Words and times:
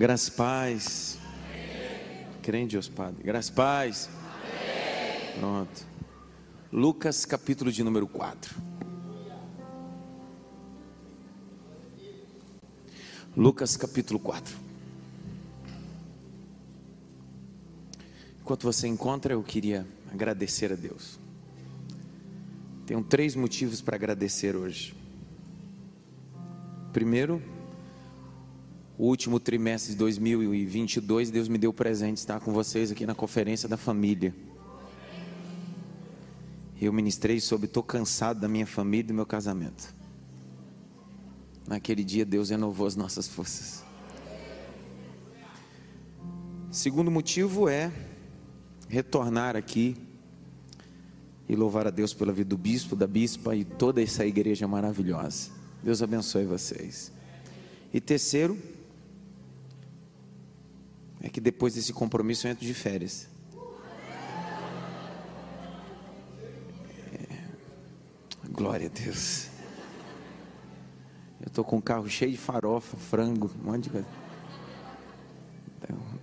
Graças 0.00 0.30
paz. 0.30 1.18
Crê 2.40 2.60
em 2.60 2.66
Deus, 2.66 2.88
Padre. 2.88 3.22
Graças 3.22 3.50
paz. 3.50 4.08
Pronto. 5.38 5.86
Lucas, 6.72 7.26
capítulo 7.26 7.70
de 7.70 7.84
número 7.84 8.08
4. 8.08 8.56
Lucas, 13.36 13.76
capítulo 13.76 14.18
4. 14.18 14.56
Enquanto 18.40 18.62
você 18.62 18.88
encontra, 18.88 19.34
eu 19.34 19.42
queria 19.42 19.86
agradecer 20.10 20.72
a 20.72 20.76
Deus. 20.76 21.20
Tenho 22.86 23.04
três 23.04 23.36
motivos 23.36 23.82
para 23.82 23.96
agradecer 23.96 24.56
hoje. 24.56 24.94
Primeiro, 26.90 27.59
o 29.00 29.06
último 29.06 29.40
trimestre 29.40 29.92
de 29.92 29.98
2022, 29.98 31.30
Deus 31.30 31.48
me 31.48 31.56
deu 31.56 31.70
o 31.70 31.72
presente 31.72 32.16
de 32.16 32.20
estar 32.20 32.38
com 32.38 32.52
vocês 32.52 32.92
aqui 32.92 33.06
na 33.06 33.14
conferência 33.14 33.66
da 33.66 33.78
família. 33.78 34.34
Eu 36.78 36.92
ministrei 36.92 37.40
sobre 37.40 37.64
estou 37.64 37.82
cansado 37.82 38.40
da 38.40 38.46
minha 38.46 38.66
família 38.66 39.04
e 39.04 39.06
do 39.06 39.14
meu 39.14 39.24
casamento. 39.24 39.94
Naquele 41.66 42.04
dia 42.04 42.26
Deus 42.26 42.50
renovou 42.50 42.86
as 42.86 42.94
nossas 42.94 43.26
forças. 43.26 43.82
Segundo 46.70 47.10
motivo 47.10 47.70
é 47.70 47.90
retornar 48.86 49.56
aqui 49.56 49.96
e 51.48 51.56
louvar 51.56 51.86
a 51.86 51.90
Deus 51.90 52.12
pela 52.12 52.34
vida 52.34 52.50
do 52.50 52.58
bispo, 52.58 52.94
da 52.94 53.06
bispa 53.06 53.56
e 53.56 53.64
toda 53.64 54.02
essa 54.02 54.26
igreja 54.26 54.68
maravilhosa. 54.68 55.48
Deus 55.82 56.02
abençoe 56.02 56.44
vocês. 56.44 57.10
E 57.94 57.98
terceiro, 57.98 58.58
é 61.20 61.28
que 61.28 61.40
depois 61.40 61.74
desse 61.74 61.92
compromisso 61.92 62.46
eu 62.46 62.52
entro 62.52 62.64
de 62.64 62.72
férias. 62.72 63.28
É, 67.12 68.48
glória 68.50 68.86
a 68.86 68.90
Deus. 68.90 69.48
Eu 71.40 71.48
estou 71.48 71.64
com 71.64 71.76
um 71.76 71.80
carro 71.80 72.08
cheio 72.08 72.32
de 72.32 72.38
farofa, 72.38 72.96
frango, 72.96 73.50
um 73.62 73.70
monte 73.70 73.84
de 73.84 73.90
coisa. 73.90 74.06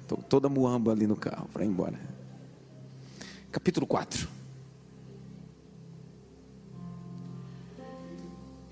Estou 0.02 0.19
toda 0.19 0.47
muamba 0.47 0.94
ali 0.94 1.05
no 1.05 1.17
carro 1.17 1.50
para 1.52 1.66
ir 1.66 1.67
embora. 1.67 2.00
Capítulo 3.52 3.85
4. 3.85 4.27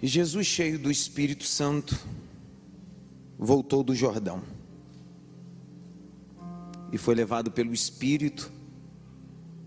E 0.02 0.07
Jesus, 0.07 0.47
cheio 0.47 0.80
do 0.80 0.89
Espírito 0.89 1.44
Santo, 1.44 2.00
voltou 3.38 3.83
do 3.83 3.94
Jordão 3.94 4.55
e 6.91 6.97
foi 6.97 7.16
levado 7.16 7.52
pelo 7.52 7.73
Espírito 7.73 8.52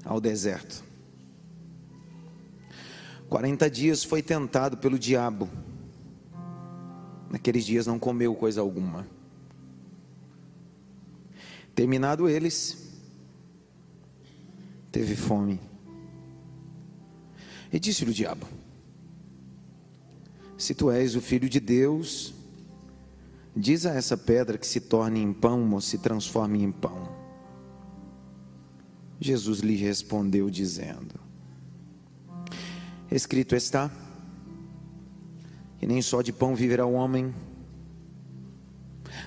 ao 0.04 0.20
deserto. 0.20 0.82
Quarenta 3.28 3.70
dias 3.70 4.02
foi 4.02 4.22
tentado 4.22 4.78
pelo 4.78 4.98
diabo. 4.98 5.48
Naqueles 7.30 7.64
dias 7.66 7.86
não 7.86 7.98
comeu 7.98 8.34
coisa 8.34 8.60
alguma. 8.60 9.06
Terminado 11.74 12.28
eles, 12.28 12.90
teve 14.90 15.14
fome. 15.14 15.60
E 17.70 17.78
disse-lhe 17.78 18.10
o 18.10 18.14
diabo: 18.14 18.48
se 20.56 20.74
tu 20.74 20.90
és 20.90 21.14
o 21.14 21.20
filho 21.20 21.48
de 21.48 21.60
Deus, 21.60 22.34
diz 23.58 23.84
a 23.86 23.94
essa 23.94 24.16
pedra 24.16 24.56
que 24.56 24.66
se 24.66 24.80
torne 24.80 25.20
em 25.20 25.32
pão 25.32 25.72
ou 25.72 25.80
se 25.80 25.98
transforme 25.98 26.62
em 26.62 26.70
pão. 26.70 27.08
Jesus 29.20 29.58
lhe 29.58 29.74
respondeu, 29.74 30.48
dizendo: 30.48 31.18
Escrito 33.10 33.56
está, 33.56 33.90
que 35.78 35.86
nem 35.86 36.00
só 36.00 36.22
de 36.22 36.32
pão 36.32 36.54
viverá 36.54 36.86
o 36.86 36.92
homem, 36.92 37.34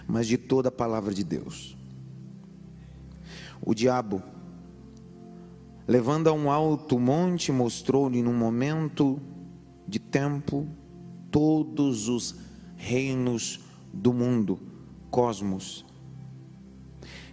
mas 0.08 0.28
de 0.28 0.38
toda 0.38 0.70
a 0.70 0.72
palavra 0.72 1.14
de 1.14 1.26
Deus. 1.26 1.76
O 3.62 3.76
diabo, 3.76 4.24
levando 5.86 6.30
a 6.30 6.34
um 6.34 6.50
alto 6.50 6.98
monte, 6.98 7.52
mostrou-lhe 7.52 8.24
num 8.24 8.34
momento 8.34 9.20
de 9.86 10.00
tempo 10.00 10.68
todos 11.30 12.08
os 12.08 12.36
reinos 12.78 13.71
do 13.94 14.14
mundo, 14.14 14.60
cosmos. 15.10 15.86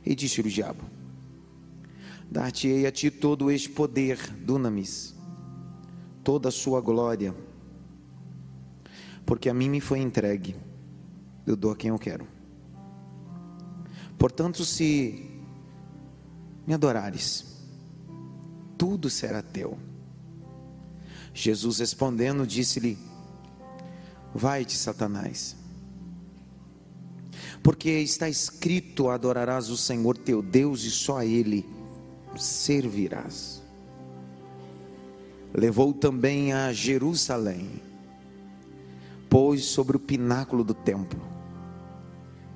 E 0.05 0.15
disse-lhe 0.15 0.49
o 0.49 0.53
diabo: 0.53 0.85
Dar-te-ei 2.31 2.87
a 2.87 2.93
ti 2.93 3.11
todo 3.11 3.51
este 3.51 3.69
poder, 3.69 4.19
dunamis, 4.45 5.15
toda 6.23 6.49
a 6.49 6.53
sua 6.53 6.81
glória, 6.81 7.35
porque 9.25 9.49
a 9.49 9.55
mim 9.55 9.69
me 9.69 9.81
foi 9.81 10.01
entregue, 10.01 10.57
eu 11.47 11.57
dou 11.57 11.71
a 11.71 11.77
quem 11.77 11.91
eu 11.91 11.99
quero. 11.99 12.27
Portanto, 14.19 14.65
se 14.65 15.31
me 16.67 16.75
adorares, 16.75 17.47
tudo 18.77 19.09
será 19.09 19.43
teu. 19.43 19.79
Jesus 21.33 21.79
respondendo, 21.79 22.47
disse-lhe: 22.47 22.99
Vai-te, 24.35 24.77
Satanás. 24.77 25.57
Porque 27.63 27.91
está 27.91 28.29
escrito: 28.29 29.09
adorarás 29.09 29.69
o 29.69 29.77
Senhor 29.77 30.17
teu 30.17 30.43
Deus 30.43 30.85
e 30.85 30.91
só 30.91 31.19
a 31.19 31.25
Ele 31.25 31.67
servirás. 32.37 33.63
Levou 35.53 35.93
também 35.93 36.53
a 36.53 36.73
Jerusalém, 36.73 37.83
pôs 39.29 39.65
sobre 39.65 39.97
o 39.97 40.01
pináculo 40.01 40.63
do 40.63 40.75
templo 40.75 41.21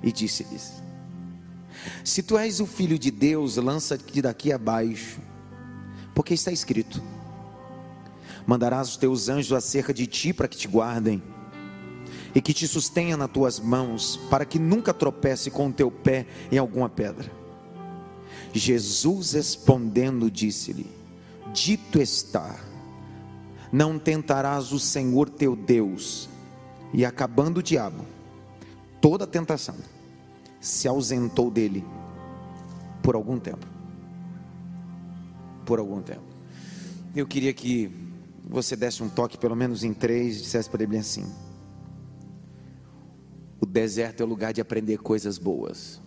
e 0.01 0.11
disse-lhes: 0.11 0.73
Se 2.03 2.21
tu 2.21 2.37
és 2.37 2.59
o 2.59 2.65
filho 2.65 2.99
de 2.99 3.09
Deus, 3.09 3.57
lança-te 3.57 4.21
daqui 4.21 4.51
abaixo, 4.51 5.19
porque 6.13 6.33
está 6.33 6.51
escrito: 6.51 7.01
Mandarás 8.45 8.89
os 8.89 8.97
teus 8.97 9.29
anjos 9.29 9.53
acerca 9.53 9.93
de 9.93 10.05
ti 10.05 10.33
para 10.33 10.47
que 10.47 10.57
te 10.57 10.67
guardem 10.67 11.21
e 12.35 12.41
que 12.41 12.53
te 12.53 12.67
sustenha 12.67 13.15
nas 13.15 13.31
tuas 13.31 13.59
mãos, 13.59 14.19
para 14.29 14.45
que 14.45 14.57
nunca 14.57 14.93
tropece 14.93 15.51
com 15.51 15.67
o 15.67 15.73
teu 15.73 15.91
pé 15.91 16.25
em 16.51 16.57
alguma 16.57 16.89
pedra. 16.89 17.31
Jesus 18.53 19.33
respondendo, 19.33 20.29
disse-lhe: 20.29 20.87
Dito 21.53 22.01
está, 22.01 22.55
não 23.71 23.99
tentarás 23.99 24.71
o 24.71 24.79
Senhor 24.79 25.29
teu 25.29 25.55
Deus. 25.55 26.29
E 26.93 27.03
acabando 27.03 27.57
o 27.57 27.63
diabo, 27.63 28.05
toda 29.01 29.23
a 29.23 29.27
tentação 29.27 29.75
se 30.61 30.87
ausentou 30.87 31.49
dele 31.49 31.83
por 33.01 33.15
algum 33.15 33.39
tempo. 33.39 33.65
Por 35.65 35.79
algum 35.79 36.01
tempo. 36.01 36.21
Eu 37.15 37.25
queria 37.25 37.53
que 37.53 37.91
você 38.43 38.75
desse 38.75 39.01
um 39.01 39.09
toque, 39.09 39.37
pelo 39.37 39.55
menos 39.55 39.83
em 39.83 39.93
três, 39.93 40.37
e 40.37 40.41
dissesse 40.41 40.69
para 40.69 40.83
ele 40.83 40.97
assim: 40.97 41.25
o 43.63 43.65
deserto 43.65 44.19
é 44.19 44.25
o 44.25 44.27
lugar 44.27 44.51
de 44.51 44.59
aprender 44.59 44.97
coisas 44.97 45.37
boas. 45.37 46.01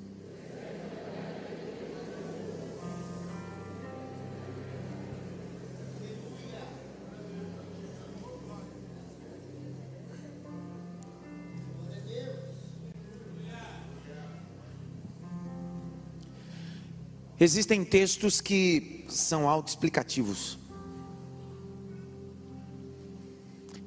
Existem 17.41 17.83
textos 17.87 18.43
que 18.43 19.07
são 19.09 19.49
autoexplicativos. 19.49 20.59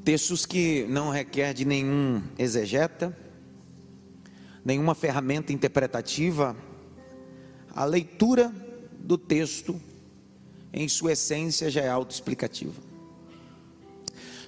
Textos 0.03 0.47
que 0.47 0.87
não 0.89 1.11
requer 1.11 1.53
de 1.53 1.65
nenhum 1.65 2.23
exegeta, 2.35 3.15
nenhuma 4.63 4.95
ferramenta 4.95 5.53
interpretativa, 5.53 6.55
a 7.73 7.85
leitura 7.85 8.53
do 8.99 9.17
texto, 9.17 9.79
em 10.73 10.87
sua 10.87 11.13
essência, 11.13 11.69
já 11.69 11.81
é 11.81 11.89
autoexplicativa. 11.89 12.81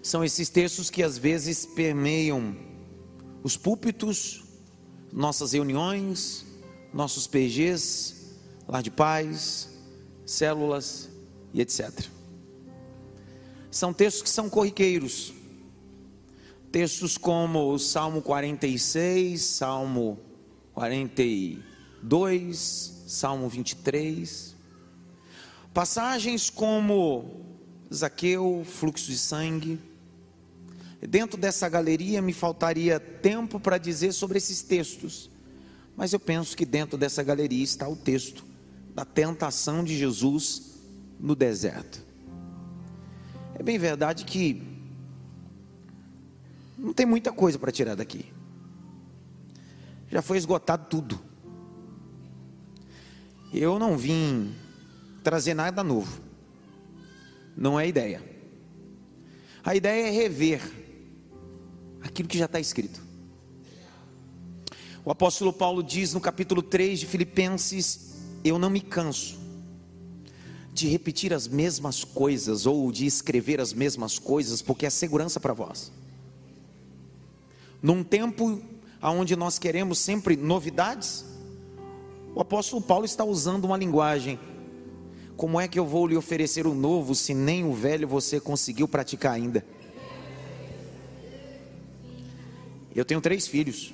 São 0.01 0.23
esses 0.23 0.49
textos 0.49 0.89
que 0.89 1.03
às 1.03 1.17
vezes 1.17 1.65
permeiam 1.65 2.55
os 3.43 3.55
púlpitos, 3.55 4.43
nossas 5.11 5.53
reuniões, 5.53 6.45
nossos 6.93 7.27
PGs, 7.27 8.15
lar 8.67 8.81
de 8.81 8.91
paz, 8.91 9.69
células 10.25 11.09
e 11.53 11.61
etc. 11.61 12.05
São 13.69 13.93
textos 13.93 14.23
que 14.23 14.29
são 14.29 14.49
corriqueiros, 14.49 15.33
Textos 16.71 17.17
como 17.17 17.73
o 17.73 17.77
Salmo 17.77 18.21
46, 18.21 19.41
Salmo 19.41 20.17
47, 20.73 21.61
2, 22.01 23.03
Salmo 23.07 23.49
23. 23.49 24.55
Passagens 25.73 26.49
como 26.49 27.45
Zaqueu, 27.93 28.63
fluxo 28.65 29.11
de 29.11 29.17
sangue. 29.17 29.79
Dentro 31.01 31.37
dessa 31.37 31.67
galeria 31.67 32.21
me 32.21 32.31
faltaria 32.31 33.01
tempo 33.01 33.59
para 33.59 33.77
dizer 33.77 34.13
sobre 34.13 34.37
esses 34.37 34.61
textos, 34.61 35.29
mas 35.97 36.13
eu 36.13 36.21
penso 36.21 36.55
que 36.55 36.65
dentro 36.65 36.97
dessa 36.97 37.21
galeria 37.21 37.65
está 37.65 37.85
o 37.89 37.97
texto 37.97 38.45
da 38.95 39.03
tentação 39.03 39.83
de 39.83 39.97
Jesus 39.97 40.77
no 41.19 41.35
deserto. 41.35 42.01
É 43.55 43.61
bem 43.61 43.77
verdade 43.77 44.23
que 44.23 44.70
não 46.81 46.93
tem 46.93 47.05
muita 47.05 47.31
coisa 47.31 47.59
para 47.59 47.71
tirar 47.71 47.95
daqui. 47.95 48.25
Já 50.09 50.21
foi 50.21 50.37
esgotado 50.37 50.87
tudo. 50.89 51.21
Eu 53.53 53.77
não 53.77 53.95
vim 53.95 54.55
trazer 55.23 55.53
nada 55.53 55.83
novo. 55.83 56.19
Não 57.55 57.79
é 57.79 57.87
ideia. 57.87 58.23
A 59.63 59.75
ideia 59.75 60.07
é 60.07 60.09
rever 60.09 60.59
aquilo 62.01 62.27
que 62.27 62.37
já 62.37 62.45
está 62.45 62.59
escrito. 62.59 62.99
O 65.05 65.11
apóstolo 65.11 65.53
Paulo 65.53 65.83
diz 65.83 66.13
no 66.13 66.19
capítulo 66.19 66.63
3 66.63 67.01
de 67.01 67.05
Filipenses: 67.05 68.15
Eu 68.43 68.57
não 68.57 68.71
me 68.71 68.81
canso 68.81 69.39
de 70.73 70.87
repetir 70.87 71.31
as 71.31 71.47
mesmas 71.47 72.03
coisas 72.03 72.65
ou 72.65 72.91
de 72.91 73.05
escrever 73.05 73.61
as 73.61 73.71
mesmas 73.71 74.17
coisas, 74.17 74.63
porque 74.63 74.87
é 74.87 74.89
segurança 74.89 75.39
para 75.39 75.53
vós. 75.53 75.91
Num 77.81 78.03
tempo 78.03 78.61
onde 79.01 79.35
nós 79.35 79.57
queremos 79.57 79.97
sempre 79.97 80.35
novidades, 80.35 81.25
o 82.35 82.39
apóstolo 82.39 82.81
Paulo 82.81 83.05
está 83.05 83.23
usando 83.23 83.65
uma 83.65 83.75
linguagem. 83.75 84.39
Como 85.35 85.59
é 85.59 85.67
que 85.67 85.79
eu 85.79 85.85
vou 85.85 86.05
lhe 86.05 86.15
oferecer 86.15 86.67
o 86.67 86.75
novo 86.75 87.15
se 87.15 87.33
nem 87.33 87.65
o 87.65 87.73
velho 87.73 88.07
você 88.07 88.39
conseguiu 88.39 88.87
praticar 88.87 89.33
ainda? 89.33 89.65
Eu 92.93 93.03
tenho 93.03 93.21
três 93.21 93.47
filhos, 93.47 93.93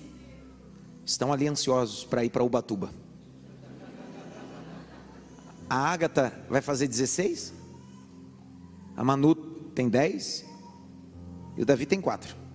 estão 1.06 1.32
ali 1.32 1.48
ansiosos 1.48 2.04
para 2.04 2.26
ir 2.26 2.30
para 2.30 2.44
Ubatuba. 2.44 2.92
A 5.70 5.78
Ágata 5.78 6.34
vai 6.50 6.62
fazer 6.62 6.88
16, 6.88 7.54
a 8.96 9.04
Manu 9.04 9.36
tem 9.36 9.88
10 9.88 10.46
e 11.56 11.62
o 11.62 11.66
Davi 11.66 11.86
tem 11.86 12.02
4. 12.02 12.47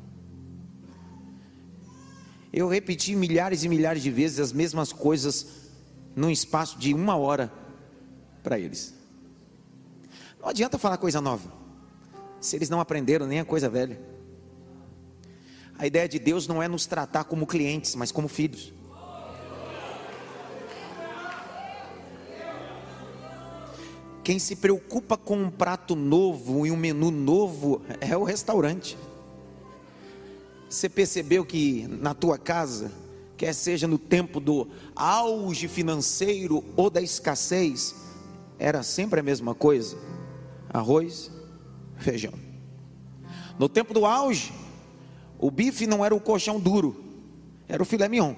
Eu 2.53 2.69
repeti 2.69 3.17
milhares 3.17 3.65
e 3.65 3.69
milhares 3.69 4.03
de 4.03 4.11
vezes 4.11 4.39
as 4.39 4.53
mesmas 4.53 4.93
coisas 4.93 5.47
num 6.15 6.31
espaço 6.31 6.79
de 6.79 6.93
uma 6.93 7.17
hora 7.17 7.51
para 8.43 8.59
eles. 8.59 8.95
Não 10.41 10.49
adianta 10.49 10.77
falar 10.77 10.99
coisa 10.99 11.21
nova, 11.21 11.51
se 12.41 12.55
eles 12.57 12.69
não 12.69 12.81
aprenderam 12.81 13.27
nem 13.27 13.41
a 13.41 13.45
coisa 13.45 13.71
velha. 13.71 13.99
A 15.79 15.87
ideia 15.87 16.09
de 16.09 16.19
Deus 16.19 16.47
não 16.47 16.63
é 16.63 16.69
nos 16.69 16.85
tratar 16.85 17.25
como 17.25 17.47
clientes, 17.47 17.95
mas 17.95 18.13
como 18.13 18.29
filhos. 18.29 18.73
Quem 24.23 24.39
se 24.39 24.57
preocupa 24.57 25.17
com 25.17 25.37
um 25.37 25.51
prato 25.51 25.97
novo 25.97 26.67
e 26.67 26.71
um 26.71 26.77
menu 26.77 27.11
novo 27.11 27.83
é 28.01 28.17
o 28.17 28.23
restaurante. 28.23 28.97
Você 30.73 30.89
percebeu 30.89 31.45
que 31.45 31.87
na 31.87 32.15
tua 32.15 32.39
casa 32.39 32.91
quer 33.37 33.53
seja 33.53 33.87
no 33.87 33.99
tempo 33.99 34.41
do 34.41 34.67
auge 34.97 35.69
financeiro 35.69 36.65
ou 36.75 36.89
da 36.89 37.03
escassez, 37.03 37.95
era 38.59 38.83
sempre 38.83 39.21
a 39.21 39.23
mesma 39.23 39.55
coisa: 39.55 39.99
arroz, 40.71 41.31
feijão. 41.99 42.33
No 43.59 43.69
tempo 43.69 43.93
do 43.93 44.07
auge, 44.07 44.51
o 45.39 45.51
bife 45.51 45.87
não 45.87 46.03
era 46.03 46.15
o 46.15 46.21
colchão 46.21 46.59
duro, 46.59 47.05
era 47.69 47.83
o 47.83 47.87
filé 47.87 48.09
mignon. 48.09 48.35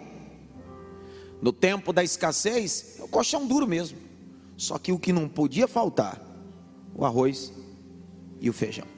No 1.41 1.53
tempo 1.53 1.93
da 1.93 2.03
escassez, 2.03 2.97
é 2.99 3.05
o 3.05 3.09
colchão 3.09 3.47
duro 3.47 3.69
mesmo. 3.69 3.97
Só 4.57 4.77
que 4.77 4.91
o 4.91 4.99
que 4.99 5.13
não 5.13 5.29
podia 5.29 5.69
faltar, 5.69 6.21
o 6.97 7.05
arroz 7.05 7.53
e 8.41 8.51
o 8.51 8.53
feijão. 8.53 8.89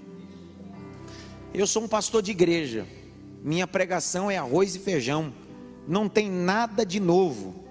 Eu 1.52 1.66
sou 1.66 1.82
um 1.82 1.88
pastor 1.88 2.22
de 2.22 2.30
igreja. 2.30 2.95
Minha 3.46 3.68
pregação 3.68 4.28
é 4.28 4.36
arroz 4.36 4.74
e 4.74 4.80
feijão 4.80 5.32
não 5.86 6.08
tem 6.08 6.28
nada 6.28 6.84
de 6.84 6.98
novo. 6.98 7.64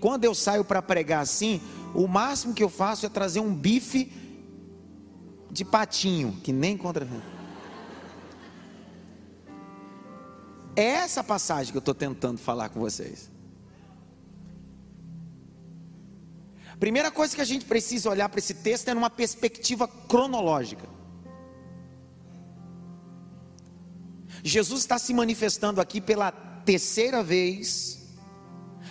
Quando 0.00 0.24
eu 0.24 0.34
saio 0.34 0.64
para 0.64 0.82
pregar 0.82 1.22
assim, 1.22 1.60
o 1.94 2.08
máximo 2.08 2.52
que 2.52 2.64
eu 2.64 2.68
faço 2.68 3.06
é 3.06 3.08
trazer 3.08 3.38
um 3.38 3.54
bife 3.54 4.12
de 5.52 5.64
patinho, 5.64 6.36
que 6.42 6.52
nem 6.52 6.76
contra. 6.76 7.06
É 10.74 10.82
essa 10.82 11.22
passagem 11.22 11.70
que 11.70 11.76
eu 11.76 11.78
estou 11.78 11.94
tentando 11.94 12.38
falar 12.38 12.70
com 12.70 12.80
vocês. 12.80 13.30
Primeira 16.80 17.12
coisa 17.12 17.36
que 17.36 17.40
a 17.40 17.44
gente 17.44 17.66
precisa 17.66 18.10
olhar 18.10 18.28
para 18.28 18.40
esse 18.40 18.54
texto 18.54 18.88
é 18.88 18.94
numa 18.94 19.10
perspectiva 19.10 19.86
cronológica. 19.86 20.88
Jesus 24.46 24.82
está 24.82 24.98
se 24.98 25.14
manifestando 25.14 25.80
aqui 25.80 26.02
pela 26.02 26.30
terceira 26.30 27.22
vez, 27.22 27.98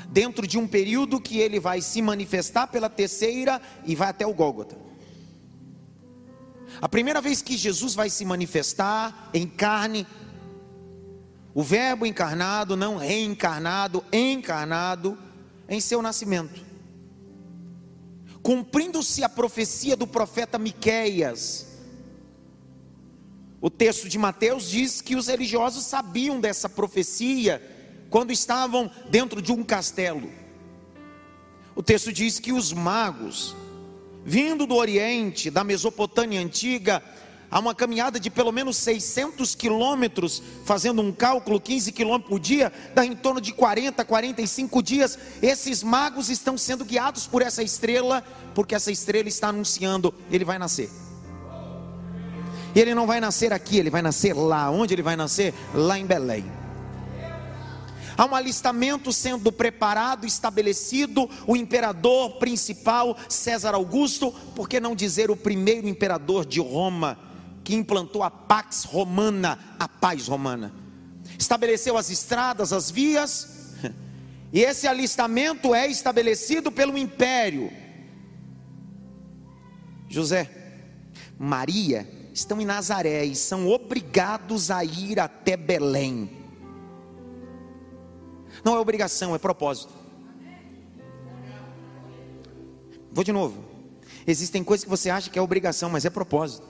dentro 0.10 0.48
de 0.48 0.58
um 0.58 0.68
período 0.68 1.22
que 1.22 1.38
ele 1.38 1.60
vai 1.60 1.80
se 1.80 2.02
manifestar 2.02 2.66
pela 2.66 2.90
terceira 2.90 3.62
e 3.86 3.96
vai 3.96 4.10
até 4.10 4.26
o 4.26 4.34
Gólgota. 4.34 4.76
A 6.82 6.90
primeira 6.90 7.22
vez 7.22 7.44
que 7.44 7.56
Jesus 7.56 7.94
vai 7.94 8.10
se 8.10 8.26
manifestar 8.26 9.30
em 9.32 9.48
carne, 9.48 10.08
o 11.54 11.62
Verbo 11.62 12.08
encarnado, 12.08 12.76
não 12.76 12.98
reencarnado, 12.98 14.04
encarnado, 14.12 15.16
em 15.70 15.80
seu 15.80 16.02
nascimento. 16.02 16.60
Cumprindo-se 18.42 19.24
a 19.24 19.30
profecia 19.30 19.96
do 19.96 20.08
profeta 20.08 20.58
Miqueias, 20.58 21.73
o 23.64 23.70
texto 23.70 24.10
de 24.10 24.18
Mateus 24.18 24.70
diz 24.70 25.00
que 25.00 25.16
os 25.16 25.28
religiosos 25.28 25.86
sabiam 25.86 26.38
dessa 26.38 26.68
profecia 26.68 27.62
quando 28.10 28.34
estavam 28.34 28.92
dentro 29.10 29.42
de 29.42 29.54
um 29.54 29.64
castelo. 29.64 30.30
O 31.74 31.82
texto 31.82 32.12
diz 32.12 32.40
que 32.40 32.52
os 32.52 32.74
magos, 32.74 33.56
vindo 34.26 34.68
do 34.68 34.76
Oriente, 34.76 35.50
da 35.50 35.64
Mesopotâmia 35.64 36.42
antiga, 36.42 37.02
a 37.50 37.58
uma 37.58 37.74
caminhada 37.74 38.20
de 38.20 38.30
pelo 38.30 38.52
menos 38.52 38.76
600 38.76 39.56
quilômetros, 39.56 40.44
fazendo 40.66 41.02
um 41.02 41.14
cálculo, 41.14 41.62
15 41.62 41.94
quilômetros 41.94 42.30
por 42.30 42.42
dia, 42.42 42.70
dá 42.94 43.06
em 43.06 43.16
torno 43.16 43.40
de 43.40 43.54
40, 43.54 44.04
45 44.04 44.84
dias. 44.84 45.18
Esses 45.42 45.82
magos 45.82 46.28
estão 46.28 46.58
sendo 46.58 46.84
guiados 46.84 47.28
por 47.28 47.42
essa 47.42 47.64
estrela, 47.64 48.26
porque 48.54 48.76
essa 48.76 48.92
estrela 48.92 49.30
está 49.30 49.48
anunciando: 49.48 50.14
ele 50.30 50.44
vai 50.44 50.60
nascer. 50.60 50.90
E 52.76 52.80
ele 52.80 52.96
não 52.96 53.06
vai 53.06 53.20
nascer 53.20 53.54
aqui, 53.54 53.78
ele 53.78 53.90
vai 53.90 54.02
nascer 54.02 54.34
lá. 54.34 54.70
Onde 54.70 54.94
ele 54.94 55.04
vai 55.04 55.16
nascer? 55.16 55.54
Lá 55.74 55.98
em 55.98 56.06
Belém. 56.06 56.46
Há 58.18 58.26
um 58.26 58.36
alistamento 58.36 59.12
sendo 59.12 59.52
preparado, 59.52 60.26
estabelecido, 60.26 61.30
o 61.48 61.56
imperador 61.56 62.38
principal, 62.38 63.18
César 63.28 63.74
Augusto, 63.74 64.32
por 64.56 64.70
que 64.70 64.80
não 64.80 64.96
dizer 64.96 65.32
o 65.32 65.36
primeiro 65.36 65.88
imperador 65.88 66.46
de 66.46 66.60
Roma, 66.60 67.18
que 67.64 67.76
implantou 67.76 68.22
a 68.22 68.30
Pax 68.30 68.84
Romana, 68.84 69.58
a 69.80 69.88
paz 69.88 70.28
romana. 70.28 70.72
Estabeleceu 71.40 71.98
as 71.98 72.12
estradas, 72.12 72.72
as 72.72 72.92
vias, 72.92 73.74
e 74.54 74.62
esse 74.62 74.88
alistamento 74.88 75.74
é 75.74 75.88
estabelecido 75.88 76.72
pelo 76.72 76.98
império. 76.98 77.72
José, 80.08 80.52
Maria 81.40 82.23
estão 82.34 82.60
em 82.60 82.66
Nazaré 82.66 83.24
e 83.24 83.36
são 83.36 83.70
obrigados 83.70 84.72
a 84.72 84.84
ir 84.84 85.20
até 85.20 85.56
Belém. 85.56 86.30
Não 88.64 88.76
é 88.76 88.80
obrigação, 88.80 89.36
é 89.36 89.38
propósito. 89.38 89.94
Vou 93.12 93.24
de 93.24 93.32
novo. 93.32 93.64
Existem 94.26 94.64
coisas 94.64 94.84
que 94.84 94.90
você 94.90 95.10
acha 95.10 95.30
que 95.30 95.38
é 95.38 95.42
obrigação, 95.42 95.90
mas 95.90 96.06
é 96.06 96.10
propósito. 96.10 96.66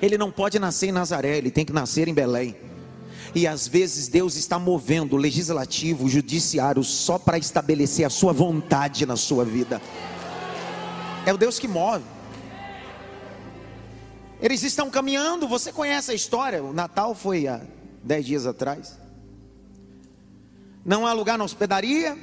Ele 0.00 0.16
não 0.16 0.30
pode 0.30 0.58
nascer 0.58 0.88
em 0.88 0.92
Nazaré, 0.92 1.36
ele 1.36 1.50
tem 1.50 1.64
que 1.64 1.72
nascer 1.72 2.08
em 2.08 2.14
Belém. 2.14 2.56
E 3.34 3.46
às 3.46 3.68
vezes 3.68 4.08
Deus 4.08 4.36
está 4.36 4.58
movendo 4.58 5.14
o 5.14 5.18
legislativo, 5.18 6.06
o 6.06 6.08
judiciário, 6.08 6.82
só 6.82 7.18
para 7.18 7.36
estabelecer 7.36 8.06
a 8.06 8.10
sua 8.10 8.32
vontade 8.32 9.04
na 9.04 9.16
sua 9.16 9.44
vida. 9.44 9.82
É 11.26 11.34
o 11.34 11.36
Deus 11.36 11.58
que 11.58 11.68
move. 11.68 12.04
Eles 14.40 14.62
estão 14.62 14.88
caminhando, 14.88 15.48
você 15.48 15.72
conhece 15.72 16.12
a 16.12 16.14
história. 16.14 16.62
O 16.62 16.72
Natal 16.72 17.14
foi 17.14 17.48
há 17.48 17.60
dez 18.04 18.24
dias 18.24 18.46
atrás. 18.46 18.96
Não 20.84 21.06
há 21.06 21.12
lugar 21.12 21.36
na 21.36 21.44
hospedaria. 21.44 22.16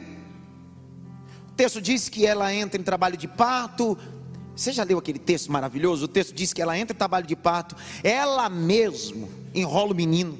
texto 1.57 1.81
diz 1.81 2.07
que 2.07 2.25
ela 2.25 2.53
entra 2.53 2.79
em 2.79 2.83
trabalho 2.83 3.17
de 3.17 3.27
parto. 3.27 3.97
Você 4.55 4.71
já 4.71 4.83
leu 4.83 4.97
aquele 4.97 5.19
texto 5.19 5.51
maravilhoso? 5.51 6.05
O 6.05 6.07
texto 6.07 6.33
diz 6.33 6.53
que 6.53 6.61
ela 6.61 6.77
entra 6.77 6.95
em 6.95 6.97
trabalho 6.97 7.27
de 7.27 7.35
parto, 7.35 7.75
ela 8.01 8.47
mesmo 8.47 9.29
enrola 9.53 9.91
o 9.91 9.95
menino 9.95 10.39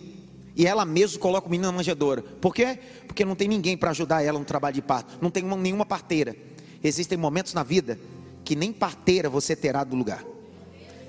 e 0.55 0.65
ela 0.65 0.85
mesmo 0.85 1.19
coloca 1.19 1.47
o 1.47 1.51
menino 1.51 1.69
na 1.69 1.77
manjedoura. 1.77 2.21
Por 2.21 2.55
quê? 2.55 2.79
Porque 3.05 3.25
não 3.25 3.35
tem 3.35 3.49
ninguém 3.49 3.75
para 3.75 3.91
ajudar 3.91 4.23
ela 4.23 4.39
no 4.39 4.45
trabalho 4.45 4.75
de 4.75 4.81
parto. 4.81 5.17
Não 5.21 5.29
tem 5.29 5.43
uma, 5.43 5.57
nenhuma 5.57 5.85
parteira. 5.85 6.33
Existem 6.81 7.17
momentos 7.17 7.53
na 7.53 7.63
vida 7.63 7.99
que 8.45 8.55
nem 8.55 8.71
parteira 8.71 9.29
você 9.29 9.53
terá 9.53 9.83
do 9.83 9.97
lugar 9.97 10.23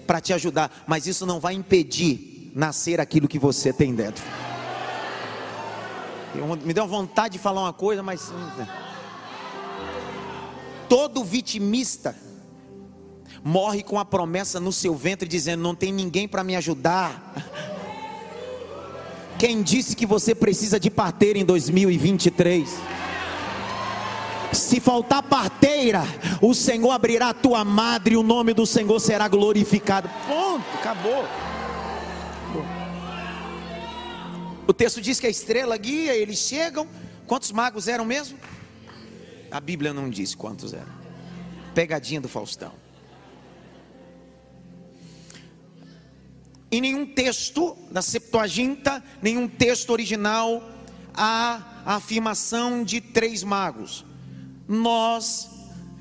para 0.07 0.21
te 0.21 0.33
ajudar, 0.33 0.85
mas 0.87 1.07
isso 1.07 1.27
não 1.27 1.41
vai 1.41 1.55
impedir 1.55 2.53
nascer 2.55 3.01
aquilo 3.01 3.29
que 3.29 3.39
você 3.39 3.73
tem 3.73 3.95
dentro. 3.95 4.25
Me 6.65 6.73
deu 6.73 6.87
vontade 6.87 7.33
de 7.35 7.39
falar 7.39 7.63
uma 7.63 7.73
coisa, 7.73 8.03
mas 8.03 8.31
né? 8.31 8.69
todo 10.89 11.25
vitimista 11.25 12.15
morre 13.43 13.83
com 13.83 13.99
a 13.99 14.05
promessa 14.05 14.59
no 14.59 14.73
seu 14.73 14.95
ventre 14.95 15.29
dizendo: 15.29 15.63
não 15.63 15.75
tem 15.75 15.93
ninguém 15.93 16.27
para 16.27 16.45
me 16.45 16.57
ajudar. 16.57 17.35
Quem 19.39 19.63
disse 19.63 19.95
que 19.95 20.07
você 20.07 20.35
precisa 20.35 20.81
de 20.81 20.91
parteira 20.91 21.39
em 21.39 21.45
2023? 21.45 22.69
Se 24.53 24.81
faltar 24.81 25.23
parteira, 25.23 26.03
o 26.41 26.55
Senhor 26.55 26.91
abrirá 26.91 27.31
a 27.31 27.35
tua 27.35 27.65
madre 27.65 28.15
e 28.15 28.17
o 28.17 28.23
nome 28.23 28.55
do 28.55 28.67
Senhor 28.67 28.99
será 29.01 29.29
glorificado. 29.29 30.09
Ponto, 30.27 30.65
acabou. 30.75 31.25
O 34.67 34.73
texto 34.73 35.01
diz 35.01 35.21
que 35.21 35.27
a 35.27 35.31
estrela 35.31 35.77
guia, 35.77 36.15
eles 36.15 36.39
chegam. 36.39 36.89
Quantos 37.27 37.53
magos 37.53 37.87
eram 37.87 38.05
mesmo? 38.05 38.39
A 39.51 39.61
Bíblia 39.61 39.93
não 39.93 40.11
diz 40.11 40.35
quantos 40.35 40.73
eram. 40.73 40.93
Pegadinha 41.75 42.21
do 42.21 42.29
Faustão. 42.29 42.73
Em 46.71 46.81
nenhum 46.81 47.07
texto 47.07 47.77
da 47.91 48.03
Septuaginta, 48.03 49.03
nenhum 49.23 49.47
texto 49.47 49.91
original, 49.91 50.69
há 51.15 51.83
a 51.85 51.95
afirmação 51.95 52.83
de 52.83 53.01
três 53.01 53.45
magos. 53.45 54.05
Nós 54.69 55.49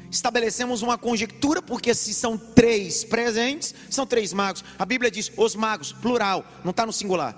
estabelecemos 0.10 0.82
uma 0.82 0.98
conjectura, 0.98 1.62
porque 1.62 1.94
se 1.94 2.14
são 2.14 2.38
três 2.38 3.04
presentes, 3.04 3.74
são 3.90 4.06
três 4.06 4.34
magos. 4.34 4.64
A 4.80 4.86
Bíblia 4.86 5.12
diz 5.12 5.32
os 5.36 5.56
magos, 5.56 5.92
plural, 5.92 6.46
não 6.64 6.72
está 6.72 6.86
no 6.86 6.94
singular. 6.94 7.36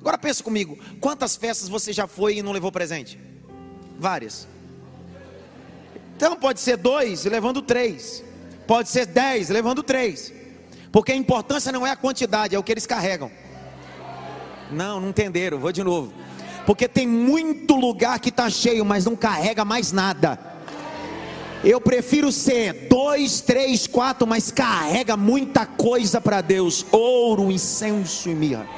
Agora 0.00 0.18
pensa 0.18 0.42
comigo, 0.42 0.78
quantas 1.00 1.36
festas 1.36 1.68
você 1.68 1.92
já 1.92 2.06
foi 2.06 2.38
e 2.38 2.42
não 2.42 2.52
levou 2.52 2.72
presente? 2.72 3.18
Várias. 3.98 4.46
Então 6.16 6.36
pode 6.36 6.60
ser 6.60 6.76
dois 6.76 7.24
levando 7.24 7.60
três, 7.60 8.22
pode 8.66 8.88
ser 8.88 9.06
dez 9.06 9.48
levando 9.48 9.82
três, 9.82 10.32
porque 10.92 11.12
a 11.12 11.16
importância 11.16 11.72
não 11.72 11.86
é 11.86 11.90
a 11.90 11.96
quantidade, 11.96 12.54
é 12.54 12.58
o 12.58 12.62
que 12.62 12.72
eles 12.72 12.86
carregam. 12.86 13.30
Não, 14.70 15.00
não 15.00 15.08
entenderam, 15.08 15.58
vou 15.58 15.72
de 15.72 15.82
novo. 15.82 16.12
Porque 16.64 16.88
tem 16.88 17.06
muito 17.06 17.74
lugar 17.74 18.18
que 18.18 18.30
está 18.30 18.48
cheio, 18.48 18.84
mas 18.84 19.04
não 19.04 19.14
carrega 19.14 19.64
mais 19.64 19.92
nada. 19.92 20.53
Eu 21.64 21.80
prefiro 21.80 22.30
ser 22.30 22.88
dois, 22.90 23.40
três, 23.40 23.86
quatro, 23.86 24.26
mas 24.26 24.50
carrega 24.50 25.16
muita 25.16 25.64
coisa 25.64 26.20
para 26.20 26.42
Deus: 26.42 26.84
ouro, 26.92 27.50
incenso 27.50 28.28
e 28.28 28.34
mirra. 28.34 28.68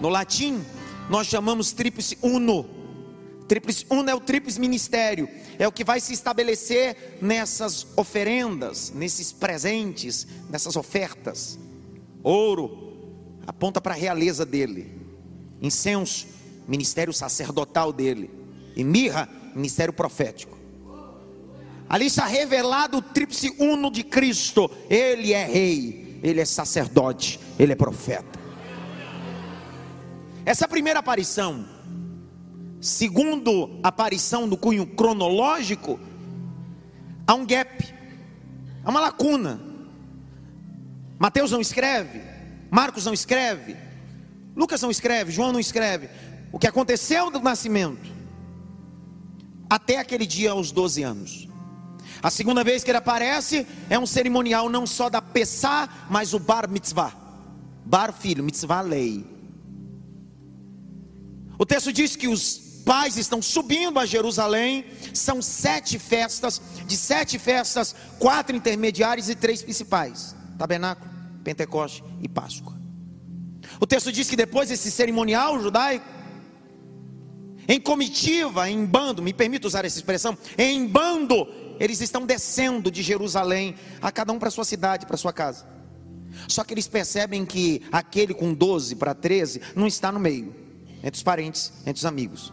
No 0.00 0.08
latim, 0.08 0.64
nós 1.10 1.26
chamamos 1.26 1.70
tríplice 1.70 2.16
uno. 2.22 2.64
Tríplice 3.46 3.84
uno 3.90 4.08
é 4.08 4.14
o 4.14 4.20
tríplice 4.20 4.58
ministério, 4.58 5.28
é 5.58 5.68
o 5.68 5.72
que 5.72 5.84
vai 5.84 6.00
se 6.00 6.12
estabelecer 6.12 7.18
nessas 7.20 7.86
oferendas, 7.96 8.90
nesses 8.94 9.30
presentes, 9.32 10.26
nessas 10.50 10.76
ofertas. 10.76 11.58
Ouro 12.22 12.94
aponta 13.46 13.80
para 13.80 13.94
a 13.94 13.96
realeza 13.96 14.44
dele, 14.44 14.94
incenso, 15.62 16.26
ministério 16.66 17.12
sacerdotal 17.12 17.90
dele, 17.90 18.30
e 18.76 18.84
mirra, 18.84 19.26
ministério 19.54 19.94
profético. 19.94 20.57
Ali 21.88 22.06
está 22.06 22.26
revelado 22.26 22.98
o 22.98 23.02
tríplice 23.02 23.54
uno 23.58 23.90
de 23.90 24.04
Cristo. 24.04 24.70
Ele 24.90 25.32
é 25.32 25.46
rei, 25.46 26.20
ele 26.22 26.40
é 26.40 26.44
sacerdote, 26.44 27.40
ele 27.58 27.72
é 27.72 27.76
profeta. 27.76 28.38
Essa 30.44 30.68
primeira 30.68 31.00
aparição, 31.00 31.64
segundo 32.80 33.80
aparição 33.82 34.46
no 34.46 34.56
cunho 34.56 34.86
cronológico, 34.86 35.98
há 37.26 37.34
um 37.34 37.46
gap, 37.46 37.94
há 38.84 38.90
uma 38.90 39.00
lacuna. 39.00 39.60
Mateus 41.18 41.50
não 41.50 41.60
escreve, 41.60 42.20
Marcos 42.70 43.06
não 43.06 43.14
escreve, 43.14 43.76
Lucas 44.54 44.82
não 44.82 44.90
escreve, 44.90 45.32
João 45.32 45.52
não 45.52 45.60
escreve. 45.60 46.08
O 46.52 46.58
que 46.58 46.66
aconteceu 46.66 47.30
do 47.30 47.40
nascimento 47.40 48.10
até 49.68 49.98
aquele 49.98 50.26
dia 50.26 50.52
aos 50.52 50.70
12 50.70 51.02
anos. 51.02 51.47
A 52.22 52.30
segunda 52.30 52.64
vez 52.64 52.82
que 52.82 52.90
ele 52.90 52.98
aparece 52.98 53.66
é 53.88 53.98
um 53.98 54.06
cerimonial 54.06 54.68
não 54.68 54.86
só 54.86 55.08
da 55.08 55.22
Pessá, 55.22 55.88
mas 56.10 56.34
o 56.34 56.38
Bar 56.38 56.68
Mitzvah. 56.68 57.12
Bar 57.84 58.12
filho, 58.12 58.42
Mitzvah 58.42 58.80
lei. 58.80 59.24
O 61.58 61.66
texto 61.66 61.92
diz 61.92 62.16
que 62.16 62.28
os 62.28 62.68
pais 62.84 63.16
estão 63.16 63.42
subindo 63.42 63.98
a 63.98 64.06
Jerusalém, 64.06 64.84
são 65.12 65.42
sete 65.42 65.98
festas, 65.98 66.60
de 66.86 66.96
sete 66.96 67.38
festas, 67.38 67.94
quatro 68.18 68.56
intermediárias 68.56 69.28
e 69.28 69.34
três 69.34 69.62
principais: 69.62 70.34
tabernáculo, 70.58 71.10
Pentecoste 71.44 72.02
e 72.22 72.28
Páscoa. 72.28 72.78
O 73.80 73.86
texto 73.86 74.10
diz 74.10 74.28
que 74.30 74.36
depois 74.36 74.70
desse 74.70 74.90
cerimonial 74.90 75.60
judaico, 75.60 76.06
em 77.68 77.78
comitiva, 77.78 78.70
em 78.70 78.86
bando, 78.86 79.22
me 79.22 79.34
permito 79.34 79.66
usar 79.66 79.84
essa 79.84 79.98
expressão, 79.98 80.36
em 80.56 80.86
bando, 80.86 81.46
eles 81.78 82.00
estão 82.00 82.26
descendo 82.26 82.90
de 82.90 83.02
Jerusalém, 83.02 83.74
a 84.00 84.10
cada 84.10 84.32
um 84.32 84.38
para 84.38 84.50
sua 84.50 84.64
cidade, 84.64 85.06
para 85.06 85.16
sua 85.16 85.32
casa. 85.32 85.66
Só 86.46 86.62
que 86.64 86.74
eles 86.74 86.86
percebem 86.86 87.44
que 87.44 87.82
aquele 87.90 88.34
com 88.34 88.52
12 88.52 88.96
para 88.96 89.14
13 89.14 89.60
não 89.74 89.86
está 89.86 90.12
no 90.12 90.20
meio 90.20 90.54
entre 91.02 91.16
os 91.16 91.22
parentes, 91.22 91.72
entre 91.80 91.98
os 91.98 92.04
amigos. 92.04 92.52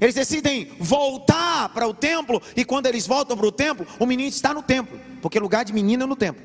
Eles 0.00 0.14
decidem 0.14 0.72
voltar 0.80 1.68
para 1.68 1.86
o 1.86 1.94
templo, 1.94 2.42
e 2.56 2.64
quando 2.64 2.86
eles 2.86 3.06
voltam 3.06 3.36
para 3.36 3.46
o 3.46 3.52
templo, 3.52 3.86
o 3.98 4.06
menino 4.06 4.28
está 4.28 4.52
no 4.52 4.62
templo, 4.62 4.98
porque 5.22 5.38
lugar 5.38 5.64
de 5.64 5.72
menino 5.72 6.04
é 6.04 6.06
no 6.06 6.16
templo. 6.16 6.42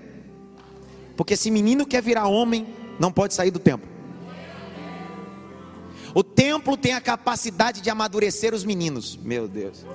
Porque 1.18 1.36
se 1.36 1.50
menino 1.50 1.86
quer 1.86 2.02
virar 2.02 2.28
homem, 2.28 2.68
não 3.00 3.12
pode 3.12 3.34
sair 3.34 3.52
do 3.52 3.60
templo. 3.60 3.90
O 6.14 6.24
templo 6.24 6.76
tem 6.76 6.94
a 6.94 7.02
capacidade 7.02 7.82
de 7.82 7.90
amadurecer 7.90 8.54
os 8.54 8.64
meninos. 8.64 9.18
Meu 9.18 9.48
Deus. 9.48 9.86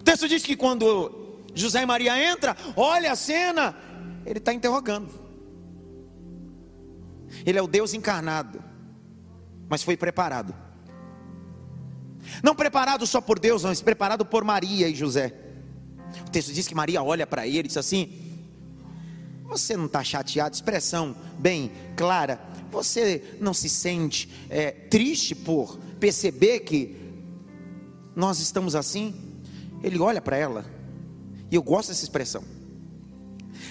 O 0.00 0.02
texto 0.02 0.26
diz 0.26 0.42
que 0.42 0.56
quando 0.56 1.42
José 1.54 1.82
e 1.82 1.86
Maria 1.86 2.18
entra, 2.18 2.56
olha 2.74 3.12
a 3.12 3.16
cena, 3.16 3.76
ele 4.24 4.38
está 4.38 4.50
interrogando. 4.50 5.12
Ele 7.44 7.58
é 7.58 7.62
o 7.62 7.66
Deus 7.66 7.92
encarnado, 7.92 8.64
mas 9.68 9.82
foi 9.82 9.98
preparado. 9.98 10.54
Não 12.42 12.54
preparado 12.54 13.06
só 13.06 13.20
por 13.20 13.38
Deus, 13.38 13.62
mas 13.62 13.82
preparado 13.82 14.24
por 14.24 14.42
Maria 14.42 14.88
e 14.88 14.94
José. 14.94 15.34
O 16.26 16.30
texto 16.30 16.50
diz 16.50 16.66
que 16.66 16.74
Maria 16.74 17.02
olha 17.02 17.26
para 17.26 17.46
ele 17.46 17.60
e 17.60 17.68
diz 17.68 17.76
assim: 17.76 18.10
Você 19.44 19.76
não 19.76 19.84
está 19.84 20.02
chateado? 20.02 20.54
Expressão 20.54 21.14
bem 21.38 21.70
clara. 21.94 22.40
Você 22.70 23.36
não 23.38 23.52
se 23.52 23.68
sente 23.68 24.30
é, 24.48 24.70
triste 24.70 25.34
por 25.34 25.78
perceber 25.98 26.60
que 26.60 26.96
nós 28.16 28.40
estamos 28.40 28.74
assim? 28.74 29.29
Ele 29.82 29.98
olha 29.98 30.20
para 30.20 30.36
ela, 30.36 30.64
e 31.50 31.54
eu 31.54 31.62
gosto 31.62 31.88
dessa 31.88 32.04
expressão. 32.04 32.44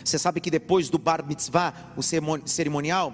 Você 0.03 0.17
sabe 0.17 0.39
que 0.39 0.51
depois 0.51 0.89
do 0.89 0.97
bar 0.97 1.25
mitzvah, 1.25 1.73
o 1.95 2.01
cerimonial, 2.47 3.13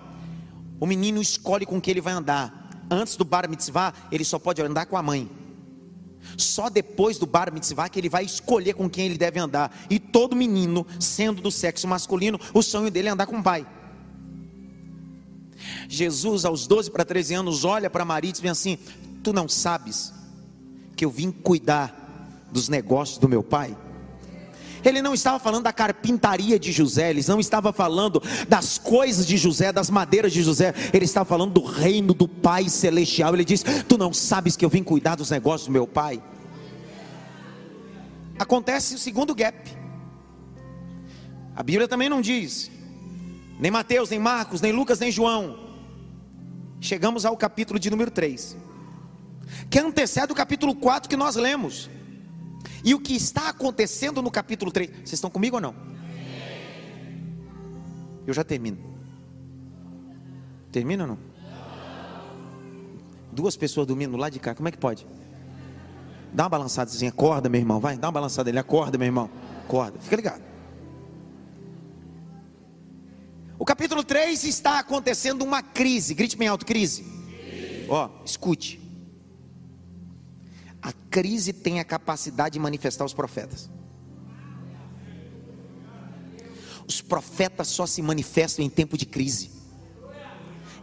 o 0.79 0.85
menino 0.85 1.21
escolhe 1.21 1.65
com 1.65 1.79
que 1.79 1.89
ele 1.91 2.01
vai 2.01 2.13
andar. 2.13 2.85
Antes 2.89 3.15
do 3.15 3.25
bar 3.25 3.49
mitzvah, 3.49 3.93
ele 4.11 4.23
só 4.23 4.37
pode 4.37 4.61
andar 4.61 4.85
com 4.85 4.97
a 4.97 5.03
mãe. 5.03 5.29
Só 6.37 6.69
depois 6.69 7.17
do 7.17 7.25
bar 7.25 7.51
mitzvah 7.53 7.89
que 7.89 7.99
ele 7.99 8.09
vai 8.09 8.25
escolher 8.25 8.73
com 8.73 8.89
quem 8.89 9.05
ele 9.05 9.17
deve 9.17 9.39
andar. 9.39 9.75
E 9.89 9.99
todo 9.99 10.35
menino, 10.35 10.85
sendo 10.99 11.41
do 11.41 11.51
sexo 11.51 11.87
masculino, 11.87 12.39
o 12.53 12.61
sonho 12.61 12.91
dele 12.91 13.09
é 13.09 13.11
andar 13.11 13.27
com 13.27 13.37
o 13.37 13.43
pai. 13.43 13.65
Jesus, 15.87 16.45
aos 16.45 16.67
12 16.67 16.91
para 16.91 17.05
13 17.05 17.35
anos, 17.35 17.63
olha 17.63 17.89
para 17.89 18.05
Maria 18.05 18.29
e 18.29 18.33
diz 18.33 18.43
assim: 18.45 18.77
Tu 19.23 19.31
não 19.31 19.47
sabes 19.47 20.13
que 20.95 21.05
eu 21.05 21.09
vim 21.09 21.31
cuidar 21.31 22.04
dos 22.55 22.69
negócios 22.69 23.17
do 23.17 23.27
meu 23.27 23.43
pai? 23.43 23.75
Ele 24.83 25.01
não 25.01 25.13
estava 25.13 25.39
falando 25.39 25.63
da 25.63 25.73
carpintaria 25.73 26.59
de 26.59 26.71
José, 26.71 27.09
ele 27.09 27.23
não 27.27 27.39
estava 27.39 27.73
falando 27.73 28.21
das 28.47 28.77
coisas 28.77 29.25
de 29.25 29.35
José, 29.35 29.71
das 29.71 29.89
madeiras 29.89 30.31
de 30.31 30.43
José, 30.43 30.73
ele 30.93 31.05
estava 31.05 31.25
falando 31.25 31.53
do 31.53 31.65
reino 31.65 32.13
do 32.13 32.27
Pai 32.27 32.69
Celestial. 32.69 33.33
Ele 33.33 33.43
diz: 33.43 33.63
Tu 33.87 33.97
não 33.97 34.13
sabes 34.13 34.55
que 34.55 34.63
eu 34.63 34.69
vim 34.69 34.83
cuidar 34.83 35.15
dos 35.15 35.31
negócios 35.31 35.67
do 35.67 35.73
meu 35.73 35.87
Pai? 35.87 36.21
Acontece 38.37 38.95
o 38.95 38.99
segundo 38.99 39.33
gap. 39.33 39.75
A 41.55 41.63
Bíblia 41.63 41.87
também 41.87 42.09
não 42.09 42.21
diz, 42.21 42.69
nem 43.59 43.71
Mateus, 43.71 44.09
nem 44.09 44.19
Marcos, 44.19 44.61
nem 44.61 44.71
Lucas, 44.71 44.99
nem 44.99 45.11
João. 45.11 45.57
Chegamos 46.79 47.25
ao 47.25 47.35
capítulo 47.35 47.79
de 47.79 47.89
número 47.89 48.11
3, 48.11 48.55
que 49.69 49.79
antecede 49.79 50.31
o 50.31 50.35
capítulo 50.35 50.75
4 50.75 51.09
que 51.09 51.17
nós 51.17 51.35
lemos. 51.35 51.89
E 52.83 52.93
o 52.93 52.99
que 52.99 53.13
está 53.15 53.49
acontecendo 53.49 54.21
no 54.21 54.31
capítulo 54.31 54.71
3? 54.71 54.89
Vocês 54.89 55.13
estão 55.13 55.29
comigo 55.29 55.55
ou 55.55 55.61
não? 55.61 55.75
Eu 58.25 58.33
já 58.33 58.43
termino. 58.43 58.77
Termina 60.71 61.03
ou 61.03 61.09
não? 61.09 61.19
Duas 63.31 63.57
pessoas 63.57 63.85
dormindo 63.87 64.15
lá 64.15 64.29
de 64.29 64.39
cá, 64.39 64.55
como 64.55 64.67
é 64.67 64.71
que 64.71 64.77
pode? 64.77 65.05
Dá 66.33 66.43
uma 66.43 66.49
balançada 66.49 66.89
assim, 66.89 67.07
acorda, 67.07 67.49
meu 67.49 67.59
irmão, 67.59 67.79
vai, 67.79 67.97
dá 67.97 68.07
uma 68.07 68.13
balançada 68.13 68.49
ele, 68.49 68.59
acorda, 68.59 68.97
meu 68.97 69.05
irmão, 69.05 69.29
acorda, 69.65 69.99
fica 69.99 70.15
ligado. 70.15 70.41
O 73.57 73.65
capítulo 73.65 74.03
3 74.03 74.43
está 74.43 74.79
acontecendo 74.79 75.43
uma 75.43 75.61
crise, 75.61 76.13
grite 76.13 76.37
bem 76.37 76.47
alto, 76.47 76.65
crise. 76.65 77.05
Ó, 77.89 78.09
escute 78.25 78.84
a 80.85 80.93
crise 81.09 81.51
tem 81.51 81.79
a 81.79 81.83
capacidade 81.83 82.53
de 82.53 82.59
manifestar 82.59 83.03
os 83.03 83.13
profetas. 83.13 83.67
Os 86.87 87.01
profetas 87.01 87.69
só 87.69 87.87
se 87.87 88.03
manifestam 88.03 88.63
em 88.63 88.69
tempo 88.69 88.95
de 88.95 89.07
crise. 89.07 89.49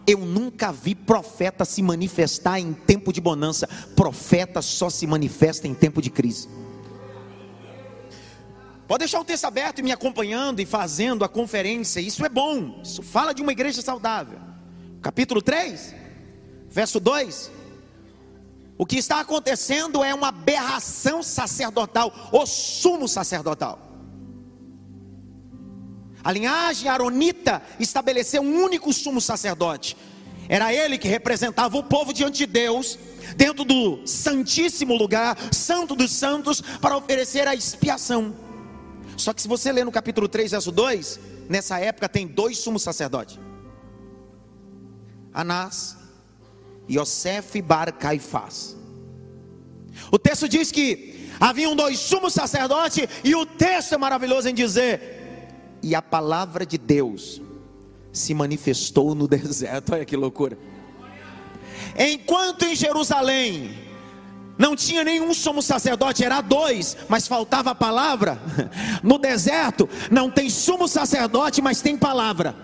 Eu 0.05 0.19
nunca 0.19 0.73
vi 0.73 0.97
profeta 0.97 1.65
se 1.65 1.81
manifestar 1.85 2.59
em 2.59 2.73
tempo 2.73 3.13
de 3.13 3.21
bonança. 3.21 3.69
Profeta 3.95 4.61
só 4.61 4.91
se 4.91 5.07
manifesta 5.07 5.69
em 5.69 5.75
tempo 5.75 6.03
de 6.03 6.11
crise. 6.11 6.49
Pode 8.89 8.99
deixar 8.99 9.21
o 9.21 9.25
texto 9.25 9.45
aberto 9.45 9.79
e 9.79 9.83
me 9.85 9.93
acompanhando 9.93 10.59
e 10.59 10.67
fazendo 10.67 11.25
a 11.25 11.29
conferência. 11.29 12.01
Isso 12.01 12.27
é 12.27 12.29
bom. 12.29 12.81
Isso 12.83 13.05
fala 13.05 13.33
de 13.33 13.41
uma 13.41 13.53
igreja 13.53 13.81
saudável. 13.81 14.41
Capítulo 15.01 15.41
3, 15.41 15.95
verso 16.69 16.99
2. 16.99 17.62
O 18.83 18.85
que 18.85 18.97
está 18.97 19.21
acontecendo 19.21 20.03
é 20.03 20.13
uma 20.13 20.31
aberração 20.31 21.23
sacerdotal, 21.23 22.13
o 22.33 22.45
sumo 22.45 23.07
sacerdotal. 23.07 23.79
A 26.25 26.33
linhagem 26.33 26.89
aronita 26.89 27.63
estabeleceu 27.79 28.43
um 28.43 28.61
único 28.61 28.93
sumo 28.93 29.21
sacerdote. 29.21 29.97
Era 30.49 30.75
ele 30.75 30.99
que 30.99 31.07
representava 31.07 31.79
o 31.79 31.85
povo 31.85 32.13
diante 32.13 32.39
de 32.39 32.47
Deus, 32.47 32.99
dentro 33.37 33.65
do 33.65 34.05
santíssimo 34.05 34.97
lugar, 34.97 35.39
santo 35.53 35.95
dos 35.95 36.11
santos, 36.11 36.61
para 36.61 36.97
oferecer 36.97 37.47
a 37.47 37.55
expiação. 37.55 38.35
Só 39.17 39.33
que 39.33 39.43
se 39.43 39.47
você 39.47 39.71
ler 39.71 39.85
no 39.85 39.93
capítulo 39.93 40.27
3, 40.27 40.51
verso 40.51 40.73
2, 40.73 41.21
nessa 41.49 41.79
época 41.79 42.09
tem 42.09 42.27
dois 42.27 42.59
sumos 42.59 42.83
sacerdotes. 42.83 43.39
Anás 45.33 46.02
Yosef 46.93 47.61
Bar 47.63 47.93
Caifás. 47.93 48.77
O 50.11 50.19
texto 50.19 50.49
diz 50.49 50.71
que 50.71 51.29
haviam 51.41 51.75
dois 51.75 51.99
sumos 51.99 52.35
sacerdotes, 52.35 53.07
e 53.25 53.35
o 53.35 53.47
texto 53.47 53.95
é 53.95 53.99
maravilhoso 53.99 54.49
em 54.49 54.55
dizer: 54.55 55.23
e 55.83 55.95
a 55.95 56.03
palavra 56.03 56.67
de 56.67 56.79
Deus 56.79 57.41
se 58.13 58.35
manifestou 58.35 59.15
no 59.15 59.27
deserto. 59.29 59.95
Olha 59.95 60.05
que 60.05 60.17
loucura. 60.17 60.59
Enquanto 61.99 62.65
em 62.65 62.75
Jerusalém 62.75 63.77
não 64.59 64.77
tinha 64.77 65.03
nenhum 65.03 65.33
sumo 65.35 65.63
sacerdote, 65.63 66.25
era 66.25 66.41
dois, 66.41 66.97
mas 67.09 67.27
faltava 67.27 67.71
a 67.71 67.75
palavra. 67.75 68.41
No 69.03 69.19
deserto 69.19 69.89
não 70.11 70.31
tem 70.31 70.49
sumo 70.49 70.87
sacerdote, 70.87 71.61
mas 71.61 71.81
tem 71.81 71.97
palavra. 71.97 72.55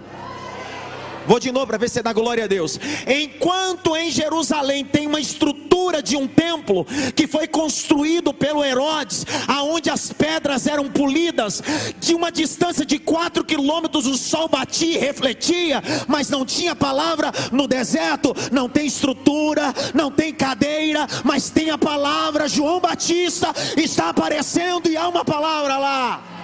Vou 1.28 1.38
de 1.38 1.52
novo 1.52 1.66
para 1.66 1.76
ver 1.76 1.90
se 1.90 2.02
dá 2.02 2.10
glória 2.10 2.44
a 2.44 2.46
Deus. 2.46 2.80
Enquanto 3.06 3.94
em 3.94 4.10
Jerusalém 4.10 4.82
tem 4.82 5.06
uma 5.06 5.20
estrutura 5.20 6.02
de 6.02 6.16
um 6.16 6.26
templo 6.26 6.86
que 7.14 7.26
foi 7.26 7.46
construído 7.46 8.32
pelo 8.32 8.64
Herodes, 8.64 9.26
aonde 9.46 9.90
as 9.90 10.10
pedras 10.10 10.66
eram 10.66 10.88
polidas, 10.88 11.62
de 12.00 12.14
uma 12.14 12.32
distância 12.32 12.82
de 12.82 12.98
4 12.98 13.44
quilômetros 13.44 14.06
o 14.06 14.16
sol 14.16 14.48
batia 14.48 14.94
e 14.94 14.98
refletia, 14.98 15.82
mas 16.06 16.30
não 16.30 16.46
tinha 16.46 16.74
palavra 16.74 17.30
no 17.52 17.68
deserto, 17.68 18.34
não 18.50 18.66
tem 18.66 18.86
estrutura, 18.86 19.74
não 19.92 20.10
tem 20.10 20.32
cadeira, 20.32 21.06
mas 21.24 21.50
tem 21.50 21.68
a 21.68 21.76
palavra. 21.76 22.48
João 22.48 22.80
Batista 22.80 23.52
está 23.76 24.08
aparecendo 24.08 24.88
e 24.88 24.96
há 24.96 25.06
uma 25.06 25.26
palavra 25.26 25.76
lá. 25.76 26.37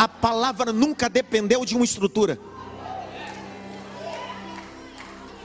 A 0.00 0.08
palavra 0.08 0.72
nunca 0.72 1.10
dependeu 1.10 1.62
de 1.62 1.76
uma 1.76 1.84
estrutura. 1.84 2.40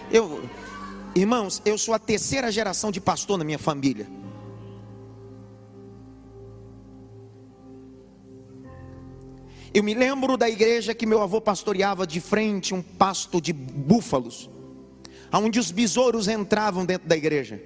Eu, 0.10 0.50
irmãos, 1.13 1.62
eu 1.65 1.78
sou 1.78 1.94
a 1.94 2.00
terceira 2.00 2.50
geração 2.50 2.89
de 2.89 3.02
pastor 3.02 3.38
na 3.38 3.44
minha 3.44 3.60
família. 3.60 4.08
Eu 9.74 9.84
me 9.84 9.94
lembro 9.94 10.38
da 10.38 10.50
igreja 10.50 10.96
que 10.96 11.06
meu 11.06 11.22
avô 11.22 11.41
pastoreava 11.41 12.08
de 12.08 12.22
frente 12.22 12.74
um 12.74 12.82
pasto 12.82 13.41
de 13.41 13.52
búfalos, 13.52 14.50
onde 15.34 15.60
os 15.60 15.70
besouros 15.70 16.30
entravam 16.30 16.86
dentro 16.86 17.10
da 17.10 17.18
igreja. 17.18 17.62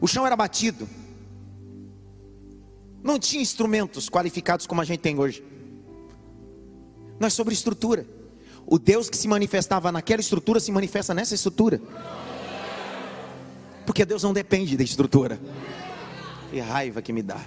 O 0.00 0.08
chão 0.08 0.26
era 0.26 0.34
batido. 0.34 0.88
Não 3.00 3.16
tinha 3.16 3.40
instrumentos 3.40 4.08
qualificados 4.08 4.66
como 4.66 4.80
a 4.80 4.84
gente 4.84 4.98
tem 4.98 5.16
hoje. 5.16 5.54
Não 7.18 7.26
é 7.26 7.30
sobre 7.30 7.54
estrutura. 7.54 8.06
O 8.66 8.78
Deus 8.78 9.08
que 9.08 9.16
se 9.16 9.28
manifestava 9.28 9.92
naquela 9.92 10.20
estrutura 10.20 10.58
se 10.58 10.72
manifesta 10.72 11.14
nessa 11.14 11.34
estrutura. 11.34 11.80
Porque 13.86 14.04
Deus 14.04 14.22
não 14.22 14.32
depende 14.32 14.76
da 14.76 14.82
estrutura. 14.82 15.40
Que 16.50 16.58
raiva 16.58 17.00
que 17.00 17.12
me 17.12 17.22
dá. 17.22 17.40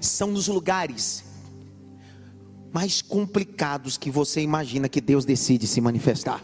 São 0.00 0.28
nos 0.28 0.48
lugares 0.48 1.24
mais 2.72 3.00
complicados 3.00 3.96
que 3.96 4.10
você 4.10 4.40
imagina 4.40 4.88
que 4.88 5.00
Deus 5.00 5.24
decide 5.24 5.66
se 5.66 5.80
manifestar. 5.80 6.42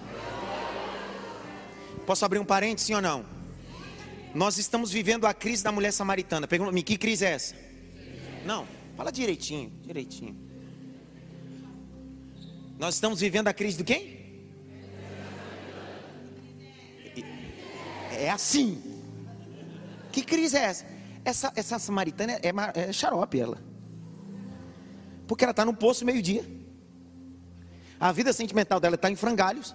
Posso 2.07 2.25
abrir 2.25 2.39
um 2.39 2.45
parênteses, 2.45 2.87
sim 2.87 2.95
ou 2.95 3.03
não? 3.03 3.25
Nós 4.35 4.59
estamos 4.59 4.93
vivendo 4.93 5.27
a 5.27 5.35
crise 5.35 5.65
da 5.65 5.73
mulher 5.73 5.93
samaritana. 5.93 6.47
Pergunta-me, 6.47 6.83
que 6.83 6.97
crise 6.97 7.25
é 7.25 7.31
essa? 7.31 7.55
Não, 8.45 8.67
fala 8.97 9.11
direitinho, 9.11 9.73
direitinho. 9.83 10.46
Nós 12.79 12.95
estamos 12.95 13.21
vivendo 13.21 13.49
a 13.49 13.55
crise 13.55 13.79
do 13.79 13.85
quem? 13.85 14.17
É 18.13 18.31
assim. 18.31 18.83
Que 20.13 20.23
crise 20.23 20.57
é 20.57 20.63
essa? 20.63 20.87
Essa, 21.25 21.53
essa 21.57 21.79
samaritana 21.79 22.33
é, 22.35 22.53
é 22.75 22.93
xarope 22.93 23.41
ela. 23.41 23.59
Porque 25.27 25.45
ela 25.45 25.51
está 25.51 25.65
no 25.65 25.75
poço 25.75 26.05
meio-dia. 26.05 26.45
A 27.99 28.13
vida 28.13 28.33
sentimental 28.33 28.79
dela 28.79 28.95
está 28.95 29.11
em 29.11 29.17
frangalhos. 29.17 29.75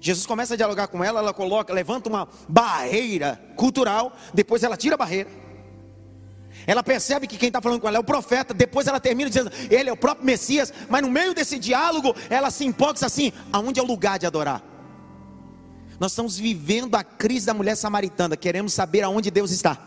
Jesus 0.00 0.26
começa 0.26 0.54
a 0.54 0.56
dialogar 0.56 0.86
com 0.88 1.02
ela, 1.02 1.20
ela 1.20 1.32
coloca, 1.32 1.72
levanta 1.72 2.08
uma 2.08 2.28
barreira 2.48 3.40
cultural, 3.56 4.14
depois 4.32 4.62
ela 4.62 4.76
tira 4.76 4.94
a 4.94 4.98
barreira. 4.98 5.30
Ela 6.66 6.82
percebe 6.82 7.26
que 7.26 7.36
quem 7.36 7.48
está 7.48 7.60
falando 7.60 7.80
com 7.80 7.88
ela 7.88 7.96
é 7.96 8.00
o 8.00 8.04
profeta. 8.04 8.54
Depois 8.54 8.86
ela 8.86 9.00
termina 9.00 9.28
dizendo, 9.28 9.50
ele 9.70 9.88
é 9.88 9.92
o 9.92 9.96
próprio 9.96 10.24
Messias. 10.24 10.72
Mas 10.88 11.02
no 11.02 11.10
meio 11.10 11.34
desse 11.34 11.58
diálogo, 11.58 12.14
ela 12.30 12.50
se 12.50 12.64
empolga 12.64 13.04
assim: 13.04 13.32
aonde 13.52 13.80
é 13.80 13.82
o 13.82 13.86
lugar 13.86 14.18
de 14.18 14.26
adorar? 14.26 14.62
Nós 15.98 16.12
estamos 16.12 16.36
vivendo 16.36 16.94
a 16.96 17.04
crise 17.04 17.46
da 17.46 17.54
mulher 17.54 17.76
samaritana. 17.76 18.36
Queremos 18.36 18.72
saber 18.72 19.02
aonde 19.02 19.30
Deus 19.30 19.50
está. 19.50 19.78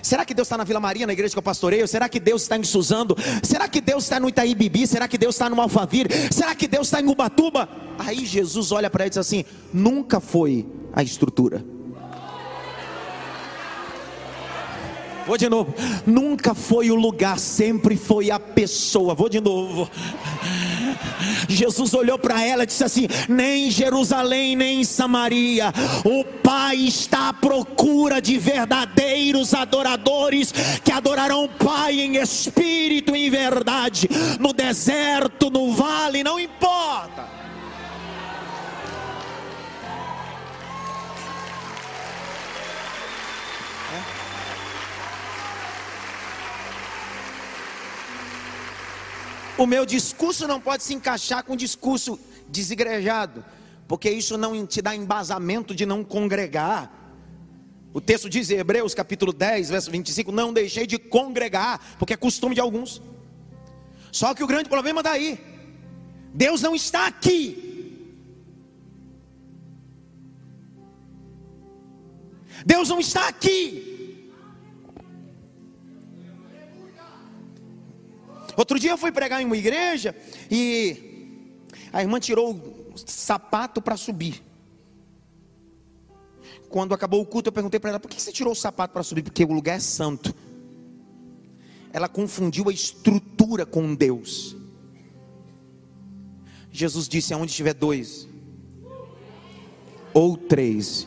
Será 0.00 0.24
que 0.24 0.32
Deus 0.32 0.46
está 0.46 0.56
na 0.56 0.64
Vila 0.64 0.78
Maria, 0.78 1.06
na 1.06 1.12
igreja 1.12 1.32
que 1.32 1.38
eu 1.38 1.42
pastoreio? 1.42 1.86
Será 1.88 2.08
que 2.08 2.20
Deus 2.20 2.42
está 2.42 2.56
em 2.56 2.62
Suzando? 2.62 3.16
Será 3.42 3.68
que 3.68 3.80
Deus 3.80 4.04
está 4.04 4.20
no 4.20 4.28
Itaí 4.28 4.54
Bibi? 4.54 4.86
Será 4.86 5.08
que 5.08 5.18
Deus 5.18 5.34
está 5.34 5.50
no 5.50 5.60
Alfaville? 5.60 6.08
Será 6.30 6.54
que 6.54 6.68
Deus 6.68 6.86
está 6.86 7.00
em 7.00 7.08
Ubatuba? 7.08 7.68
Aí 7.98 8.24
Jesus 8.24 8.70
olha 8.70 8.88
para 8.88 9.04
ele 9.04 9.08
e 9.08 9.10
diz 9.10 9.18
assim: 9.18 9.44
nunca 9.72 10.20
foi 10.20 10.66
a 10.92 11.02
estrutura 11.02 11.64
Vou 15.28 15.36
de 15.36 15.46
novo. 15.46 15.74
Nunca 16.06 16.54
foi 16.54 16.90
o 16.90 16.94
lugar, 16.94 17.38
sempre 17.38 17.98
foi 17.98 18.30
a 18.30 18.40
pessoa. 18.40 19.14
Vou 19.14 19.28
de 19.28 19.42
novo. 19.42 19.86
Jesus 21.46 21.92
olhou 21.92 22.18
para 22.18 22.42
ela 22.42 22.62
e 22.62 22.66
disse 22.66 22.82
assim: 22.82 23.06
Nem 23.28 23.68
em 23.68 23.70
Jerusalém, 23.70 24.56
nem 24.56 24.80
em 24.80 24.84
Samaria, 24.84 25.70
o 26.02 26.24
Pai 26.24 26.76
está 26.76 27.28
à 27.28 27.32
procura 27.34 28.22
de 28.22 28.38
verdadeiros 28.38 29.52
adoradores 29.52 30.50
que 30.82 30.90
adorarão 30.90 31.44
o 31.44 31.48
Pai 31.50 32.00
em 32.00 32.16
espírito 32.16 33.14
e 33.14 33.26
em 33.26 33.30
verdade, 33.30 34.08
no 34.40 34.54
deserto, 34.54 35.50
no 35.50 35.74
vale, 35.74 36.24
não 36.24 36.40
importa. 36.40 37.37
O 49.58 49.66
meu 49.66 49.84
discurso 49.84 50.46
não 50.46 50.60
pode 50.60 50.84
se 50.84 50.94
encaixar 50.94 51.42
com 51.42 51.54
um 51.54 51.56
discurso 51.56 52.16
desigrejado, 52.46 53.44
porque 53.88 54.08
isso 54.08 54.38
não 54.38 54.64
te 54.64 54.80
dá 54.80 54.94
embasamento 54.94 55.74
de 55.74 55.84
não 55.84 56.04
congregar. 56.04 56.88
O 57.92 58.00
texto 58.00 58.30
diz 58.30 58.48
em 58.50 58.58
Hebreus 58.58 58.94
capítulo 58.94 59.32
10, 59.32 59.70
verso 59.70 59.90
25: 59.90 60.30
Não 60.30 60.52
deixei 60.52 60.86
de 60.86 60.96
congregar, 60.96 61.96
porque 61.98 62.14
é 62.14 62.16
costume 62.16 62.54
de 62.54 62.60
alguns. 62.60 63.02
Só 64.12 64.32
que 64.32 64.44
o 64.44 64.46
grande 64.46 64.68
problema 64.68 65.02
daí, 65.02 65.40
Deus 66.32 66.62
não 66.62 66.76
está 66.76 67.08
aqui. 67.08 67.64
Deus 72.64 72.88
não 72.88 73.00
está 73.00 73.26
aqui. 73.26 73.87
Outro 78.58 78.76
dia 78.76 78.90
eu 78.90 78.98
fui 78.98 79.12
pregar 79.12 79.40
em 79.40 79.44
uma 79.44 79.56
igreja 79.56 80.16
e 80.50 81.54
a 81.92 82.02
irmã 82.02 82.18
tirou 82.18 82.50
o 82.52 82.98
sapato 83.06 83.80
para 83.80 83.96
subir. 83.96 84.42
Quando 86.68 86.92
acabou 86.92 87.20
o 87.20 87.24
culto, 87.24 87.50
eu 87.50 87.52
perguntei 87.52 87.78
para 87.78 87.90
ela: 87.90 88.00
por 88.00 88.10
que 88.10 88.20
você 88.20 88.32
tirou 88.32 88.52
o 88.52 88.56
sapato 88.56 88.92
para 88.92 89.04
subir? 89.04 89.22
Porque 89.22 89.44
o 89.44 89.52
lugar 89.52 89.76
é 89.76 89.78
santo. 89.78 90.34
Ela 91.92 92.08
confundiu 92.08 92.68
a 92.68 92.72
estrutura 92.72 93.64
com 93.64 93.94
Deus. 93.94 94.56
Jesus 96.72 97.08
disse: 97.08 97.32
aonde 97.32 97.54
tiver 97.54 97.74
dois 97.74 98.28
ou 100.12 100.36
três 100.36 101.06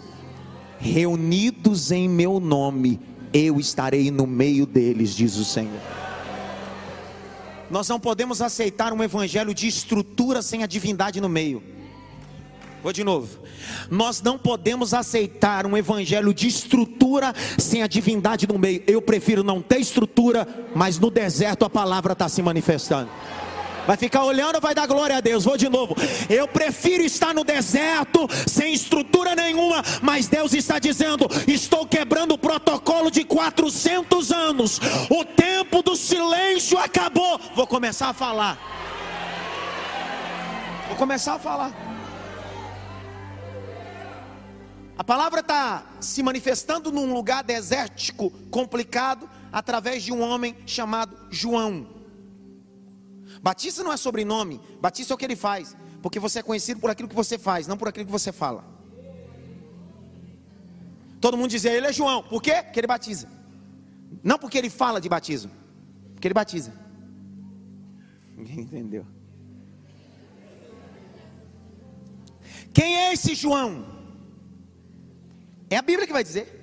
reunidos 0.80 1.92
em 1.92 2.08
meu 2.08 2.40
nome, 2.40 2.98
eu 3.34 3.60
estarei 3.60 4.10
no 4.10 4.26
meio 4.26 4.66
deles, 4.66 5.14
diz 5.14 5.36
o 5.36 5.44
Senhor. 5.44 6.01
Nós 7.72 7.88
não 7.88 8.00
podemos 8.00 8.42
aceitar 8.42 8.92
um 8.92 9.02
evangelho 9.02 9.54
de 9.54 9.66
estrutura 9.66 10.42
sem 10.42 10.62
a 10.62 10.68
divindade 10.68 11.22
no 11.22 11.30
meio. 11.30 11.64
Vou 12.84 12.92
de 12.92 13.04
novo. 13.04 13.40
Nós 13.90 14.22
não 14.22 14.38
podemos 14.38 14.94
aceitar 14.94 15.66
um 15.66 15.78
evangelho 15.78 16.34
de 16.34 16.48
estrutura 16.48 17.34
sem 17.58 17.82
a 17.82 17.88
divindade 17.88 18.46
no 18.46 18.60
meio. 18.60 18.84
Eu 18.86 19.02
prefiro 19.02 19.42
não 19.42 19.62
ter 19.62 19.80
estrutura, 19.80 20.48
mas 20.76 21.00
no 21.00 21.10
deserto 21.10 21.64
a 21.64 21.70
palavra 21.70 22.12
está 22.12 22.28
se 22.28 22.42
manifestando. 22.42 23.10
Vai 23.86 23.98
ficar 23.98 24.24
olhando 24.24 24.56
ou 24.56 24.62
vai 24.62 24.76
dar 24.76 24.86
glória 24.86 25.18
a 25.18 25.22
Deus? 25.22 25.44
Vou 25.44 25.58
de 25.58 25.68
novo. 25.68 25.96
Eu 26.30 26.48
prefiro 26.48 27.04
estar 27.04 27.34
no 27.34 27.44
deserto, 27.44 28.28
sem 28.48 28.74
estrutura 28.74 29.36
nenhuma, 29.36 29.84
mas 30.02 30.28
Deus 30.28 30.54
está 30.54 30.80
dizendo: 30.80 31.28
estou 31.48 31.86
quebrando 31.86 32.34
o 32.34 32.38
protocolo 32.38 33.10
de 33.10 33.24
400 33.24 34.32
anos. 34.32 34.80
O 35.10 35.26
tempo 35.26 35.82
do 35.82 35.96
silêncio 35.96 36.78
acabou. 36.78 37.40
Vou 37.56 37.66
começar 37.66 38.10
a 38.10 38.14
falar. 38.14 38.58
Vou 40.88 40.98
começar 40.98 41.36
a 41.36 41.40
falar. 41.40 41.72
A 44.98 45.04
palavra 45.04 45.40
está 45.40 45.84
se 46.00 46.22
manifestando 46.22 46.92
num 46.92 47.12
lugar 47.12 47.44
desértico, 47.44 48.30
complicado, 48.52 49.28
através 49.52 50.04
de 50.04 50.14
um 50.14 50.22
homem 50.22 50.56
chamado 50.68 51.18
João. 51.32 52.01
Batista 53.42 53.84
não 53.84 53.92
é 53.92 53.98
sobrenome, 53.98 54.62
Batista 54.80 55.14
é 55.14 55.16
o 55.16 55.18
que 55.18 55.26
ele 55.26 55.36
faz, 55.36 55.76
porque 56.02 56.20
você 56.20 56.40
é 56.40 56.44
conhecido 56.44 56.80
por 56.80 56.90
aquilo 56.90 57.10
que 57.10 57.16
você 57.16 57.38
faz, 57.38 57.68
não 57.68 57.78
por 57.78 57.88
aquilo 57.88 58.06
que 58.06 58.12
você 58.12 58.32
fala. 58.32 58.64
Todo 61.20 61.38
mundo 61.38 61.50
dizia, 61.50 61.72
ele 61.72 61.88
é 61.88 61.94
João, 61.94 62.24
por 62.24 62.42
quê? 62.42 62.62
Porque 62.64 62.80
ele 62.80 62.88
batiza. 62.88 63.28
Não 64.24 64.38
porque 64.38 64.58
ele 64.58 64.70
fala 64.70 65.02
de 65.02 65.10
batismo, 65.10 65.52
porque 66.14 66.28
ele 66.28 66.34
batiza. 66.34 66.74
Ninguém 68.38 68.60
entendeu. 68.60 69.06
Quem 72.74 72.96
é 72.96 73.14
esse 73.14 73.34
João? 73.36 73.86
É 75.70 75.78
a 75.78 75.82
Bíblia 75.82 76.06
que 76.06 76.14
vai 76.14 76.24
dizer. 76.24 76.60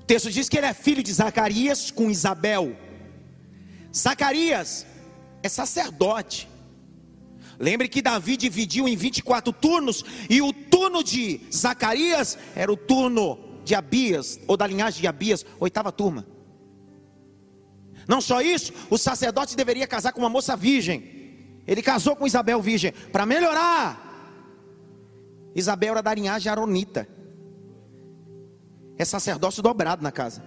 O 0.00 0.04
texto 0.04 0.30
diz 0.30 0.48
que 0.48 0.58
ele 0.58 0.66
é 0.66 0.74
filho 0.74 1.02
de 1.02 1.12
Zacarias 1.12 1.90
com 1.90 2.10
Isabel. 2.10 2.76
Zacarias 3.94 4.86
é 5.42 5.48
sacerdote. 5.48 6.48
Lembre 7.58 7.88
que 7.88 8.02
Davi 8.02 8.36
dividiu 8.36 8.88
em 8.88 8.96
24 8.96 9.52
turnos, 9.52 10.04
e 10.28 10.40
o 10.40 10.52
turno 10.52 11.02
de 11.04 11.40
Zacarias 11.52 12.38
era 12.54 12.72
o 12.72 12.76
turno 12.76 13.38
de 13.64 13.74
Abias, 13.74 14.40
ou 14.46 14.56
da 14.56 14.66
linhagem 14.66 15.00
de 15.00 15.06
Abias, 15.06 15.44
oitava 15.60 15.92
turma. 15.92 16.26
Não 18.08 18.20
só 18.20 18.40
isso, 18.40 18.72
o 18.90 18.98
sacerdote 18.98 19.56
deveria 19.56 19.86
casar 19.86 20.12
com 20.12 20.20
uma 20.20 20.28
moça 20.28 20.56
virgem. 20.56 21.60
Ele 21.66 21.82
casou 21.82 22.16
com 22.16 22.26
Isabel 22.26 22.60
virgem 22.60 22.92
para 23.12 23.24
melhorar. 23.24 24.10
Isabel 25.54 25.92
era 25.92 26.02
da 26.02 26.14
linhagem 26.14 26.50
aronita. 26.50 27.06
É 28.98 29.04
sacerdócio 29.04 29.62
dobrado 29.62 30.02
na 30.02 30.10
casa. 30.10 30.42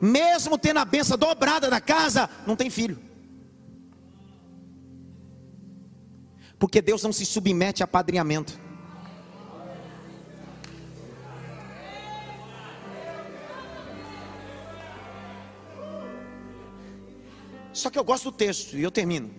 Mesmo 0.00 0.56
tendo 0.56 0.78
a 0.78 0.84
benção 0.84 1.18
dobrada 1.18 1.68
na 1.68 1.80
casa, 1.80 2.28
não 2.46 2.56
tem 2.56 2.70
filho. 2.70 2.98
Porque 6.58 6.80
Deus 6.80 7.02
não 7.02 7.12
se 7.12 7.26
submete 7.26 7.82
a 7.82 7.86
padrinhamento. 7.86 8.58
Só 17.72 17.90
que 17.90 17.98
eu 17.98 18.04
gosto 18.04 18.30
do 18.30 18.32
texto 18.32 18.76
e 18.76 18.82
eu 18.82 18.90
termino. 18.90 19.30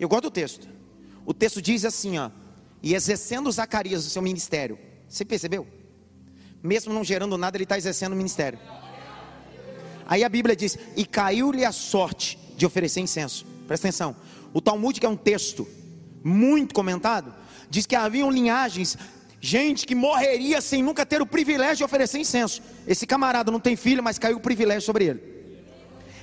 Eu 0.00 0.08
gosto 0.08 0.24
do 0.24 0.30
texto. 0.30 0.68
O 1.24 1.32
texto 1.32 1.62
diz 1.62 1.84
assim, 1.84 2.18
ó, 2.18 2.30
e 2.82 2.92
exercendo 2.94 3.50
Zacarias 3.52 4.04
o 4.04 4.10
seu 4.10 4.20
ministério. 4.20 4.78
Você 5.08 5.24
percebeu? 5.24 5.66
Mesmo 6.60 6.92
não 6.92 7.04
gerando 7.04 7.38
nada, 7.38 7.56
ele 7.56 7.64
está 7.64 7.78
exercendo 7.78 8.14
o 8.14 8.16
ministério. 8.16 8.58
Aí 10.06 10.24
a 10.24 10.28
Bíblia 10.28 10.56
diz: 10.56 10.76
e 10.96 11.06
caiu-lhe 11.06 11.64
a 11.64 11.72
sorte 11.72 12.38
de 12.56 12.66
oferecer 12.66 13.00
incenso. 13.00 13.46
Presta 13.66 13.86
atenção. 13.86 14.16
O 14.52 14.60
Talmud, 14.60 14.98
que 14.98 15.06
é 15.06 15.08
um 15.08 15.16
texto 15.16 15.66
muito 16.24 16.74
comentado, 16.74 17.34
diz 17.68 17.84
que 17.84 17.94
haviam 17.94 18.30
linhagens, 18.30 18.96
gente 19.40 19.86
que 19.86 19.94
morreria 19.94 20.60
sem 20.60 20.82
nunca 20.82 21.04
ter 21.04 21.20
o 21.20 21.26
privilégio 21.26 21.76
de 21.76 21.84
oferecer 21.84 22.18
incenso. 22.18 22.62
Esse 22.86 23.06
camarada 23.06 23.52
não 23.52 23.60
tem 23.60 23.76
filho, 23.76 24.02
mas 24.02 24.18
caiu 24.18 24.38
o 24.38 24.40
privilégio 24.40 24.82
sobre 24.82 25.04
ele. 25.04 25.34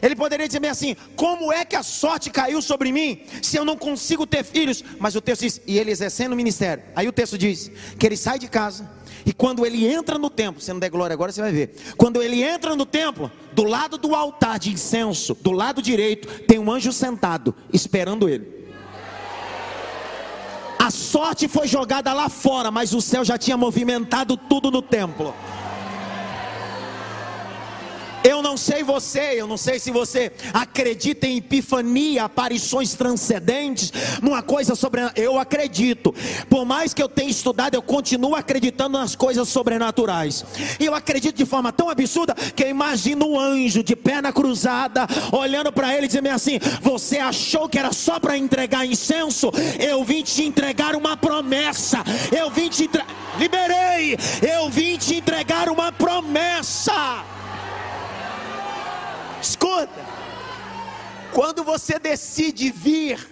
Ele 0.02 0.16
poderia 0.16 0.48
dizer 0.48 0.66
assim: 0.66 0.96
como 1.16 1.54
é 1.54 1.64
que 1.64 1.76
a 1.76 1.84
sorte 1.84 2.32
caiu 2.32 2.60
sobre 2.62 2.92
mim 2.92 3.22
se 3.42 3.56
eu 3.56 3.64
não 3.64 3.78
consigo 3.78 4.26
ter 4.26 4.44
filhos? 4.44 4.84
Mas 5.00 5.16
o 5.16 5.22
texto 5.22 5.42
diz: 5.42 5.62
e 5.68 5.78
ele 5.78 5.92
exercendo 5.92 6.34
o 6.34 6.36
ministério. 6.36 6.84
Aí 6.96 7.08
o 7.08 7.12
texto 7.12 7.38
diz 7.38 7.72
que 8.00 8.06
ele 8.06 8.18
sai 8.18 8.40
de 8.40 8.48
casa 8.48 8.90
e 9.26 9.34
quando 9.34 9.66
ele 9.66 9.86
entra 9.86 10.18
no 10.18 10.30
templo, 10.30 10.62
se 10.62 10.72
não 10.74 10.80
der 10.80 10.90
glória 10.90 11.14
agora, 11.14 11.32
você 11.32 11.42
vai 11.42 11.52
ver. 11.52 11.76
Quando 11.98 12.22
ele 12.22 12.42
entra 12.42 12.76
no 12.76 12.86
templo, 12.86 13.32
do 13.54 13.64
lado 13.64 13.98
do 13.98 14.16
altar 14.16 14.58
de 14.58 14.72
incenso, 14.72 15.36
do 15.36 15.52
lado 15.52 15.82
direito, 15.82 16.28
tem 16.44 16.58
um 16.58 16.72
anjo 16.72 16.92
sentado, 16.92 17.54
esperando 17.72 18.28
ele. 18.28 18.61
A 20.92 20.94
sorte 20.94 21.48
foi 21.48 21.70
jogada 21.70 22.12
lá 22.12 22.28
fora, 22.28 22.70
mas 22.70 22.94
o 22.94 23.00
céu 23.00 23.24
já 23.24 23.38
tinha 23.38 23.56
movimentado 23.56 24.36
tudo 24.36 24.70
no 24.70 24.82
templo. 24.82 25.34
Não 28.52 28.58
sei 28.58 28.84
você, 28.84 29.36
eu 29.38 29.48
não 29.48 29.56
sei 29.56 29.80
se 29.80 29.92
você 29.92 30.30
acredita 30.54 31.26
em 31.26 31.38
epifania, 31.38 32.26
aparições 32.26 32.94
transcendentes, 32.94 33.94
numa 34.22 34.44
coisa 34.44 34.76
sobrenatural. 34.76 35.24
Eu 35.24 35.40
acredito. 35.40 36.14
Por 36.50 36.66
mais 36.66 36.94
que 36.94 37.02
eu 37.02 37.08
tenha 37.08 37.30
estudado, 37.30 37.76
eu 37.76 37.82
continuo 37.82 38.36
acreditando 38.36 38.98
nas 38.98 39.16
coisas 39.16 39.48
sobrenaturais. 39.48 40.44
E 40.78 40.86
eu 40.86 40.94
acredito 40.94 41.38
de 41.38 41.46
forma 41.46 41.72
tão 41.72 41.90
absurda 41.90 42.36
que 42.54 42.66
eu 42.66 42.68
imagino 42.68 43.26
um 43.26 43.40
anjo 43.40 43.82
de 43.82 43.96
perna 43.96 44.34
cruzada, 44.34 45.08
olhando 45.32 45.72
para 45.72 45.96
ele 45.96 46.04
e 46.04 46.08
dizendo 46.08 46.28
assim: 46.28 46.60
Você 46.82 47.20
achou 47.20 47.70
que 47.70 47.80
era 47.80 47.94
só 47.94 48.20
para 48.20 48.38
entregar 48.38 48.86
incenso? 48.86 49.50
Eu 49.80 50.04
vim 50.04 50.24
te 50.24 50.44
entregar 50.44 50.94
uma 50.94 51.16
promessa. 51.16 52.04
Eu 52.38 52.52
vim 52.52 52.68
te 52.68 52.84
entregar. 52.84 53.08
Liberei. 53.40 54.18
Eu 54.42 54.70
vim 54.70 54.98
te 54.98 55.16
entregar 55.16 55.70
uma 55.70 55.90
promessa. 55.90 57.24
Escuta, 59.42 59.90
quando 61.34 61.64
você 61.64 61.98
decide 61.98 62.72
vir 62.72 63.28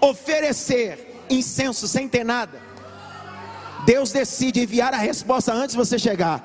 oferecer 0.00 1.24
incenso 1.28 1.88
sem 1.88 2.08
ter 2.08 2.24
nada, 2.24 2.60
Deus 3.84 4.12
decide 4.12 4.60
enviar 4.60 4.94
a 4.94 4.98
resposta 4.98 5.52
antes 5.52 5.74
de 5.74 5.76
você 5.76 5.98
chegar. 5.98 6.42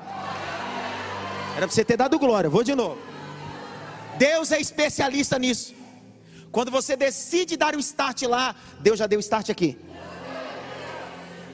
Era 1.56 1.66
para 1.66 1.74
você 1.74 1.84
ter 1.84 1.96
dado 1.96 2.18
glória, 2.18 2.50
vou 2.50 2.64
de 2.64 2.74
novo. 2.74 2.98
Deus 4.18 4.50
é 4.50 4.60
especialista 4.60 5.38
nisso. 5.38 5.74
Quando 6.50 6.70
você 6.70 6.96
decide 6.96 7.56
dar 7.56 7.76
o 7.76 7.78
start 7.78 8.22
lá, 8.22 8.56
Deus 8.80 8.98
já 8.98 9.06
deu 9.06 9.18
o 9.18 9.20
start 9.20 9.50
aqui. 9.50 9.78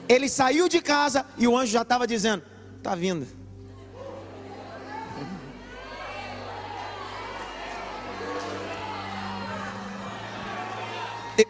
Ele 0.09 0.29
saiu 0.29 0.69
de 0.69 0.81
casa 0.81 1.27
e 1.37 1.47
o 1.47 1.57
anjo 1.57 1.73
já 1.73 1.83
estava 1.83 2.07
dizendo: 2.07 2.43
Está 2.79 2.95
vindo. 2.95 3.42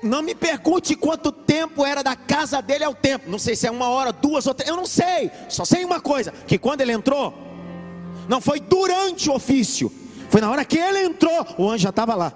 Não 0.03 0.23
me 0.23 0.35
pergunte 0.35 0.95
quanto 0.95 1.33
tempo 1.33 1.85
era 1.85 2.03
da 2.03 2.15
casa 2.15 2.61
dele 2.61 2.85
ao 2.85 2.95
tempo. 2.95 3.31
Não 3.31 3.39
sei 3.39 3.57
se 3.57 3.67
é 3.67 3.71
uma 3.71 3.89
hora, 3.89 4.13
duas 4.13 4.47
ou 4.47 4.55
três. 4.55 4.71
Eu 4.71 4.77
não 4.77 4.87
sei. 4.87 5.31
Só 5.49 5.65
sei 5.65 5.85
uma 5.85 6.01
coisa: 6.01 6.33
que 6.47 6.59
quando 6.59 6.81
ele 6.81 6.93
entrou, 6.93 7.35
não 8.29 8.41
foi 8.41 8.61
durante 8.61 9.29
o 9.29 9.35
ofício, 9.35 9.93
foi 10.31 10.41
na 10.41 10.51
hora 10.51 10.65
que 10.65 10.79
ele 10.79 11.01
entrou, 11.01 11.47
o 11.59 11.69
anjo 11.69 11.83
já 11.83 11.91
estava 11.91 12.15
lá. 12.15 12.33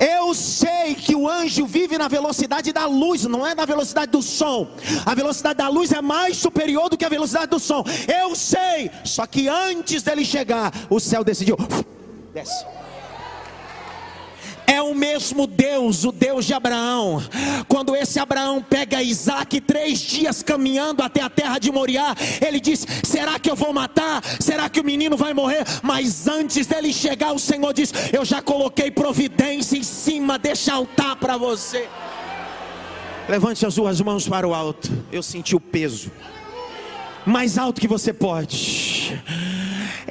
Eu 0.00 0.32
sei 0.32 0.94
que 0.94 1.14
o 1.14 1.28
anjo 1.28 1.66
vive 1.66 1.98
na 1.98 2.08
velocidade 2.08 2.72
da 2.72 2.86
luz, 2.86 3.24
não 3.24 3.46
é 3.46 3.54
na 3.54 3.66
velocidade 3.66 4.10
do 4.10 4.22
som. 4.22 4.70
A 5.04 5.14
velocidade 5.14 5.58
da 5.58 5.68
luz 5.68 5.92
é 5.92 6.00
mais 6.00 6.38
superior 6.38 6.88
do 6.88 6.96
que 6.96 7.04
a 7.04 7.08
velocidade 7.08 7.48
do 7.48 7.58
som. 7.58 7.84
Eu 8.08 8.34
sei, 8.34 8.90
só 9.04 9.26
que 9.26 9.46
antes 9.46 10.02
dele 10.02 10.24
chegar, 10.24 10.72
o 10.88 10.98
céu 10.98 11.22
decidiu. 11.22 11.56
Desce 12.32 12.64
é 14.70 14.80
o 14.80 14.94
mesmo 14.94 15.48
Deus, 15.48 16.04
o 16.04 16.12
Deus 16.12 16.46
de 16.46 16.54
Abraão. 16.54 17.20
Quando 17.66 17.96
esse 17.96 18.20
Abraão 18.20 18.62
pega 18.62 19.02
Isaac, 19.02 19.60
três 19.60 19.98
dias 19.98 20.44
caminhando 20.44 21.02
até 21.02 21.20
a 21.20 21.28
terra 21.28 21.58
de 21.58 21.72
Moriá, 21.72 22.14
ele 22.40 22.60
diz: 22.60 22.86
Será 23.02 23.36
que 23.40 23.50
eu 23.50 23.56
vou 23.56 23.72
matar? 23.72 24.22
Será 24.38 24.68
que 24.68 24.78
o 24.78 24.84
menino 24.84 25.16
vai 25.16 25.34
morrer? 25.34 25.64
Mas 25.82 26.28
antes 26.28 26.68
dele 26.68 26.92
chegar, 26.92 27.32
o 27.32 27.38
Senhor 27.38 27.72
diz: 27.72 27.92
Eu 28.12 28.24
já 28.24 28.40
coloquei 28.40 28.92
providência 28.92 29.76
em 29.76 29.82
cima 29.82 30.38
desse 30.38 30.70
altar 30.70 31.16
para 31.16 31.36
você. 31.36 31.88
Levante 33.28 33.66
as 33.66 33.74
suas 33.74 34.00
mãos 34.00 34.28
para 34.28 34.46
o 34.46 34.54
alto. 34.54 34.88
Eu 35.10 35.22
senti 35.22 35.56
o 35.56 35.60
peso. 35.60 36.12
Mais 37.26 37.58
alto 37.58 37.80
que 37.80 37.88
você 37.88 38.12
pode. 38.12 39.20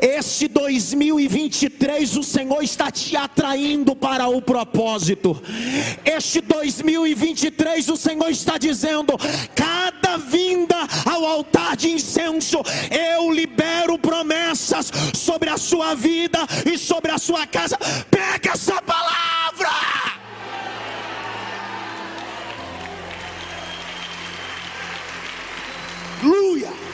Este 0.01 0.47
2023 0.47 2.15
o 2.15 2.23
Senhor 2.23 2.63
está 2.63 2.89
te 2.89 3.17
atraindo 3.17 3.93
para 3.95 4.29
o 4.29 4.41
propósito. 4.41 5.41
Este 6.05 6.39
2023 6.39 7.89
o 7.89 7.97
Senhor 7.97 8.29
está 8.29 8.57
dizendo: 8.57 9.17
cada 9.53 10.17
vinda 10.17 10.77
ao 11.05 11.25
altar 11.25 11.75
de 11.75 11.89
incenso, 11.89 12.61
eu 12.89 13.29
libero 13.29 13.99
promessas 13.99 14.89
sobre 15.13 15.49
a 15.49 15.57
sua 15.57 15.95
vida 15.95 16.39
e 16.65 16.77
sobre 16.77 17.11
a 17.11 17.17
sua 17.17 17.45
casa. 17.45 17.77
Pega 18.09 18.53
essa 18.53 18.81
palavra. 18.81 19.69
Aleluia. 26.21 26.88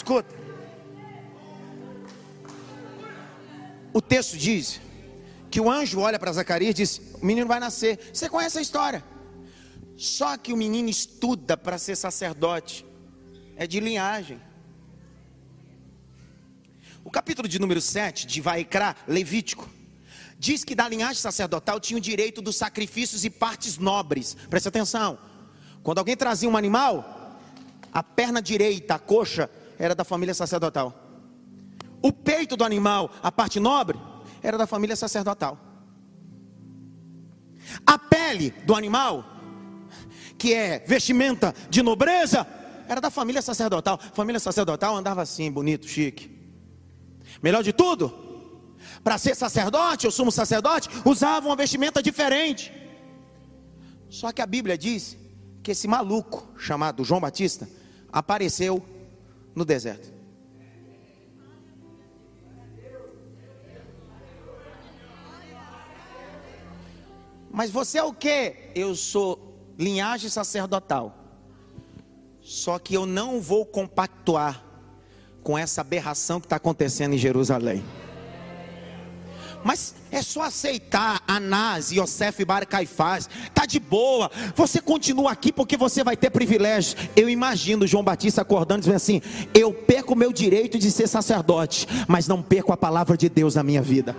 Escuta. 0.00 0.34
O 3.92 4.00
texto 4.00 4.38
diz 4.38 4.80
que 5.50 5.60
o 5.60 5.70
anjo 5.70 6.00
olha 6.00 6.18
para 6.18 6.32
Zacarias 6.32 6.70
e 6.70 6.74
diz: 6.74 7.00
O 7.20 7.26
menino 7.26 7.46
vai 7.46 7.60
nascer. 7.60 7.98
Você 8.10 8.26
conhece 8.26 8.56
a 8.56 8.62
história? 8.62 9.04
Só 9.98 10.38
que 10.38 10.54
o 10.54 10.56
menino 10.56 10.88
estuda 10.88 11.54
para 11.54 11.76
ser 11.76 11.96
sacerdote, 11.96 12.86
é 13.56 13.66
de 13.66 13.78
linhagem. 13.78 14.40
O 17.04 17.10
capítulo 17.10 17.46
de 17.46 17.58
número 17.58 17.82
7 17.82 18.26
de 18.26 18.40
Vaikra, 18.40 18.96
Levítico, 19.06 19.68
diz 20.38 20.64
que 20.64 20.74
da 20.74 20.88
linhagem 20.88 21.20
sacerdotal 21.20 21.78
tinha 21.78 21.98
o 21.98 22.00
direito 22.00 22.40
dos 22.40 22.56
sacrifícios 22.56 23.22
e 23.26 23.28
partes 23.28 23.76
nobres. 23.76 24.34
Preste 24.48 24.68
atenção. 24.68 25.18
Quando 25.82 25.98
alguém 25.98 26.16
trazia 26.16 26.48
um 26.48 26.56
animal, 26.56 27.38
a 27.92 28.02
perna 28.02 28.40
direita, 28.40 28.94
a 28.94 28.98
coxa, 28.98 29.50
era 29.80 29.94
da 29.94 30.04
família 30.04 30.34
sacerdotal. 30.34 30.94
O 32.02 32.12
peito 32.12 32.54
do 32.54 32.64
animal, 32.64 33.10
a 33.22 33.32
parte 33.32 33.58
nobre, 33.58 33.98
era 34.42 34.58
da 34.58 34.66
família 34.66 34.94
sacerdotal. 34.94 35.58
A 37.86 37.98
pele 37.98 38.50
do 38.66 38.74
animal, 38.74 39.24
que 40.36 40.52
é 40.52 40.80
vestimenta 40.80 41.54
de 41.70 41.82
nobreza, 41.82 42.46
era 42.86 43.00
da 43.00 43.10
família 43.10 43.40
sacerdotal. 43.40 43.98
Família 44.12 44.38
sacerdotal 44.38 44.94
andava 44.96 45.22
assim, 45.22 45.50
bonito, 45.50 45.88
chique. 45.88 46.30
Melhor 47.42 47.62
de 47.62 47.72
tudo, 47.72 48.12
para 49.02 49.16
ser 49.16 49.34
sacerdote 49.34 50.06
ou 50.06 50.12
sumo 50.12 50.30
sacerdote, 50.30 50.90
usava 51.06 51.46
uma 51.46 51.56
vestimenta 51.56 52.02
diferente. 52.02 52.70
Só 54.10 54.30
que 54.30 54.42
a 54.42 54.46
Bíblia 54.46 54.76
diz 54.76 55.16
que 55.62 55.70
esse 55.70 55.88
maluco 55.88 56.52
chamado 56.58 57.02
João 57.02 57.20
Batista 57.20 57.66
apareceu 58.12 58.84
no 59.54 59.64
deserto. 59.64 60.12
Mas 67.50 67.70
você 67.70 67.98
é 67.98 68.02
o 68.02 68.12
que? 68.12 68.70
Eu 68.74 68.94
sou 68.94 69.74
linhagem 69.76 70.30
sacerdotal. 70.30 71.16
Só 72.40 72.78
que 72.78 72.94
eu 72.94 73.04
não 73.04 73.40
vou 73.40 73.66
compactuar 73.66 74.64
com 75.42 75.58
essa 75.58 75.80
aberração 75.80 76.40
que 76.40 76.46
está 76.46 76.56
acontecendo 76.56 77.14
em 77.14 77.18
Jerusalém. 77.18 77.84
Mas 79.64 79.94
é 80.10 80.22
só 80.22 80.42
aceitar 80.42 81.22
Anás, 81.26 81.92
Yosef 81.92 82.40
e 82.40 82.44
Bar 82.44 82.66
Caifás. 82.66 83.28
Tá 83.54 83.66
de 83.66 83.78
boa. 83.78 84.30
Você 84.54 84.80
continua 84.80 85.30
aqui 85.30 85.52
porque 85.52 85.76
você 85.76 86.02
vai 86.02 86.16
ter 86.16 86.30
privilégio. 86.30 86.96
Eu 87.14 87.28
imagino 87.28 87.86
João 87.86 88.02
Batista 88.02 88.42
acordando 88.42 88.80
dizendo 88.80 88.96
assim: 88.96 89.22
"Eu 89.54 89.72
perco 89.72 90.14
o 90.14 90.16
meu 90.16 90.32
direito 90.32 90.78
de 90.78 90.90
ser 90.90 91.06
sacerdote, 91.06 91.86
mas 92.08 92.26
não 92.26 92.42
perco 92.42 92.72
a 92.72 92.76
palavra 92.76 93.16
de 93.16 93.28
Deus 93.28 93.54
na 93.54 93.62
minha 93.62 93.82
vida." 93.82 94.16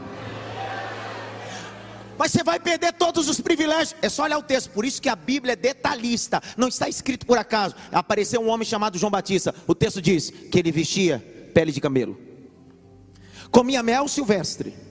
Mas 2.17 2.31
você 2.31 2.43
vai 2.43 2.59
perder 2.59 2.93
todos 2.93 3.27
os 3.27 3.41
privilégios. 3.41 3.95
É 3.99 4.07
só 4.07 4.23
olhar 4.23 4.37
o 4.37 4.43
texto. 4.43 4.69
Por 4.69 4.85
isso 4.85 5.01
que 5.01 5.09
a 5.09 5.15
Bíblia 5.15 5.53
é 5.53 5.55
detalhista. 5.55 6.39
Não 6.55 6.67
está 6.67 6.87
escrito 6.87 7.25
por 7.25 7.35
acaso. 7.35 7.73
Apareceu 7.91 8.39
um 8.39 8.49
homem 8.49 8.63
chamado 8.63 8.95
João 8.95 9.09
Batista. 9.09 9.55
O 9.65 9.73
texto 9.73 9.99
diz 9.99 10.29
que 10.29 10.59
ele 10.59 10.71
vestia 10.71 11.17
pele 11.51 11.71
de 11.71 11.81
camelo. 11.81 12.15
Comia 13.49 13.81
mel 13.81 14.07
silvestre 14.07 14.90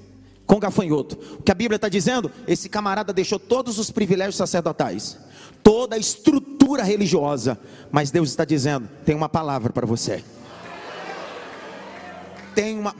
com 0.50 0.58
gafanhoto. 0.58 1.16
O 1.38 1.42
que 1.44 1.52
a 1.52 1.54
Bíblia 1.54 1.76
está 1.76 1.88
dizendo? 1.88 2.28
Esse 2.44 2.68
camarada 2.68 3.12
deixou 3.12 3.38
todos 3.38 3.78
os 3.78 3.92
privilégios 3.92 4.34
sacerdotais, 4.34 5.16
toda 5.62 5.94
a 5.94 5.98
estrutura 5.98 6.82
religiosa, 6.82 7.56
mas 7.92 8.10
Deus 8.10 8.30
está 8.30 8.44
dizendo: 8.44 8.88
tem 9.04 9.14
uma 9.14 9.28
palavra 9.28 9.72
para 9.72 9.86
você. 9.86 10.24
Tem 12.52 12.76
uma. 12.76 12.96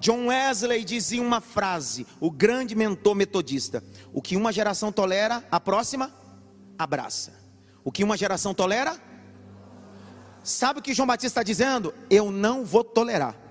John 0.00 0.28
Wesley 0.28 0.82
dizia 0.82 1.20
uma 1.20 1.42
frase, 1.42 2.06
o 2.18 2.30
grande 2.30 2.74
mentor 2.74 3.14
metodista: 3.14 3.84
o 4.10 4.22
que 4.22 4.34
uma 4.34 4.50
geração 4.50 4.90
tolera, 4.90 5.44
a 5.50 5.60
próxima 5.60 6.10
abraça. 6.78 7.34
O 7.84 7.92
que 7.92 8.02
uma 8.02 8.16
geração 8.16 8.54
tolera, 8.54 8.98
sabe 10.42 10.80
o 10.80 10.82
que 10.82 10.94
João 10.94 11.06
Batista 11.06 11.26
está 11.26 11.42
dizendo? 11.42 11.92
Eu 12.08 12.30
não 12.30 12.64
vou 12.64 12.82
tolerar. 12.82 13.47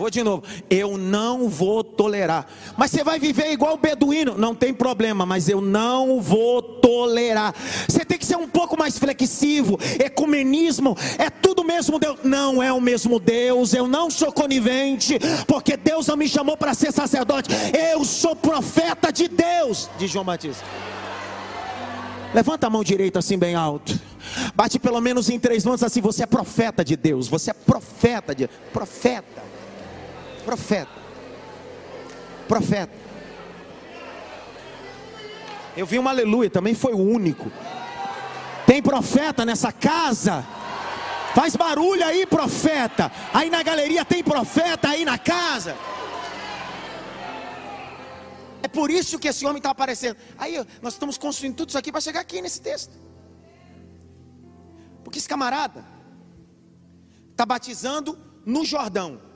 Vou 0.00 0.08
de 0.08 0.22
novo. 0.22 0.42
Eu 0.70 0.96
não 0.96 1.46
vou 1.46 1.84
tolerar. 1.84 2.46
Mas 2.74 2.90
você 2.90 3.04
vai 3.04 3.18
viver 3.18 3.52
igual 3.52 3.74
o 3.74 3.76
beduíno? 3.76 4.34
Não 4.38 4.54
tem 4.54 4.72
problema, 4.72 5.26
mas 5.26 5.46
eu 5.46 5.60
não 5.60 6.22
vou 6.22 6.62
tolerar. 6.62 7.54
Você 7.86 8.02
tem 8.02 8.16
que 8.16 8.24
ser 8.24 8.38
um 8.38 8.48
pouco 8.48 8.78
mais 8.78 8.98
flexível. 8.98 9.78
Ecumenismo 10.02 10.96
é 11.18 11.28
tudo 11.28 11.62
mesmo 11.62 11.98
Deus. 11.98 12.18
Não 12.24 12.62
é 12.62 12.72
o 12.72 12.80
mesmo 12.80 13.20
Deus. 13.20 13.74
Eu 13.74 13.86
não 13.86 14.08
sou 14.08 14.32
conivente, 14.32 15.18
porque 15.46 15.76
Deus 15.76 16.06
não 16.06 16.16
me 16.16 16.26
chamou 16.26 16.56
para 16.56 16.72
ser 16.72 16.92
sacerdote. 16.92 17.50
Eu 17.92 18.02
sou 18.02 18.34
profeta 18.34 19.12
de 19.12 19.28
Deus, 19.28 19.90
diz 19.98 20.10
João 20.10 20.24
Batista. 20.24 20.64
Levanta 22.32 22.68
a 22.68 22.70
mão 22.70 22.82
direita 22.82 23.18
assim 23.18 23.36
bem 23.36 23.54
alto. 23.54 24.00
Bate 24.54 24.78
pelo 24.78 25.00
menos 25.02 25.28
em 25.28 25.38
três 25.38 25.62
mãos 25.62 25.82
assim. 25.82 26.00
Você 26.00 26.22
é 26.22 26.26
profeta 26.26 26.82
de 26.82 26.96
Deus. 26.96 27.28
Você 27.28 27.50
é 27.50 27.54
profeta 27.54 28.34
de 28.34 28.48
profeta. 28.72 29.49
Profeta. 30.40 31.00
Profeta. 32.48 32.92
Eu 35.76 35.86
vi 35.86 35.98
um 35.98 36.08
aleluia, 36.08 36.50
também 36.50 36.74
foi 36.74 36.92
o 36.92 36.98
único. 36.98 37.50
Tem 38.66 38.82
profeta 38.82 39.44
nessa 39.44 39.72
casa? 39.72 40.44
Faz 41.34 41.54
barulho 41.54 42.04
aí, 42.04 42.26
profeta. 42.26 43.10
Aí 43.32 43.48
na 43.48 43.62
galeria 43.62 44.04
tem 44.04 44.22
profeta 44.22 44.88
aí 44.88 45.04
na 45.04 45.16
casa. 45.16 45.76
É 48.62 48.68
por 48.68 48.90
isso 48.90 49.18
que 49.18 49.28
esse 49.28 49.46
homem 49.46 49.58
está 49.58 49.70
aparecendo. 49.70 50.16
Aí 50.36 50.56
nós 50.82 50.94
estamos 50.94 51.16
construindo 51.16 51.56
tudo 51.56 51.70
isso 51.70 51.78
aqui 51.78 51.90
para 51.90 52.00
chegar 52.00 52.20
aqui 52.20 52.42
nesse 52.42 52.60
texto. 52.60 52.92
Porque 55.02 55.18
esse 55.18 55.28
camarada 55.28 55.84
está 57.30 57.46
batizando 57.46 58.18
no 58.44 58.64
Jordão. 58.64 59.29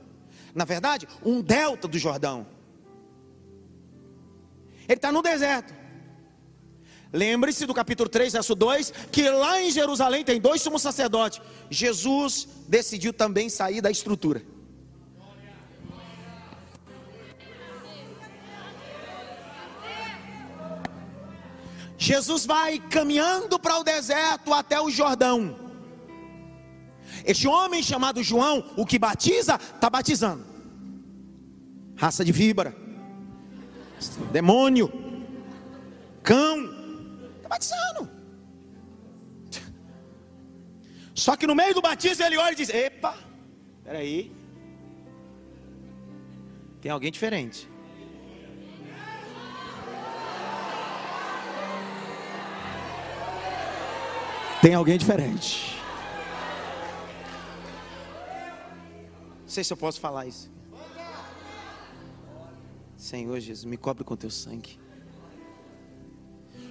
Na 0.55 0.63
verdade, 0.63 1.05
um 1.23 1.41
delta 1.41 1.85
do 1.85 1.99
Jordão. 1.99 2.47
Ele 4.87 4.95
está 4.95 5.11
no 5.11 5.21
deserto. 5.21 5.73
Lembre-se 7.11 7.65
do 7.65 7.73
capítulo 7.73 8.07
3, 8.07 8.33
verso 8.33 8.55
2, 8.55 8.93
que 9.11 9.29
lá 9.29 9.61
em 9.61 9.69
Jerusalém 9.69 10.23
tem 10.23 10.39
dois 10.39 10.61
sumos 10.61 10.81
sacerdotes. 10.81 11.41
Jesus 11.69 12.47
decidiu 12.67 13.11
também 13.11 13.49
sair 13.49 13.81
da 13.81 13.91
estrutura. 13.91 14.41
Jesus 21.97 22.45
vai 22.45 22.79
caminhando 22.79 23.59
para 23.59 23.79
o 23.79 23.83
deserto 23.83 24.53
até 24.53 24.79
o 24.79 24.89
Jordão. 24.89 25.64
Este 27.25 27.47
homem 27.47 27.81
chamado 27.81 28.21
João, 28.21 28.63
o 28.77 28.85
que 28.85 28.99
batiza, 28.99 29.55
está 29.55 29.89
batizando. 29.89 30.45
Raça 31.95 32.23
de 32.23 32.31
víbora, 32.31 32.75
demônio, 34.31 34.91
cão, 36.21 36.57
está 37.37 37.49
batizando. 37.49 38.11
Só 41.15 41.35
que 41.35 41.47
no 41.47 41.55
meio 41.55 41.73
do 41.73 41.81
batismo 41.81 42.23
ele 42.23 42.37
olha 42.37 42.51
e 42.51 42.55
diz: 42.55 42.69
Epa, 42.69 43.17
peraí, 43.83 44.31
tem 46.81 46.91
alguém 46.91 47.11
diferente. 47.11 47.67
Tem 54.61 54.73
alguém 54.73 54.97
diferente. 54.97 55.74
Sei 59.55 59.63
se 59.63 59.71
eu 59.71 59.77
posso 59.77 60.01
falar 60.01 60.25
isso. 60.25 60.51
Senhor 62.97 63.39
Jesus, 63.39 63.63
me 63.63 63.77
cobre 63.77 64.03
com 64.03 64.15
teu 64.17 64.29
sangue. 64.29 64.77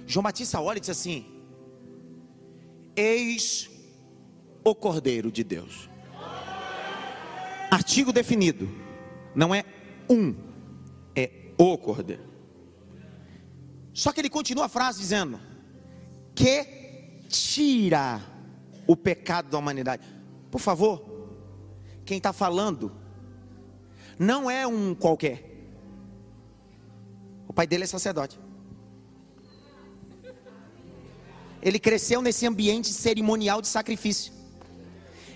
João 0.05 0.23
Batista 0.23 0.61
olha 0.61 0.77
e 0.77 0.81
diz 0.81 0.91
assim: 0.91 1.25
Eis 2.95 3.69
o 4.63 4.75
Cordeiro 4.75 5.31
de 5.31 5.43
Deus. 5.43 5.89
Artigo 7.71 8.13
definido, 8.13 8.69
não 9.33 9.53
é 9.53 9.63
um, 10.07 10.35
é 11.15 11.51
o 11.57 11.75
Cordeiro. 11.77 12.23
Só 13.93 14.11
que 14.11 14.21
ele 14.21 14.29
continua 14.29 14.65
a 14.65 14.69
frase 14.69 14.99
dizendo: 14.99 15.39
Que 16.35 17.23
tira 17.29 18.21
o 18.85 18.95
pecado 18.95 19.49
da 19.49 19.57
humanidade. 19.57 20.03
Por 20.51 20.61
favor, 20.61 21.14
quem 22.05 22.17
está 22.17 22.31
falando 22.31 22.91
não 24.17 24.49
é 24.49 24.65
um 24.65 24.93
qualquer. 24.93 25.43
O 27.47 27.53
pai 27.53 27.67
dele 27.67 27.83
é 27.83 27.87
sacerdote. 27.87 28.39
Ele 31.61 31.79
cresceu 31.79 32.21
nesse 32.21 32.45
ambiente 32.45 32.89
cerimonial 32.89 33.61
de 33.61 33.67
sacrifício. 33.67 34.31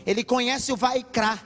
Ele 0.05 0.23
conhece 0.23 0.71
o 0.71 0.77
Vaikra, 0.77 1.39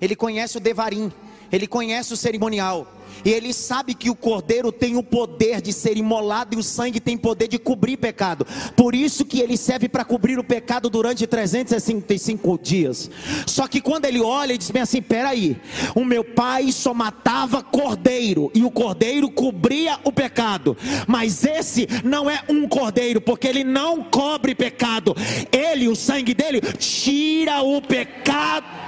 ele 0.00 0.16
conhece 0.16 0.56
o 0.56 0.60
Devarim, 0.60 1.12
ele 1.52 1.66
conhece 1.66 2.14
o 2.14 2.16
cerimonial. 2.16 2.95
E 3.24 3.30
ele 3.30 3.52
sabe 3.52 3.94
que 3.94 4.10
o 4.10 4.14
cordeiro 4.14 4.70
tem 4.70 4.96
o 4.96 5.02
poder 5.02 5.60
de 5.60 5.72
ser 5.72 5.96
imolado 5.96 6.54
e 6.54 6.58
o 6.58 6.62
sangue 6.62 7.00
tem 7.00 7.16
poder 7.16 7.48
de 7.48 7.58
cobrir 7.58 7.96
pecado. 7.96 8.46
Por 8.76 8.94
isso 8.94 9.24
que 9.24 9.40
ele 9.40 9.56
serve 9.56 9.88
para 9.88 10.04
cobrir 10.04 10.38
o 10.38 10.44
pecado 10.44 10.88
durante 10.88 11.26
365 11.26 12.58
dias. 12.58 13.10
Só 13.46 13.66
que 13.66 13.80
quando 13.80 14.04
ele 14.04 14.20
olha 14.20 14.52
e 14.52 14.58
diz 14.58 14.70
bem 14.70 14.82
assim: 14.82 15.02
peraí, 15.02 15.56
o 15.94 16.04
meu 16.04 16.24
pai 16.24 16.70
só 16.72 16.94
matava 16.94 17.62
cordeiro 17.62 18.50
e 18.54 18.64
o 18.64 18.70
cordeiro 18.70 19.30
cobria 19.30 19.98
o 20.04 20.12
pecado. 20.12 20.76
Mas 21.06 21.44
esse 21.44 21.86
não 22.04 22.30
é 22.30 22.42
um 22.48 22.68
cordeiro, 22.68 23.20
porque 23.20 23.46
ele 23.46 23.64
não 23.64 24.02
cobre 24.02 24.54
pecado. 24.54 25.14
Ele, 25.52 25.88
o 25.88 25.96
sangue 25.96 26.34
dele, 26.34 26.60
tira 26.78 27.62
o 27.62 27.80
pecado 27.80 28.85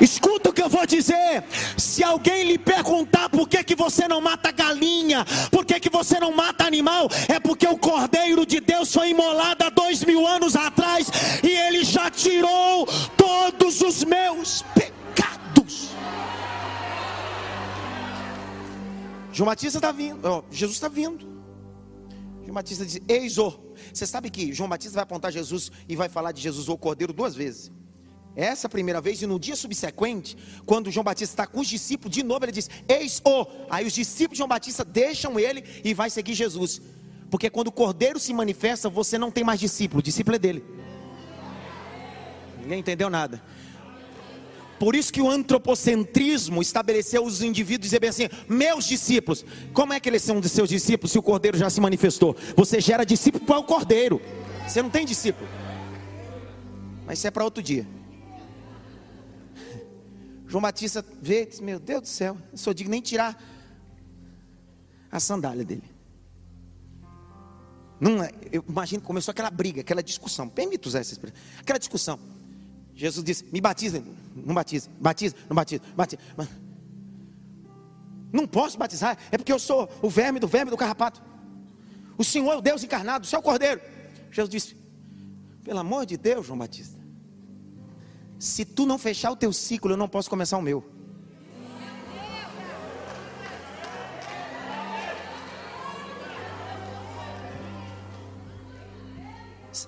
Escuta 0.00 0.50
o 0.50 0.52
que 0.52 0.62
eu 0.62 0.68
vou 0.68 0.86
dizer. 0.86 1.44
Se 1.76 2.02
alguém 2.02 2.44
lhe 2.44 2.58
perguntar 2.58 3.28
por 3.28 3.48
que, 3.48 3.62
que 3.64 3.74
você 3.74 4.06
não 4.06 4.20
mata 4.20 4.50
galinha, 4.50 5.24
por 5.50 5.64
que, 5.64 5.80
que 5.80 5.90
você 5.90 6.18
não 6.20 6.32
mata 6.32 6.64
animal, 6.64 7.08
é 7.28 7.40
porque 7.40 7.66
o 7.66 7.78
Cordeiro 7.78 8.46
de 8.46 8.60
Deus 8.60 8.92
foi 8.92 9.10
imolado 9.10 9.64
há 9.64 9.70
dois 9.70 10.04
mil 10.04 10.26
anos 10.26 10.56
atrás 10.56 11.08
e 11.42 11.48
ele 11.48 11.84
já 11.84 12.10
tirou 12.10 12.86
todos 13.16 13.80
os 13.80 14.04
meus 14.04 14.62
pecados. 14.74 15.90
João 19.32 19.46
Batista 19.46 19.78
está 19.78 19.92
vindo, 19.92 20.18
oh, 20.26 20.44
Jesus 20.50 20.76
está 20.76 20.88
vindo. 20.88 21.28
João 22.42 22.54
Batista 22.54 22.84
diz: 22.84 23.00
Eis 23.06 23.38
o. 23.38 23.52
Você 23.92 24.06
sabe 24.06 24.30
que 24.30 24.52
João 24.52 24.68
Batista 24.68 24.94
vai 24.94 25.02
apontar 25.02 25.30
Jesus 25.30 25.70
e 25.88 25.94
vai 25.94 26.08
falar 26.08 26.32
de 26.32 26.40
Jesus, 26.40 26.68
o 26.68 26.78
Cordeiro, 26.78 27.12
duas 27.12 27.34
vezes. 27.34 27.70
Essa 28.38 28.68
primeira 28.68 29.00
vez, 29.00 29.20
e 29.20 29.26
no 29.26 29.36
dia 29.36 29.56
subsequente, 29.56 30.36
quando 30.64 30.92
João 30.92 31.02
Batista 31.02 31.32
está 31.32 31.44
com 31.44 31.58
os 31.58 31.66
discípulos, 31.66 32.14
de 32.14 32.22
novo 32.22 32.44
ele 32.44 32.52
diz: 32.52 32.70
Eis 32.88 33.20
o. 33.24 33.44
Aí 33.68 33.84
os 33.84 33.92
discípulos 33.92 34.34
de 34.34 34.38
João 34.38 34.48
Batista 34.48 34.84
deixam 34.84 35.40
ele 35.40 35.64
e 35.82 35.92
vai 35.92 36.08
seguir 36.08 36.34
Jesus. 36.34 36.80
Porque 37.32 37.50
quando 37.50 37.66
o 37.66 37.72
cordeiro 37.72 38.16
se 38.20 38.32
manifesta, 38.32 38.88
você 38.88 39.18
não 39.18 39.32
tem 39.32 39.42
mais 39.42 39.58
discípulo, 39.58 39.98
o 39.98 40.02
discípulo 40.04 40.36
é 40.36 40.38
dele. 40.38 40.64
Ninguém 42.62 42.78
entendeu 42.78 43.10
nada. 43.10 43.42
Por 44.78 44.94
isso 44.94 45.12
que 45.12 45.20
o 45.20 45.28
antropocentrismo 45.28 46.62
estabeleceu 46.62 47.24
os 47.24 47.42
indivíduos 47.42 47.86
dizer 47.86 47.98
bem 47.98 48.10
assim: 48.10 48.28
meus 48.48 48.84
discípulos. 48.86 49.44
Como 49.74 49.92
é 49.92 49.98
que 49.98 50.08
eles 50.08 50.22
são 50.22 50.40
de 50.40 50.48
seus 50.48 50.68
discípulos 50.68 51.10
se 51.10 51.18
o 51.18 51.22
cordeiro 51.24 51.58
já 51.58 51.68
se 51.68 51.80
manifestou? 51.80 52.36
Você 52.54 52.80
gera 52.80 53.04
discípulo 53.04 53.44
para 53.44 53.58
o 53.58 53.64
cordeiro. 53.64 54.22
Você 54.64 54.80
não 54.80 54.90
tem 54.90 55.04
discípulo. 55.04 55.48
Mas 57.04 57.18
isso 57.18 57.26
é 57.26 57.32
para 57.32 57.42
outro 57.42 57.60
dia. 57.60 57.97
João 60.48 60.62
Batista 60.62 61.04
vê 61.20 61.44
diz: 61.44 61.60
Meu 61.60 61.78
Deus 61.78 62.02
do 62.02 62.08
céu, 62.08 62.36
eu 62.50 62.58
só 62.58 62.72
digo 62.72 62.90
nem 62.90 63.00
tirar 63.00 63.40
a 65.12 65.20
sandália 65.20 65.64
dele. 65.64 65.84
Não, 68.00 68.22
é, 68.22 68.32
eu 68.50 68.64
imagino 68.66 69.00
que 69.00 69.06
começou 69.06 69.32
aquela 69.32 69.50
briga, 69.50 69.82
aquela 69.82 70.02
discussão. 70.02 70.48
Permito 70.48 70.88
usar 70.88 71.00
essa 71.00 71.12
expressão. 71.12 71.38
Aquela 71.58 71.78
discussão. 71.78 72.18
Jesus 72.94 73.22
disse: 73.22 73.44
Me 73.52 73.60
batiza, 73.60 74.02
não 74.34 74.54
batiza, 74.54 74.88
batiza, 74.98 75.36
não 75.48 75.54
batiza, 75.54 75.82
batiza. 75.94 76.22
Não 78.32 78.46
posso 78.46 78.78
batizar, 78.78 79.16
é 79.30 79.38
porque 79.38 79.52
eu 79.52 79.58
sou 79.58 79.88
o 80.02 80.08
verme 80.08 80.38
do 80.38 80.48
verme 80.48 80.70
do 80.70 80.76
carrapato. 80.76 81.22
O 82.16 82.24
Senhor 82.24 82.52
é 82.52 82.56
o 82.56 82.60
Deus 82.60 82.82
encarnado, 82.82 83.24
o 83.24 83.28
Senhor 83.28 83.38
é 83.38 83.42
o 83.42 83.44
Cordeiro. 83.44 83.80
Jesus 84.30 84.48
disse: 84.48 84.76
Pelo 85.62 85.78
amor 85.78 86.06
de 86.06 86.16
Deus, 86.16 86.46
João 86.46 86.58
Batista. 86.58 86.98
Se 88.38 88.64
tu 88.64 88.86
não 88.86 88.98
fechar 88.98 89.32
o 89.32 89.36
teu 89.36 89.52
ciclo, 89.52 89.92
eu 89.92 89.96
não 89.96 90.08
posso 90.08 90.30
começar 90.30 90.56
o 90.56 90.62
meu. 90.62 90.84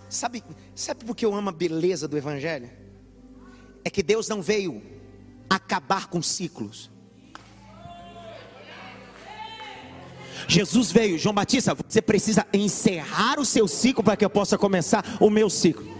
Sabe, 0.09 0.43
sabe 0.75 1.05
por 1.05 1.15
que 1.15 1.25
eu 1.25 1.35
amo 1.35 1.49
a 1.49 1.53
beleza 1.53 2.09
do 2.09 2.17
Evangelho? 2.17 2.71
É 3.85 3.91
que 3.91 4.03
Deus 4.03 4.29
não 4.29 4.43
veio 4.43 4.83
acabar 5.49 6.09
com 6.09 6.21
ciclos. 6.21 6.91
Jesus 10.49 10.91
veio, 10.91 11.17
João 11.17 11.35
Batista, 11.35 11.75
você 11.75 12.03
precisa 12.03 12.47
encerrar 12.53 13.39
o 13.39 13.45
seu 13.45 13.69
ciclo 13.69 14.03
para 14.03 14.17
que 14.17 14.25
eu 14.25 14.31
possa 14.31 14.59
começar 14.59 15.05
o 15.21 15.31
meu 15.31 15.49
ciclo. 15.49 16.00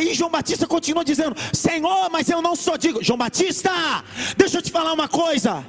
Aí 0.00 0.14
João 0.14 0.30
Batista 0.30 0.66
continua 0.66 1.04
dizendo: 1.04 1.36
Senhor, 1.52 2.08
mas 2.10 2.30
eu 2.30 2.40
não 2.40 2.56
sou 2.56 2.78
digno. 2.78 3.02
João 3.02 3.18
Batista, 3.18 3.70
deixa 4.34 4.56
eu 4.56 4.62
te 4.62 4.72
falar 4.72 4.94
uma 4.94 5.06
coisa. 5.06 5.62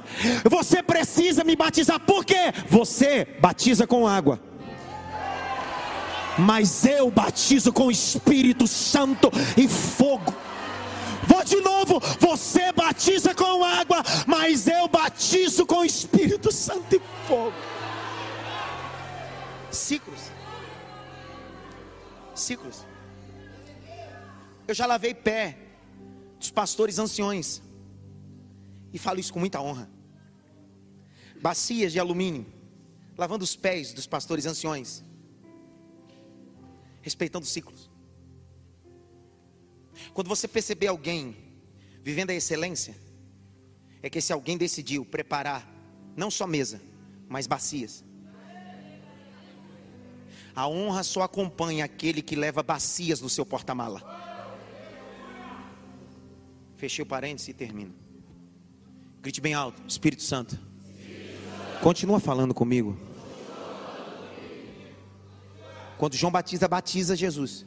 Você 0.50 0.82
precisa 0.82 1.44
me 1.44 1.54
batizar, 1.54 2.00
por 2.00 2.24
quê? 2.24 2.50
Você 2.66 3.26
batiza 3.40 3.86
com 3.86 4.08
água. 4.08 4.40
Mas 6.38 6.86
eu 6.86 7.10
batizo 7.10 7.74
com 7.74 7.90
Espírito 7.90 8.66
Santo 8.66 9.30
e 9.54 9.68
fogo. 9.68 10.34
vou 11.24 11.44
de 11.44 11.56
novo. 11.56 12.00
Você 12.18 12.72
batiza 12.72 13.34
com 13.34 13.62
água, 13.62 14.02
mas 14.26 14.66
eu 14.66 14.88
batizo 14.88 15.66
com 15.66 15.84
Espírito 15.84 16.50
Santo 16.50 16.96
e 16.96 17.02
fogo. 17.28 17.52
Ciclos. 19.70 20.20
Ciclos. 22.34 22.91
Eu 24.66 24.74
já 24.74 24.86
lavei 24.86 25.14
pé 25.14 25.58
dos 26.38 26.50
pastores 26.50 26.98
anciões. 26.98 27.62
E 28.92 28.98
falo 28.98 29.20
isso 29.20 29.32
com 29.32 29.40
muita 29.40 29.60
honra. 29.60 29.90
Bacias 31.40 31.92
de 31.92 31.98
alumínio, 31.98 32.46
lavando 33.16 33.42
os 33.42 33.56
pés 33.56 33.92
dos 33.92 34.06
pastores 34.06 34.46
anciões. 34.46 35.02
Respeitando 37.00 37.44
os 37.44 37.50
ciclos. 37.50 37.90
Quando 40.14 40.28
você 40.28 40.46
perceber 40.46 40.88
alguém 40.88 41.36
vivendo 42.00 42.30
a 42.30 42.34
excelência, 42.34 42.94
é 44.02 44.10
que 44.10 44.18
esse 44.18 44.32
alguém 44.32 44.58
decidiu 44.58 45.04
preparar 45.04 45.66
não 46.16 46.30
só 46.30 46.46
mesa, 46.46 46.80
mas 47.28 47.46
bacias. 47.46 48.04
A 50.54 50.68
honra 50.68 51.02
só 51.02 51.22
acompanha 51.22 51.84
aquele 51.84 52.20
que 52.20 52.36
leva 52.36 52.62
bacias 52.62 53.20
no 53.20 53.28
seu 53.28 53.46
porta-mala. 53.46 54.21
Fechei 56.82 57.04
o 57.04 57.06
parênteses 57.06 57.46
e 57.46 57.54
termino. 57.54 57.94
Grite 59.22 59.40
bem 59.40 59.54
alto, 59.54 59.80
Espírito 59.86 60.24
Santo. 60.24 60.58
Continua 61.80 62.18
falando 62.18 62.52
comigo. 62.52 62.98
Quando 65.96 66.16
João 66.16 66.32
Batista 66.32 66.66
batiza 66.66 67.14
Jesus, 67.14 67.64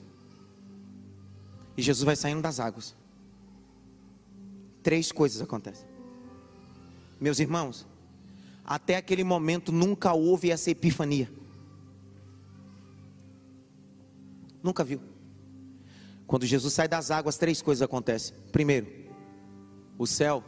e 1.77 1.81
Jesus 1.81 2.03
vai 2.03 2.17
saindo 2.17 2.41
das 2.41 2.59
águas, 2.59 2.93
três 4.83 5.13
coisas 5.13 5.41
acontecem. 5.41 5.87
Meus 7.17 7.39
irmãos, 7.39 7.87
até 8.65 8.97
aquele 8.97 9.23
momento 9.23 9.71
nunca 9.71 10.11
houve 10.11 10.51
essa 10.51 10.71
epifania. 10.71 11.31
Nunca 14.61 14.83
viu. 14.83 14.99
Quando 16.27 16.45
Jesus 16.45 16.73
sai 16.73 16.89
das 16.89 17.11
águas, 17.11 17.37
três 17.37 17.61
coisas 17.61 17.81
acontecem. 17.81 18.35
Primeiro, 18.51 19.04
o 19.97 20.05
céu. 20.05 20.43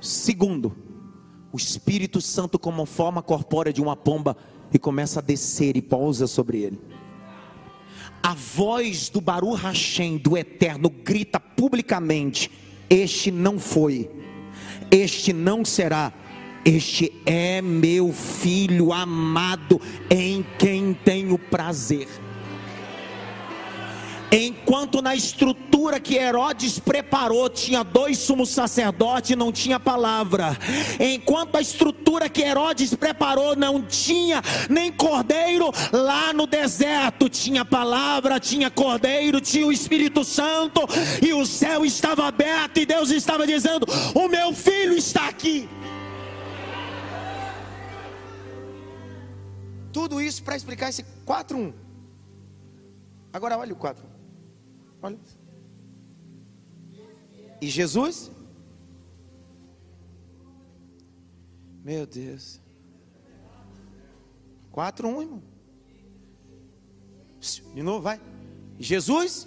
Segundo, 0.00 0.76
o 1.52 1.56
Espírito 1.56 2.20
Santo, 2.20 2.58
como 2.58 2.84
forma 2.84 3.22
corpórea 3.22 3.72
de 3.72 3.80
uma 3.80 3.96
pomba, 3.96 4.36
e 4.72 4.78
começa 4.78 5.20
a 5.20 5.22
descer 5.22 5.76
e 5.76 5.82
pousa 5.82 6.26
sobre 6.26 6.58
ele. 6.62 6.80
A 8.22 8.34
voz 8.34 9.08
do 9.08 9.20
Baru 9.20 9.52
Hashem, 9.52 10.18
do 10.18 10.36
Eterno, 10.36 10.90
grita 10.90 11.38
publicamente: 11.38 12.50
Este 12.90 13.30
não 13.30 13.58
foi, 13.58 14.10
este 14.90 15.32
não 15.32 15.64
será, 15.64 16.12
este 16.64 17.12
é 17.24 17.62
meu 17.62 18.12
filho 18.12 18.92
amado, 18.92 19.80
em 20.10 20.44
quem 20.58 20.92
tenho 20.92 21.38
prazer. 21.38 22.08
Enquanto 24.34 25.00
na 25.00 25.14
estrutura 25.14 26.00
que 26.00 26.16
Herodes 26.16 26.80
preparou 26.80 27.48
tinha 27.48 27.84
dois 27.84 28.18
sumos 28.18 28.48
sacerdotes 28.50 29.30
e 29.30 29.36
não 29.36 29.52
tinha 29.52 29.78
palavra. 29.78 30.58
Enquanto 30.98 31.56
a 31.56 31.60
estrutura 31.60 32.28
que 32.28 32.42
Herodes 32.42 32.94
preparou 32.94 33.54
não 33.54 33.80
tinha 33.80 34.42
nem 34.68 34.90
cordeiro, 34.90 35.70
lá 35.92 36.32
no 36.32 36.48
deserto 36.48 37.28
tinha 37.28 37.64
palavra, 37.64 38.40
tinha 38.40 38.68
cordeiro, 38.70 39.40
tinha 39.40 39.66
o 39.66 39.72
Espírito 39.72 40.24
Santo 40.24 40.80
e 41.22 41.32
o 41.32 41.46
céu 41.46 41.84
estava 41.84 42.26
aberto 42.26 42.78
e 42.78 42.86
Deus 42.86 43.10
estava 43.10 43.46
dizendo: 43.46 43.86
"O 44.14 44.26
meu 44.26 44.52
filho 44.52 44.96
está 44.96 45.28
aqui". 45.28 45.68
Tudo 49.92 50.20
isso 50.20 50.42
para 50.42 50.56
explicar 50.56 50.88
esse 50.88 51.04
4:1. 51.24 51.72
Agora 53.32 53.56
olha 53.56 53.72
o 53.72 53.76
4. 53.76 54.13
Olha. 55.04 55.18
E 57.60 57.68
Jesus? 57.68 58.30
Meu 61.84 62.06
Deus. 62.06 62.58
4, 64.72 65.06
1, 65.06 65.20
irmão. 65.20 65.42
De 67.74 67.82
novo, 67.82 68.00
vai. 68.00 68.18
Jesus? 68.78 69.46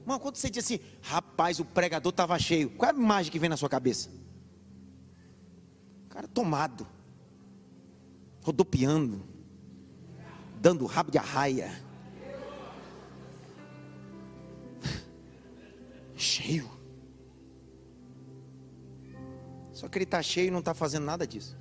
Irmão, 0.00 0.18
quando 0.18 0.34
você 0.34 0.50
diz 0.50 0.64
assim, 0.64 0.80
rapaz, 1.00 1.60
o 1.60 1.64
pregador 1.64 2.10
estava 2.10 2.36
cheio, 2.40 2.70
qual 2.70 2.90
é 2.90 2.92
a 2.92 2.96
imagem 2.96 3.30
que 3.30 3.38
vem 3.38 3.48
na 3.48 3.56
sua 3.56 3.68
cabeça? 3.68 4.10
O 6.06 6.08
cara 6.08 6.26
tomado, 6.26 6.84
rodopiando, 8.42 9.22
dando 10.60 10.84
rabo 10.86 11.12
de 11.12 11.18
arraia. 11.18 11.85
Cheio. 16.36 16.70
Só 19.72 19.88
que 19.88 19.98
ele 19.98 20.04
está 20.04 20.22
cheio 20.22 20.48
e 20.48 20.50
não 20.50 20.60
está 20.60 20.74
fazendo 20.74 21.04
nada 21.04 21.26
disso. 21.26 21.56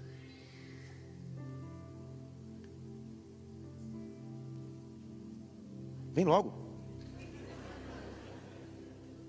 Vem 6.13 6.25
logo. 6.25 6.53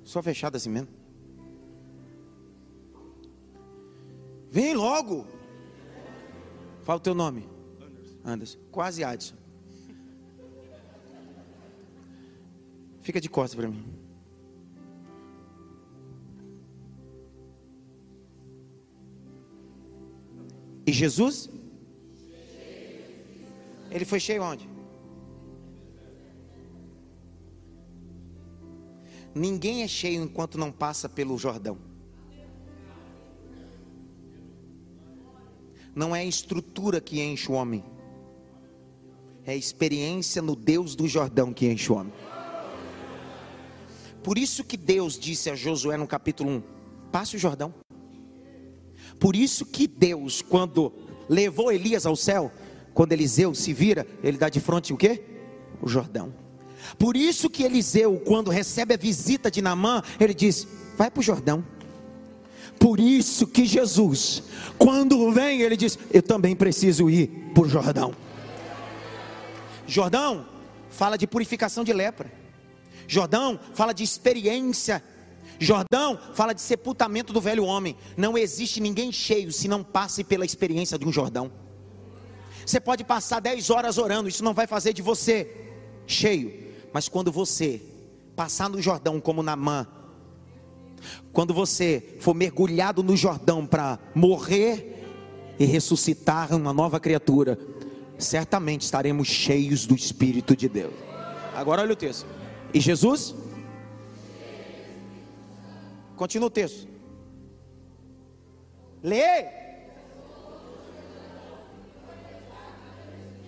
Só 0.04 0.22
fechado 0.22 0.56
assim 0.56 0.70
mesmo. 0.70 0.88
Vem 4.50 4.74
logo. 4.74 5.26
Fala 6.84 6.98
o 6.98 7.02
teu 7.02 7.14
nome. 7.14 7.48
Anderson. 7.80 8.20
Anderson. 8.24 8.58
Quase 8.70 9.02
Adson. 9.02 9.34
Fica 13.00 13.20
de 13.20 13.28
costas 13.28 13.56
para 13.58 13.68
mim. 13.68 14.05
E 20.86 20.92
Jesus? 20.92 21.50
Ele 23.90 24.04
foi 24.04 24.20
cheio 24.20 24.42
onde? 24.42 24.68
Ninguém 29.34 29.82
é 29.82 29.88
cheio 29.88 30.22
enquanto 30.22 30.56
não 30.56 30.70
passa 30.70 31.08
pelo 31.08 31.36
Jordão. 31.36 31.76
Não 35.94 36.14
é 36.14 36.20
a 36.20 36.24
estrutura 36.24 37.00
que 37.00 37.20
enche 37.20 37.50
o 37.50 37.54
homem, 37.54 37.82
é 39.44 39.52
a 39.52 39.56
experiência 39.56 40.42
no 40.42 40.54
Deus 40.54 40.94
do 40.94 41.08
Jordão 41.08 41.52
que 41.52 41.66
enche 41.66 41.90
o 41.90 41.96
homem. 41.96 42.12
Por 44.22 44.36
isso 44.36 44.62
que 44.62 44.76
Deus 44.76 45.18
disse 45.18 45.48
a 45.48 45.54
Josué 45.54 45.96
no 45.96 46.06
capítulo 46.06 46.50
1: 46.50 46.62
passe 47.10 47.36
o 47.36 47.38
Jordão. 47.38 47.74
Por 49.18 49.34
isso 49.34 49.64
que 49.64 49.86
Deus, 49.86 50.42
quando 50.42 50.92
levou 51.28 51.72
Elias 51.72 52.06
ao 52.06 52.16
céu, 52.16 52.52
quando 52.94 53.12
Eliseu 53.12 53.54
se 53.54 53.72
vira, 53.72 54.06
ele 54.22 54.38
dá 54.38 54.48
de 54.48 54.60
frente 54.60 54.92
o 54.92 54.96
quê? 54.96 55.22
O 55.80 55.88
Jordão. 55.88 56.32
Por 56.98 57.16
isso 57.16 57.50
que 57.50 57.62
Eliseu, 57.62 58.20
quando 58.24 58.50
recebe 58.50 58.94
a 58.94 58.96
visita 58.96 59.50
de 59.50 59.60
Namã, 59.60 60.02
ele 60.20 60.34
diz: 60.34 60.66
vai 60.96 61.10
para 61.10 61.20
o 61.20 61.22
Jordão. 61.22 61.64
Por 62.78 63.00
isso 63.00 63.46
que 63.46 63.64
Jesus, 63.64 64.42
quando 64.78 65.30
vem, 65.32 65.62
ele 65.62 65.76
diz: 65.76 65.98
Eu 66.12 66.22
também 66.22 66.54
preciso 66.54 67.08
ir 67.10 67.28
para 67.54 67.62
o 67.62 67.68
Jordão. 67.68 68.14
Jordão 69.86 70.46
fala 70.90 71.16
de 71.16 71.26
purificação 71.26 71.84
de 71.84 71.92
lepra. 71.92 72.30
Jordão 73.08 73.58
fala 73.74 73.92
de 73.92 74.02
experiência 74.02 75.02
Jordão 75.58 76.18
fala 76.34 76.52
de 76.52 76.60
sepultamento 76.60 77.32
do 77.32 77.40
velho 77.40 77.64
homem. 77.64 77.96
Não 78.16 78.36
existe 78.36 78.80
ninguém 78.80 79.10
cheio 79.10 79.52
se 79.52 79.68
não 79.68 79.82
passe 79.82 80.22
pela 80.22 80.44
experiência 80.44 80.98
de 80.98 81.06
um 81.06 81.12
Jordão. 81.12 81.50
Você 82.64 82.80
pode 82.80 83.04
passar 83.04 83.40
10 83.40 83.70
horas 83.70 83.96
orando, 83.96 84.28
isso 84.28 84.42
não 84.42 84.52
vai 84.52 84.66
fazer 84.66 84.92
de 84.92 85.02
você 85.02 85.48
cheio. 86.06 86.52
Mas 86.92 87.08
quando 87.08 87.30
você 87.30 87.80
passar 88.34 88.68
no 88.68 88.82
Jordão 88.82 89.20
como 89.20 89.42
Namã, 89.42 89.86
quando 91.32 91.54
você 91.54 92.16
for 92.20 92.34
mergulhado 92.34 93.02
no 93.02 93.16
Jordão 93.16 93.66
para 93.66 93.98
morrer 94.14 95.04
e 95.58 95.64
ressuscitar 95.64 96.54
uma 96.54 96.72
nova 96.72 96.98
criatura, 96.98 97.58
certamente 98.18 98.82
estaremos 98.82 99.28
cheios 99.28 99.86
do 99.86 99.94
Espírito 99.94 100.56
de 100.56 100.68
Deus. 100.68 100.92
Agora 101.54 101.82
olha 101.82 101.92
o 101.92 101.96
texto. 101.96 102.26
E 102.74 102.80
Jesus? 102.80 103.34
Continua 106.16 106.48
o 106.48 106.50
texto. 106.50 106.88
Lê. 109.02 109.44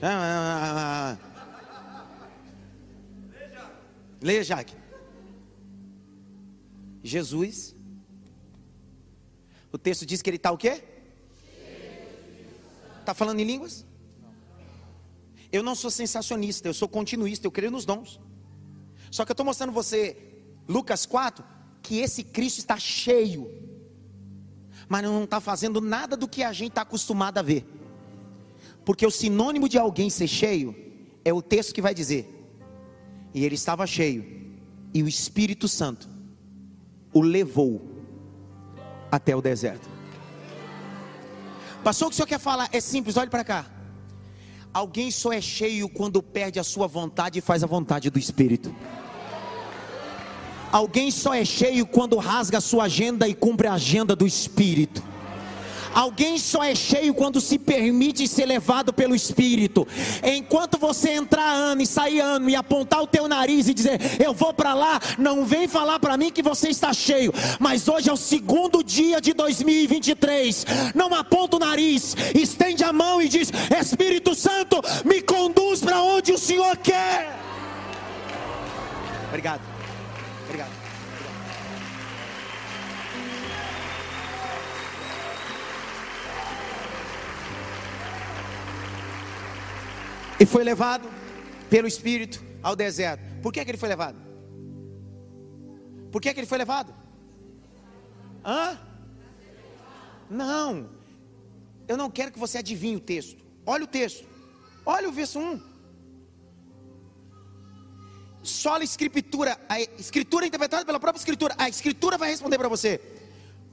Ah, 0.00 0.06
ah, 0.06 1.18
ah, 1.18 1.28
Leia, 4.20 4.44
Jaque. 4.44 4.76
Jesus. 7.02 7.74
O 9.72 9.78
texto 9.78 10.06
diz 10.06 10.22
que 10.22 10.30
ele 10.30 10.36
está 10.36 10.50
o 10.52 10.58
quê? 10.58 10.82
Está 13.00 13.14
falando 13.14 13.40
em 13.40 13.44
línguas? 13.44 13.86
Eu 15.50 15.62
não 15.62 15.74
sou 15.74 15.90
sensacionista, 15.90 16.68
eu 16.68 16.74
sou 16.74 16.88
continuista, 16.88 17.46
eu 17.46 17.50
creio 17.50 17.72
nos 17.72 17.86
dons. 17.86 18.20
Só 19.10 19.24
que 19.24 19.30
eu 19.30 19.34
estou 19.34 19.46
mostrando 19.46 19.72
você, 19.72 20.16
Lucas 20.68 21.06
4, 21.06 21.44
que 21.82 21.98
esse 21.98 22.22
Cristo 22.22 22.58
está 22.58 22.78
cheio, 22.78 23.50
mas 24.88 25.02
não 25.02 25.24
está 25.24 25.40
fazendo 25.40 25.80
nada 25.80 26.16
do 26.16 26.28
que 26.28 26.42
a 26.42 26.52
gente 26.52 26.70
está 26.70 26.82
acostumado 26.82 27.38
a 27.38 27.42
ver. 27.42 27.66
Porque 28.84 29.06
o 29.06 29.10
sinônimo 29.10 29.68
de 29.68 29.78
alguém 29.78 30.08
ser 30.08 30.28
cheio 30.28 30.74
é 31.24 31.32
o 31.32 31.42
texto 31.42 31.74
que 31.74 31.82
vai 31.82 31.94
dizer: 31.94 32.26
e 33.34 33.44
ele 33.44 33.54
estava 33.54 33.86
cheio, 33.86 34.24
e 34.94 35.02
o 35.02 35.08
Espírito 35.08 35.68
Santo 35.68 36.08
o 37.12 37.20
levou 37.20 37.86
até 39.10 39.34
o 39.34 39.42
deserto. 39.42 39.88
Pastor, 41.82 42.08
o 42.08 42.10
que 42.10 42.14
o 42.14 42.16
senhor 42.16 42.26
quer 42.26 42.40
falar? 42.40 42.68
É 42.72 42.80
simples, 42.80 43.16
olhe 43.16 43.30
para 43.30 43.44
cá. 43.44 43.66
Alguém 44.72 45.10
só 45.10 45.32
é 45.32 45.40
cheio 45.40 45.88
quando 45.88 46.22
perde 46.22 46.58
a 46.58 46.64
sua 46.64 46.86
vontade 46.86 47.38
e 47.38 47.42
faz 47.42 47.62
a 47.62 47.66
vontade 47.66 48.10
do 48.10 48.18
Espírito. 48.18 48.74
Alguém 50.70 51.10
só 51.10 51.34
é 51.34 51.44
cheio 51.44 51.86
quando 51.86 52.16
rasga 52.16 52.58
a 52.58 52.60
sua 52.60 52.84
agenda 52.84 53.26
e 53.26 53.34
cumpre 53.34 53.66
a 53.66 53.74
agenda 53.74 54.14
do 54.14 54.26
Espírito. 54.26 55.02
Alguém 55.94 56.38
só 56.38 56.62
é 56.62 56.74
cheio 56.74 57.14
quando 57.14 57.40
se 57.40 57.58
permite 57.58 58.28
ser 58.28 58.46
levado 58.46 58.92
pelo 58.92 59.14
Espírito. 59.14 59.86
Enquanto 60.22 60.78
você 60.78 61.10
entrar 61.10 61.50
ano 61.50 61.82
e 61.82 61.86
sair 61.86 62.20
ano 62.20 62.48
e 62.48 62.54
apontar 62.54 63.02
o 63.02 63.06
teu 63.06 63.26
nariz 63.26 63.66
e 63.66 63.74
dizer, 63.74 63.98
eu 64.22 64.32
vou 64.32 64.52
para 64.52 64.74
lá, 64.74 65.00
não 65.18 65.44
vem 65.44 65.66
falar 65.66 65.98
para 65.98 66.16
mim 66.16 66.30
que 66.30 66.42
você 66.42 66.68
está 66.68 66.92
cheio. 66.92 67.32
Mas 67.58 67.88
hoje 67.88 68.10
é 68.10 68.12
o 68.12 68.16
segundo 68.16 68.84
dia 68.84 69.20
de 69.20 69.32
2023. 69.32 70.66
Não 70.94 71.12
aponta 71.14 71.56
o 71.56 71.60
nariz, 71.60 72.14
estende 72.34 72.84
a 72.84 72.92
mão 72.92 73.20
e 73.20 73.28
diz: 73.28 73.50
Espírito 73.80 74.34
Santo, 74.34 74.80
me 75.04 75.20
conduz 75.22 75.80
para 75.80 76.02
onde 76.02 76.32
o 76.32 76.38
Senhor 76.38 76.76
quer. 76.76 77.36
Obrigado. 79.28 79.67
E 90.40 90.46
foi 90.46 90.62
levado 90.62 91.08
pelo 91.68 91.88
Espírito 91.88 92.42
ao 92.62 92.76
deserto. 92.76 93.22
Por 93.42 93.52
que, 93.52 93.64
que 93.64 93.70
ele 93.70 93.78
foi 93.78 93.88
levado? 93.88 94.16
Por 96.12 96.22
que, 96.22 96.32
que 96.32 96.40
ele 96.40 96.46
foi 96.46 96.58
levado? 96.58 96.94
Hã? 98.44 98.78
Não. 100.30 100.90
Eu 101.86 101.96
não 101.96 102.10
quero 102.10 102.30
que 102.30 102.38
você 102.38 102.58
adivinhe 102.58 102.96
o 102.96 103.00
texto. 103.00 103.44
Olha 103.66 103.84
o 103.84 103.86
texto. 103.86 104.24
Olha 104.86 105.08
o 105.08 105.12
verso 105.12 105.38
1. 105.38 105.60
Só 108.42 108.76
a 108.76 108.84
escritura, 108.84 109.58
a 109.68 109.80
escritura 109.80 110.46
interpretada 110.46 110.84
pela 110.84 111.00
própria 111.00 111.18
escritura. 111.18 111.54
A 111.58 111.68
escritura 111.68 112.16
vai 112.16 112.30
responder 112.30 112.56
para 112.58 112.68
você. 112.68 113.00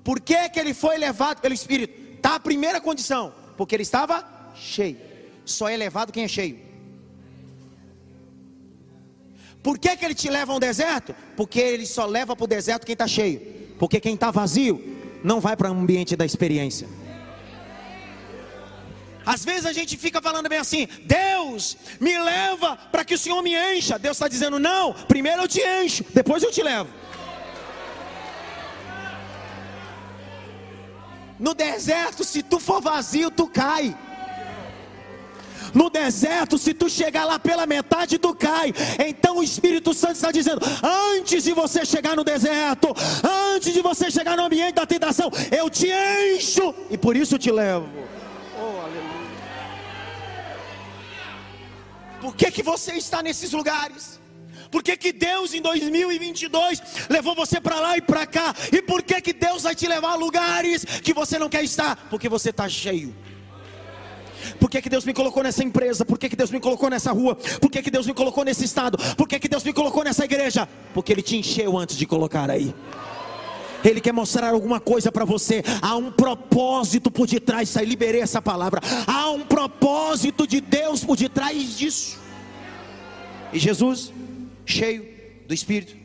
Por 0.03 0.19
que, 0.19 0.49
que 0.49 0.59
ele 0.59 0.73
foi 0.73 0.97
levado 0.97 1.41
pelo 1.41 1.53
Espírito? 1.53 2.21
Tá 2.21 2.35
a 2.35 2.39
primeira 2.39 2.81
condição, 2.81 3.33
porque 3.55 3.75
ele 3.75 3.83
estava 3.83 4.51
cheio 4.55 5.14
só 5.45 5.69
é 5.69 5.77
levado 5.77 6.11
quem 6.11 6.23
é 6.23 6.27
cheio. 6.27 6.59
Por 9.61 9.79
que, 9.79 9.95
que 9.97 10.05
ele 10.05 10.13
te 10.13 10.29
leva 10.29 10.53
a 10.53 10.55
um 10.55 10.59
deserto? 10.59 11.15
Porque 11.35 11.59
ele 11.59 11.85
só 11.85 12.05
leva 12.05 12.35
para 12.35 12.43
o 12.43 12.47
deserto 12.47 12.85
quem 12.85 12.93
está 12.93 13.07
cheio. 13.07 13.41
Porque 13.79 13.99
quem 13.99 14.13
está 14.13 14.29
vazio 14.29 14.81
não 15.23 15.39
vai 15.39 15.55
para 15.55 15.71
o 15.71 15.73
ambiente 15.73 16.15
da 16.15 16.25
experiência. 16.25 16.87
Às 19.25 19.43
vezes 19.43 19.65
a 19.65 19.73
gente 19.73 19.97
fica 19.97 20.21
falando 20.21 20.47
bem 20.47 20.59
assim: 20.59 20.87
Deus 21.03 21.77
me 21.99 22.17
leva 22.17 22.77
para 22.91 23.03
que 23.03 23.15
o 23.15 23.17
Senhor 23.17 23.41
me 23.41 23.55
encha. 23.55 23.97
Deus 23.97 24.17
está 24.17 24.27
dizendo: 24.27 24.59
Não, 24.59 24.93
primeiro 24.93 25.41
eu 25.41 25.47
te 25.47 25.61
encho, 25.61 26.05
depois 26.13 26.43
eu 26.43 26.51
te 26.51 26.61
levo. 26.61 26.89
No 31.39 31.53
deserto, 31.53 32.23
se 32.23 32.43
tu 32.43 32.59
for 32.59 32.81
vazio, 32.81 33.31
tu 33.31 33.47
cai. 33.47 33.97
No 35.75 35.89
deserto, 35.89 36.57
se 36.57 36.73
tu 36.73 36.89
chegar 36.89 37.25
lá 37.25 37.37
pela 37.37 37.65
metade, 37.65 38.17
tu 38.17 38.33
cai. 38.33 38.73
Então 39.05 39.39
o 39.39 39.43
Espírito 39.43 39.93
Santo 39.93 40.15
está 40.15 40.31
dizendo: 40.31 40.61
antes 40.81 41.43
de 41.43 41.51
você 41.51 41.85
chegar 41.85 42.15
no 42.15 42.23
deserto, 42.23 42.95
antes 43.53 43.73
de 43.73 43.81
você 43.81 44.09
chegar 44.09 44.37
no 44.37 44.45
ambiente 44.45 44.75
da 44.75 44.85
tentação, 44.85 45.29
eu 45.51 45.69
te 45.69 45.87
encho 45.87 46.73
e 46.89 46.97
por 46.97 47.17
isso 47.17 47.37
te 47.37 47.51
levo. 47.51 47.89
Oh, 48.57 48.79
aleluia. 48.79 49.05
Por 52.21 52.33
que, 52.33 52.49
que 52.49 52.63
você 52.63 52.93
está 52.93 53.21
nesses 53.21 53.51
lugares? 53.51 54.19
Por 54.71 54.81
que, 54.81 54.95
que 54.95 55.11
Deus 55.11 55.53
em 55.53 55.61
2022 55.61 56.81
levou 57.09 57.35
você 57.35 57.59
para 57.59 57.79
lá 57.81 57.97
e 57.97 58.01
para 58.01 58.25
cá? 58.25 58.55
E 58.71 58.81
por 58.81 59.03
que, 59.03 59.19
que 59.19 59.33
Deus 59.33 59.63
vai 59.63 59.75
te 59.75 59.87
levar 59.87 60.11
a 60.11 60.15
lugares 60.15 60.85
que 60.85 61.13
você 61.13 61.37
não 61.37 61.49
quer 61.49 61.63
estar? 61.63 62.07
Porque 62.09 62.29
você 62.29 62.49
está 62.49 62.67
cheio. 62.69 63.13
Por 64.59 64.69
que, 64.69 64.81
que 64.81 64.89
Deus 64.89 65.05
me 65.05 65.13
colocou 65.13 65.43
nessa 65.43 65.63
empresa? 65.63 66.05
Por 66.05 66.17
que, 66.17 66.29
que 66.29 66.35
Deus 66.35 66.51
me 66.51 66.59
colocou 66.59 66.89
nessa 66.89 67.11
rua? 67.11 67.35
Por 67.35 67.69
que, 67.69 67.81
que 67.81 67.91
Deus 67.91 68.05
me 68.05 68.13
colocou 68.13 68.43
nesse 68.43 68.65
estado? 68.65 68.97
Por 69.15 69.27
que, 69.27 69.39
que 69.39 69.47
Deus 69.47 69.63
me 69.63 69.73
colocou 69.73 70.03
nessa 70.03 70.25
igreja? 70.25 70.67
Porque 70.93 71.11
Ele 71.11 71.21
te 71.21 71.37
encheu 71.37 71.77
antes 71.77 71.97
de 71.97 72.05
colocar 72.05 72.49
aí. 72.49 72.73
Ele 73.83 74.01
quer 74.01 74.13
mostrar 74.13 74.49
alguma 74.49 74.79
coisa 74.79 75.11
para 75.11 75.25
você. 75.25 75.63
Há 75.81 75.95
um 75.95 76.11
propósito 76.11 77.11
por 77.11 77.27
detrás. 77.27 77.69
Sai, 77.69 77.85
liberei 77.85 78.21
essa 78.21 78.41
palavra. 78.41 78.81
Há 79.05 79.29
um 79.29 79.41
propósito 79.41 80.47
de 80.47 80.59
Deus 80.59 81.03
por 81.03 81.15
detrás 81.15 81.77
disso. 81.77 82.19
E 83.53 83.59
Jesus, 83.59 84.11
cheio 84.65 85.07
do 85.47 85.53
Espírito, 85.53 85.95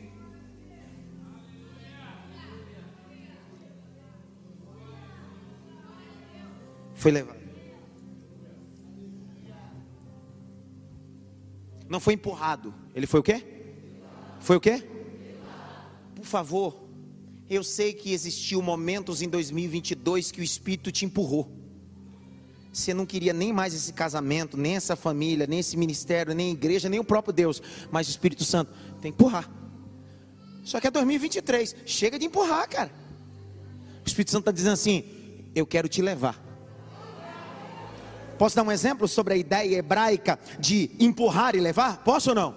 foi 6.93 7.11
levado. 7.11 7.40
Não 11.91 11.99
foi 11.99 12.13
empurrado. 12.13 12.73
Ele 12.95 13.05
foi 13.05 13.19
o 13.19 13.23
quê? 13.23 13.43
Foi 14.39 14.55
o 14.55 14.61
quê? 14.61 14.81
Por 16.15 16.23
favor, 16.23 16.81
eu 17.49 17.65
sei 17.65 17.91
que 17.91 18.13
existiu 18.13 18.61
momentos 18.61 19.21
em 19.21 19.27
2022 19.27 20.31
que 20.31 20.39
o 20.39 20.43
Espírito 20.43 20.89
te 20.89 21.03
empurrou. 21.03 21.51
Você 22.71 22.93
não 22.93 23.05
queria 23.05 23.33
nem 23.33 23.51
mais 23.51 23.73
esse 23.73 23.91
casamento, 23.91 24.55
nem 24.55 24.77
essa 24.77 24.95
família, 24.95 25.45
nem 25.45 25.59
esse 25.59 25.75
ministério, 25.75 26.33
nem 26.33 26.53
igreja, 26.53 26.87
nem 26.87 26.97
o 26.97 27.03
próprio 27.03 27.33
Deus. 27.33 27.61
Mas 27.91 28.07
o 28.07 28.11
Espírito 28.11 28.45
Santo 28.45 28.71
tem 29.01 29.11
que 29.11 29.21
empurrar. 29.21 29.51
Só 30.63 30.79
que 30.79 30.87
é 30.87 30.91
2023. 30.91 31.75
Chega 31.85 32.17
de 32.17 32.25
empurrar, 32.25 32.69
cara. 32.69 32.91
O 34.05 34.07
Espírito 34.07 34.31
Santo 34.31 34.43
está 34.43 34.51
dizendo 34.53 34.73
assim: 34.73 35.03
Eu 35.53 35.67
quero 35.67 35.89
te 35.89 36.01
levar. 36.01 36.50
Posso 38.41 38.55
dar 38.55 38.63
um 38.63 38.71
exemplo 38.71 39.07
sobre 39.07 39.35
a 39.35 39.37
ideia 39.37 39.77
hebraica 39.77 40.39
de 40.59 40.89
empurrar 40.99 41.55
e 41.55 41.59
levar? 41.59 42.03
Posso 42.03 42.31
ou 42.31 42.35
não? 42.35 42.55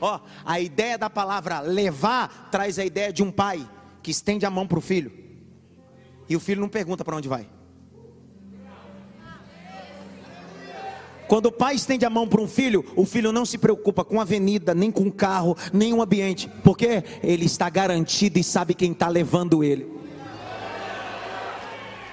Ó, 0.00 0.20
a 0.44 0.60
ideia 0.60 0.96
da 0.96 1.10
palavra 1.10 1.58
levar 1.58 2.48
traz 2.52 2.78
a 2.78 2.84
ideia 2.84 3.12
de 3.12 3.20
um 3.20 3.32
pai 3.32 3.68
que 4.00 4.12
estende 4.12 4.46
a 4.46 4.50
mão 4.50 4.64
para 4.64 4.78
o 4.78 4.80
filho. 4.80 5.10
E 6.28 6.36
o 6.36 6.38
filho 6.38 6.60
não 6.60 6.68
pergunta 6.68 7.04
para 7.04 7.16
onde 7.16 7.28
vai. 7.28 7.48
Quando 11.26 11.46
o 11.46 11.52
pai 11.52 11.74
estende 11.74 12.04
a 12.04 12.10
mão 12.10 12.28
para 12.28 12.40
um 12.40 12.46
filho, 12.46 12.84
o 12.94 13.04
filho 13.04 13.32
não 13.32 13.44
se 13.44 13.58
preocupa 13.58 14.04
com 14.04 14.20
a 14.20 14.22
avenida, 14.22 14.72
nem 14.72 14.88
com 14.88 15.08
o 15.08 15.12
carro, 15.12 15.56
nem 15.72 15.92
o 15.92 16.00
ambiente, 16.00 16.48
porque 16.62 17.02
ele 17.24 17.46
está 17.46 17.68
garantido 17.68 18.38
e 18.38 18.44
sabe 18.44 18.72
quem 18.72 18.92
está 18.92 19.08
levando 19.08 19.64
ele. 19.64 19.97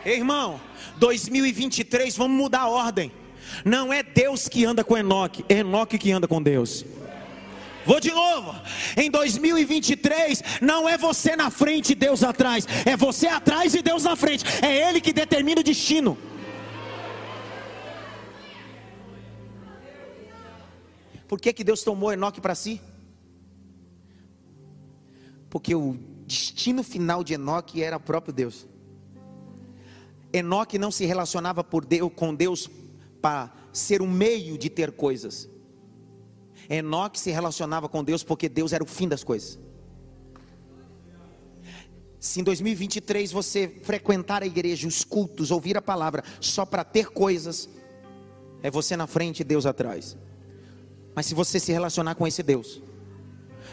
Irmão, 0.06 0.62
2023, 0.98 2.16
vamos 2.16 2.38
mudar 2.38 2.62
a 2.62 2.70
ordem. 2.70 3.12
Não 3.64 3.92
é 3.92 4.04
Deus 4.04 4.48
que 4.48 4.66
anda 4.66 4.84
com 4.84 4.98
Enoque, 4.98 5.44
é 5.50 5.60
Enoque 5.60 5.98
que 5.98 6.12
anda 6.12 6.28
com 6.28 6.42
Deus. 6.42 6.86
Vou 7.86 8.00
de 8.00 8.12
novo. 8.12 8.56
Em 8.98 9.10
2023, 9.12 10.42
não 10.62 10.90
é 10.90 10.98
você 10.98 11.36
na 11.36 11.52
frente 11.52 11.92
e 11.92 11.96
Deus 11.96 12.24
atrás, 12.24 12.68
é 12.86 12.98
você 12.98 13.28
atrás 13.28 13.76
e 13.76 13.82
Deus 13.82 14.04
na 14.04 14.16
frente. 14.16 14.44
É 14.64 14.90
Ele 14.90 15.00
que 15.00 15.14
determina 15.14 15.62
o 15.62 15.64
destino. 15.64 16.18
Por 21.28 21.40
que, 21.40 21.54
que 21.54 21.64
Deus 21.64 21.84
tomou 21.84 22.14
Enoque 22.14 22.40
para 22.40 22.56
si? 22.56 22.82
Porque 25.50 25.74
o 25.74 25.98
destino 26.26 26.84
final 26.84 27.24
de 27.24 27.34
Enoque 27.34 27.82
era 27.82 27.98
o 27.98 28.00
próprio 28.00 28.34
Deus. 28.34 28.68
Enoque 30.36 30.78
não 30.78 30.92
se 30.92 31.06
relacionava 31.06 31.66
Deus, 31.88 32.12
com 32.14 32.36
Deus 32.36 32.70
para 33.22 33.54
ser 33.72 34.02
um 34.02 34.08
meio 34.08 34.58
de 34.58 34.70
ter 34.70 34.92
coisas. 34.92 35.50
Enoque 36.70 37.18
se 37.18 37.32
relacionava 37.32 37.88
com 37.88 38.04
Deus 38.04 38.22
porque 38.22 38.50
Deus 38.50 38.74
era 38.74 38.84
o 38.84 38.88
fim 38.88 39.08
das 39.08 39.24
coisas. 39.24 39.58
Se 42.20 42.42
em 42.42 42.44
2023 42.44 43.32
você 43.32 43.80
frequentar 43.84 44.44
a 44.44 44.46
igreja, 44.46 44.88
os 44.88 45.06
cultos, 45.06 45.52
ouvir 45.52 45.78
a 45.78 45.82
palavra 45.82 46.22
só 46.42 46.66
para 46.66 46.84
ter 46.84 47.12
coisas, 47.12 47.70
é 48.62 48.70
você 48.70 48.98
na 48.98 49.08
frente 49.08 49.40
e 49.40 49.44
Deus 49.44 49.66
atrás. 49.66 50.18
Mas 51.16 51.28
se 51.28 51.34
você 51.34 51.62
se 51.62 51.72
relacionar 51.72 52.16
com 52.16 52.28
esse 52.28 52.44
Deus 52.44 52.82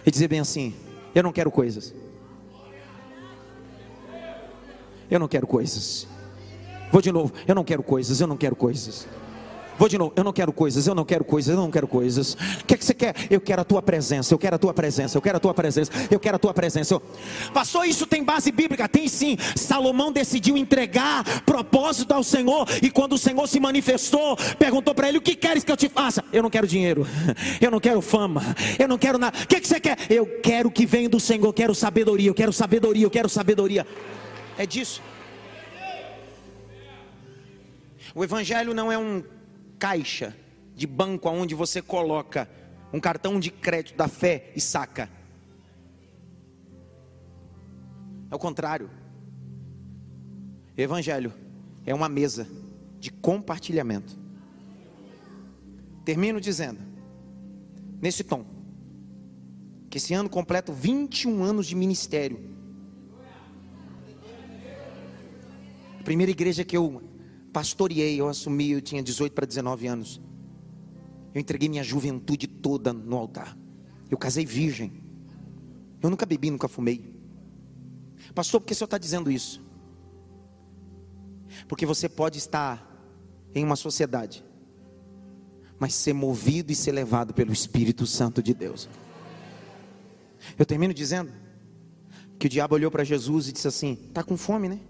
e 0.07 0.11
dizer 0.13 0.29
bem 0.29 0.39
assim: 0.39 0.77
Eu 1.13 1.25
não 1.25 1.33
quero 1.33 1.51
coisas. 1.51 1.93
Eu 5.11 5.19
não 5.19 5.27
quero 5.27 5.47
coisas. 5.47 6.07
Vou 6.93 7.03
de 7.03 7.11
novo. 7.11 7.33
Eu 7.49 7.55
não 7.55 7.65
quero 7.65 7.83
coisas. 7.83 8.21
Eu 8.21 8.29
não 8.29 8.37
quero 8.37 8.55
coisas. 8.55 9.09
Vou 9.79 9.89
de 9.89 9.99
novo, 9.99 10.13
eu 10.15 10.23
não 10.23 10.33
quero 10.33 10.53
coisas, 10.53 10.87
eu 10.87 10.95
não 10.95 11.05
quero 11.05 11.25
coisas, 11.25 11.55
eu 11.55 11.61
não 11.61 11.71
quero 11.71 11.89
coisas. 11.89 12.35
O 12.61 12.65
que, 12.67 12.75
é 12.75 12.77
que 12.77 12.85
você 12.85 12.95
quer? 12.95 13.17
Eu 13.31 13.41
quero 13.41 13.63
a 13.63 13.65
tua 13.65 13.83
presença, 13.83 14.33
eu 14.33 14.39
quero 14.39 14.55
a 14.55 14.59
tua 14.59 14.75
presença, 14.75 15.17
eu 15.17 15.23
quero 15.23 15.37
a 15.39 15.41
tua 15.41 15.55
presença, 15.55 15.91
eu 16.11 16.21
quero 16.21 16.37
a 16.37 16.39
tua 16.39 16.55
presença. 16.55 17.01
Passou 17.53 17.85
isso 17.85 18.07
tem 18.07 18.23
base 18.23 18.53
bíblica? 18.53 18.89
Tem 18.89 19.09
sim. 19.09 19.37
Salomão 19.57 20.13
decidiu 20.13 20.57
entregar 20.57 21.25
propósito 21.45 22.13
ao 22.13 22.23
Senhor, 22.23 22.69
e 22.83 22.91
quando 22.91 23.15
o 23.15 23.19
Senhor 23.19 23.49
se 23.49 23.59
manifestou, 23.59 24.37
perguntou 24.59 24.95
para 24.95 25.09
ele: 25.09 25.19
O 25.19 25.23
que 25.23 25.35
queres 25.35 25.65
que 25.65 25.73
eu 25.73 25.77
te 25.77 25.89
faça? 25.89 26.23
Eu 26.33 26.43
não 26.43 26.51
quero 26.51 26.67
dinheiro, 26.67 27.07
eu 27.61 27.71
não 27.71 27.81
quero 27.81 28.01
fama, 28.03 28.55
eu 28.79 28.87
não 28.87 28.99
quero 28.99 29.19
nada. 29.19 29.37
O 29.43 29.47
que, 29.49 29.57
é 29.57 29.61
que 29.61 29.67
você 29.67 29.81
quer? 29.81 29.99
Eu 30.11 30.27
quero 30.43 30.71
que 30.71 30.85
venha 30.85 31.09
do 31.09 31.19
Senhor, 31.19 31.47
eu 31.47 31.53
quero 31.53 31.75
sabedoria, 31.75 32.29
eu 32.29 32.35
quero 32.35 32.53
sabedoria, 32.53 33.05
eu 33.05 33.11
quero 33.11 33.29
sabedoria. 33.29 33.87
É 34.59 34.67
disso. 34.67 35.03
O 38.15 38.23
Evangelho 38.23 38.75
não 38.75 38.93
é 38.93 38.99
um 38.99 39.23
caixa 39.79 40.37
de 40.75 40.87
banco 40.87 41.29
onde 41.29 41.55
você 41.55 41.81
coloca 41.81 42.49
um 42.93 43.01
cartão 43.01 43.41
de 43.41 43.51
crédito 43.51 43.97
da 43.97 44.09
fé 44.09 44.53
e 44.55 44.61
saca. 44.61 45.09
É 48.31 48.35
o 48.35 48.39
contrário. 48.39 48.91
Evangelho 50.77 51.33
é 51.87 51.95
uma 51.95 52.09
mesa 52.09 52.47
de 52.99 53.11
compartilhamento. 53.11 54.19
Termino 56.05 56.41
dizendo, 56.41 56.81
nesse 58.01 58.25
tom, 58.25 58.45
que 59.89 59.99
esse 59.99 60.15
ano 60.15 60.29
completo 60.29 60.73
21 60.73 61.45
anos 61.45 61.67
de 61.67 61.75
ministério. 61.75 62.41
A 66.01 66.03
primeira 66.03 66.33
igreja 66.33 66.65
que 66.65 66.77
eu 66.77 67.12
pastoreei, 67.53 68.21
eu 68.21 68.29
assumi, 68.29 68.71
eu 68.71 68.81
tinha 68.81 69.03
18 69.03 69.33
para 69.33 69.47
19 69.47 69.87
anos. 69.87 70.21
Eu 71.35 71.41
entreguei 71.41 71.69
minha 71.69 71.85
juventude 71.85 72.47
toda 72.47 72.93
no 72.93 73.17
altar. 73.17 73.57
Eu 74.11 74.19
casei 74.19 74.45
virgem. 74.45 74.93
Eu 76.03 76.11
nunca 76.11 76.27
bebi, 76.27 76.51
nunca 76.51 76.69
fumei. 76.69 77.13
Pastor, 78.35 78.61
por 78.61 78.67
que 78.67 78.73
o 78.73 78.77
senhor 78.77 78.87
está 78.87 78.99
dizendo 78.99 79.31
isso? 79.31 79.63
Porque 81.69 81.87
você 81.87 82.09
pode 82.09 82.39
estar 82.39 82.89
em 83.55 83.65
uma 83.65 83.77
sociedade, 83.77 84.45
mas 85.79 85.95
ser 85.95 86.13
movido 86.13 86.73
e 86.73 86.75
ser 86.75 86.93
levado 86.93 87.35
pelo 87.35 87.53
Espírito 87.53 88.07
Santo 88.07 88.43
de 88.43 88.55
Deus. 88.55 88.89
Eu 90.59 90.65
termino 90.65 90.95
dizendo 90.95 91.33
que 92.39 92.47
o 92.47 92.51
diabo 92.51 92.75
olhou 92.75 92.91
para 92.91 93.05
Jesus 93.05 93.49
e 93.49 93.53
disse 93.53 93.69
assim: 93.69 93.99
Está 94.09 94.23
com 94.23 94.37
fome, 94.37 94.69
né? 94.69 94.81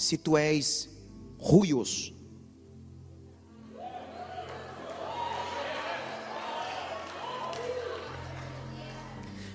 Se 0.00 0.16
tu 0.16 0.34
és 0.34 0.88
ruios. 1.38 2.14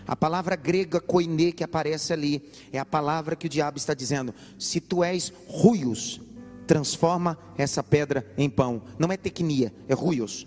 A 0.08 0.16
palavra 0.16 0.56
grega 0.56 1.02
koine 1.02 1.52
que 1.52 1.64
aparece 1.64 2.14
ali 2.14 2.48
é 2.72 2.78
a 2.78 2.86
palavra 2.86 3.36
que 3.36 3.48
o 3.48 3.50
diabo 3.50 3.80
está 3.80 3.96
dizendo: 3.96 4.36
se 4.60 4.80
tu 4.80 5.04
és 5.04 5.34
ruios, 5.48 6.22
transforma 6.68 7.40
essa 7.58 7.82
pedra 7.82 8.32
em 8.38 8.48
pão. 8.48 8.84
Não 9.00 9.12
é 9.12 9.18
tecnia, 9.18 9.74
é 9.88 9.96
ruios. 9.96 10.46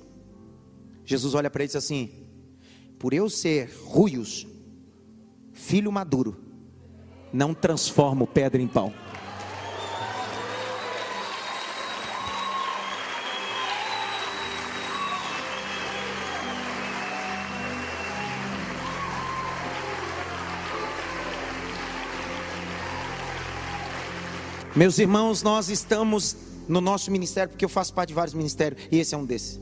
Jesus 1.04 1.34
olha 1.34 1.50
para 1.50 1.64
ele 1.64 1.72
e 1.72 1.74
diz 1.74 1.76
assim: 1.76 2.08
por 3.00 3.12
eu 3.12 3.28
ser 3.28 3.68
ruios, 3.82 4.46
filho 5.52 5.90
maduro, 5.90 6.36
não 7.32 7.52
transformo 7.52 8.28
pedra 8.28 8.62
em 8.62 8.68
pão. 8.68 8.94
Meus 24.78 24.96
irmãos, 25.00 25.42
nós 25.42 25.68
estamos 25.70 26.36
no 26.68 26.80
nosso 26.80 27.10
ministério, 27.10 27.50
porque 27.50 27.64
eu 27.64 27.68
faço 27.68 27.92
parte 27.92 28.10
de 28.10 28.14
vários 28.14 28.32
ministérios, 28.32 28.80
e 28.92 29.00
esse 29.00 29.12
é 29.12 29.18
um 29.18 29.24
desses. 29.24 29.60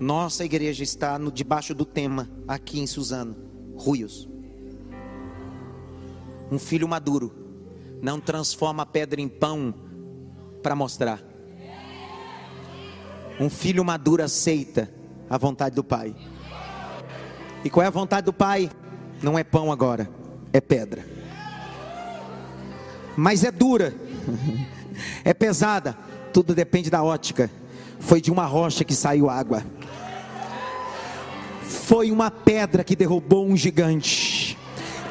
Nossa 0.00 0.42
igreja 0.42 0.82
está 0.82 1.18
no, 1.18 1.30
debaixo 1.30 1.74
do 1.74 1.84
tema, 1.84 2.30
aqui 2.48 2.80
em 2.80 2.86
Suzano, 2.86 3.36
Ruios. 3.76 4.26
Um 6.50 6.58
filho 6.58 6.88
maduro 6.88 7.30
não 8.00 8.18
transforma 8.18 8.86
pedra 8.86 9.20
em 9.20 9.28
pão 9.28 9.74
para 10.62 10.74
mostrar. 10.74 11.22
Um 13.38 13.50
filho 13.50 13.84
maduro 13.84 14.22
aceita 14.22 14.90
a 15.28 15.36
vontade 15.36 15.76
do 15.76 15.84
pai. 15.84 16.16
E 17.62 17.68
qual 17.68 17.84
é 17.84 17.86
a 17.86 17.90
vontade 17.90 18.24
do 18.24 18.32
pai? 18.32 18.70
Não 19.22 19.38
é 19.38 19.44
pão 19.44 19.70
agora, 19.70 20.08
é 20.54 20.60
pedra 20.62 21.14
mas 23.16 23.44
é 23.44 23.50
dura, 23.50 23.94
é 25.24 25.34
pesada, 25.34 25.96
tudo 26.32 26.54
depende 26.54 26.90
da 26.90 27.02
ótica. 27.02 27.50
Foi 28.00 28.20
de 28.20 28.30
uma 28.30 28.44
rocha 28.44 28.84
que 28.84 28.94
saiu 28.94 29.30
água, 29.30 29.64
foi 31.62 32.10
uma 32.10 32.30
pedra 32.30 32.84
que 32.84 32.96
derrubou 32.96 33.46
um 33.46 33.56
gigante. 33.56 34.58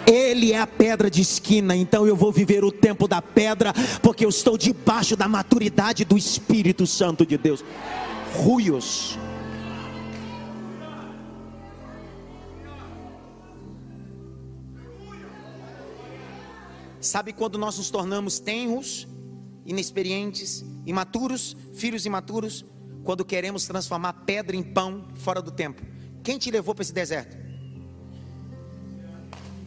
Ele 0.05 0.51
é 0.51 0.59
a 0.59 0.67
pedra 0.67 1.09
de 1.09 1.21
esquina, 1.21 1.75
então 1.75 2.05
eu 2.05 2.15
vou 2.15 2.31
viver 2.31 2.63
o 2.63 2.71
tempo 2.71 3.07
da 3.07 3.21
pedra, 3.21 3.73
porque 4.01 4.25
eu 4.25 4.29
estou 4.29 4.57
debaixo 4.57 5.15
da 5.15 5.27
maturidade 5.27 6.03
do 6.03 6.17
Espírito 6.17 6.85
Santo 6.85 7.25
de 7.25 7.37
Deus. 7.37 7.63
Ruios. 8.35 9.17
Sabe 17.03 17.33
quando 17.33 17.57
nós 17.57 17.77
nos 17.77 17.89
tornamos 17.89 18.39
tenros, 18.39 19.05
inexperientes, 19.65 20.63
imaturos, 20.85 21.55
filhos 21.73 22.05
imaturos? 22.05 22.65
Quando 23.03 23.25
queremos 23.25 23.67
transformar 23.67 24.13
pedra 24.25 24.55
em 24.55 24.63
pão 24.63 25.09
fora 25.15 25.41
do 25.41 25.51
tempo. 25.51 25.81
Quem 26.23 26.37
te 26.37 26.49
levou 26.49 26.73
para 26.73 26.83
esse 26.83 26.93
deserto? 26.93 27.35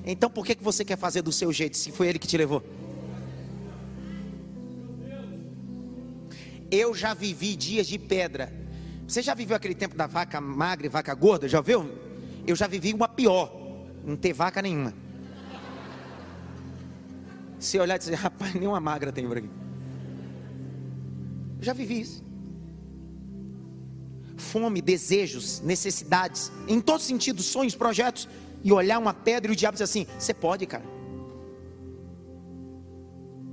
Então 0.03 0.31
por 0.31 0.47
que, 0.47 0.55
que 0.55 0.65
você 0.65 0.83
quer 0.83 0.97
fazer 0.97 1.21
do 1.21 1.31
seu 1.31 1.53
jeito, 1.53 1.77
se 1.77 1.93
foi 1.93 2.09
ele 2.09 2.19
que 2.19 2.27
te 2.27 2.39
levou? 2.39 2.63
Eu 6.71 6.95
já 6.95 7.13
vivi 7.13 7.55
dias 7.55 7.87
de 7.87 7.99
pedra. 7.99 8.51
Você 9.07 9.21
já 9.21 9.35
viveu 9.35 9.55
aquele 9.57 9.75
tempo 9.75 9.95
da 9.95 10.07
vaca 10.07 10.41
magra 10.41 10.87
e 10.87 10.89
vaca 10.89 11.15
gorda? 11.15 11.47
Já 11.47 11.61
viu? 11.61 11.87
Eu 12.47 12.57
já 12.57 12.67
vivi 12.67 12.95
uma 12.95 13.07
pior, 13.07 13.53
não 14.03 14.17
ter 14.17 14.33
vaca 14.33 14.63
nenhuma. 14.63 15.06
Se 17.59 17.79
olhar 17.79 17.97
e 17.97 17.99
dizer, 17.99 18.15
rapaz, 18.15 18.53
nenhuma 18.57 18.81
magra 18.81 19.13
tem 19.13 19.27
por 19.27 19.39
aqui. 19.39 19.51
Eu 21.59 21.65
já 21.65 21.73
vivi 21.73 22.01
isso. 22.01 22.25
Fome, 24.37 24.83
desejos, 24.83 25.61
necessidades, 25.61 26.53
em 26.69 26.81
todos 26.81 27.03
os 27.03 27.09
sentidos, 27.09 27.47
sonhos, 27.47 27.75
projetos, 27.75 28.29
e 28.63 28.73
olhar 28.73 28.99
uma 28.99 29.15
pedra 29.15 29.51
e 29.51 29.55
o 29.55 29.57
diabo 29.57 29.75
diz 29.75 29.83
assim: 29.83 30.07
Você 30.19 30.35
pode, 30.35 30.67
cara. 30.67 30.85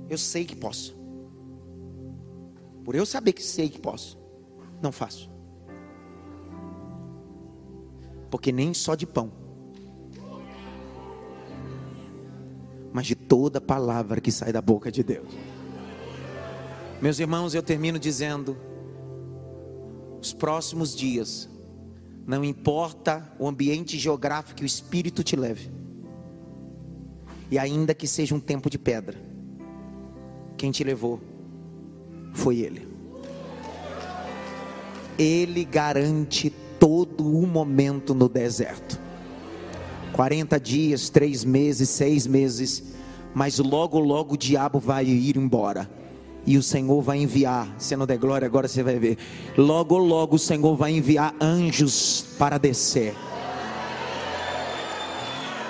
Eu 0.08 0.18
sei 0.18 0.44
que 0.44 0.54
posso. 0.54 0.94
Por 2.84 2.94
eu 2.94 3.06
saber 3.06 3.32
que 3.32 3.42
sei 3.42 3.70
que 3.70 3.78
posso, 3.78 4.18
não 4.82 4.92
faço. 4.92 5.30
Porque 8.30 8.52
nem 8.52 8.74
só 8.74 8.94
de 8.94 9.06
pão 9.06 9.43
mas 12.94 13.08
de 13.08 13.16
toda 13.16 13.60
palavra 13.60 14.20
que 14.20 14.30
sai 14.30 14.52
da 14.52 14.62
boca 14.62 14.90
de 14.90 15.02
Deus. 15.02 15.26
Meus 17.02 17.18
irmãos, 17.18 17.52
eu 17.52 17.62
termino 17.62 17.98
dizendo: 17.98 18.56
os 20.20 20.32
próximos 20.32 20.94
dias, 20.94 21.48
não 22.24 22.44
importa 22.44 23.34
o 23.36 23.48
ambiente 23.48 23.98
geográfico 23.98 24.54
que 24.54 24.62
o 24.62 24.66
Espírito 24.66 25.24
te 25.24 25.34
leve, 25.34 25.72
e 27.50 27.58
ainda 27.58 27.92
que 27.94 28.06
seja 28.06 28.32
um 28.32 28.40
tempo 28.40 28.70
de 28.70 28.78
pedra, 28.78 29.20
quem 30.56 30.70
te 30.70 30.84
levou 30.84 31.20
foi 32.32 32.60
Ele. 32.60 32.86
Ele 35.18 35.64
garante 35.64 36.48
todo 36.78 37.26
o 37.26 37.44
momento 37.44 38.14
no 38.14 38.28
deserto. 38.28 39.03
40 40.14 40.60
dias, 40.60 41.10
3 41.10 41.44
meses, 41.44 41.88
6 41.90 42.26
meses, 42.28 42.82
mas 43.34 43.58
logo, 43.58 43.98
logo 43.98 44.34
o 44.34 44.38
diabo 44.38 44.78
vai 44.78 45.04
ir 45.04 45.36
embora. 45.36 45.90
E 46.46 46.56
o 46.56 46.62
Senhor 46.62 47.02
vai 47.02 47.18
enviar, 47.18 47.74
se 47.78 47.96
não 47.96 48.06
der 48.06 48.18
glória, 48.18 48.46
agora 48.46 48.68
você 48.68 48.82
vai 48.82 48.96
ver. 48.98 49.18
Logo, 49.58 49.98
logo 49.98 50.36
o 50.36 50.38
Senhor 50.38 50.76
vai 50.76 50.92
enviar 50.92 51.34
anjos 51.40 52.26
para 52.38 52.58
descer 52.58 53.14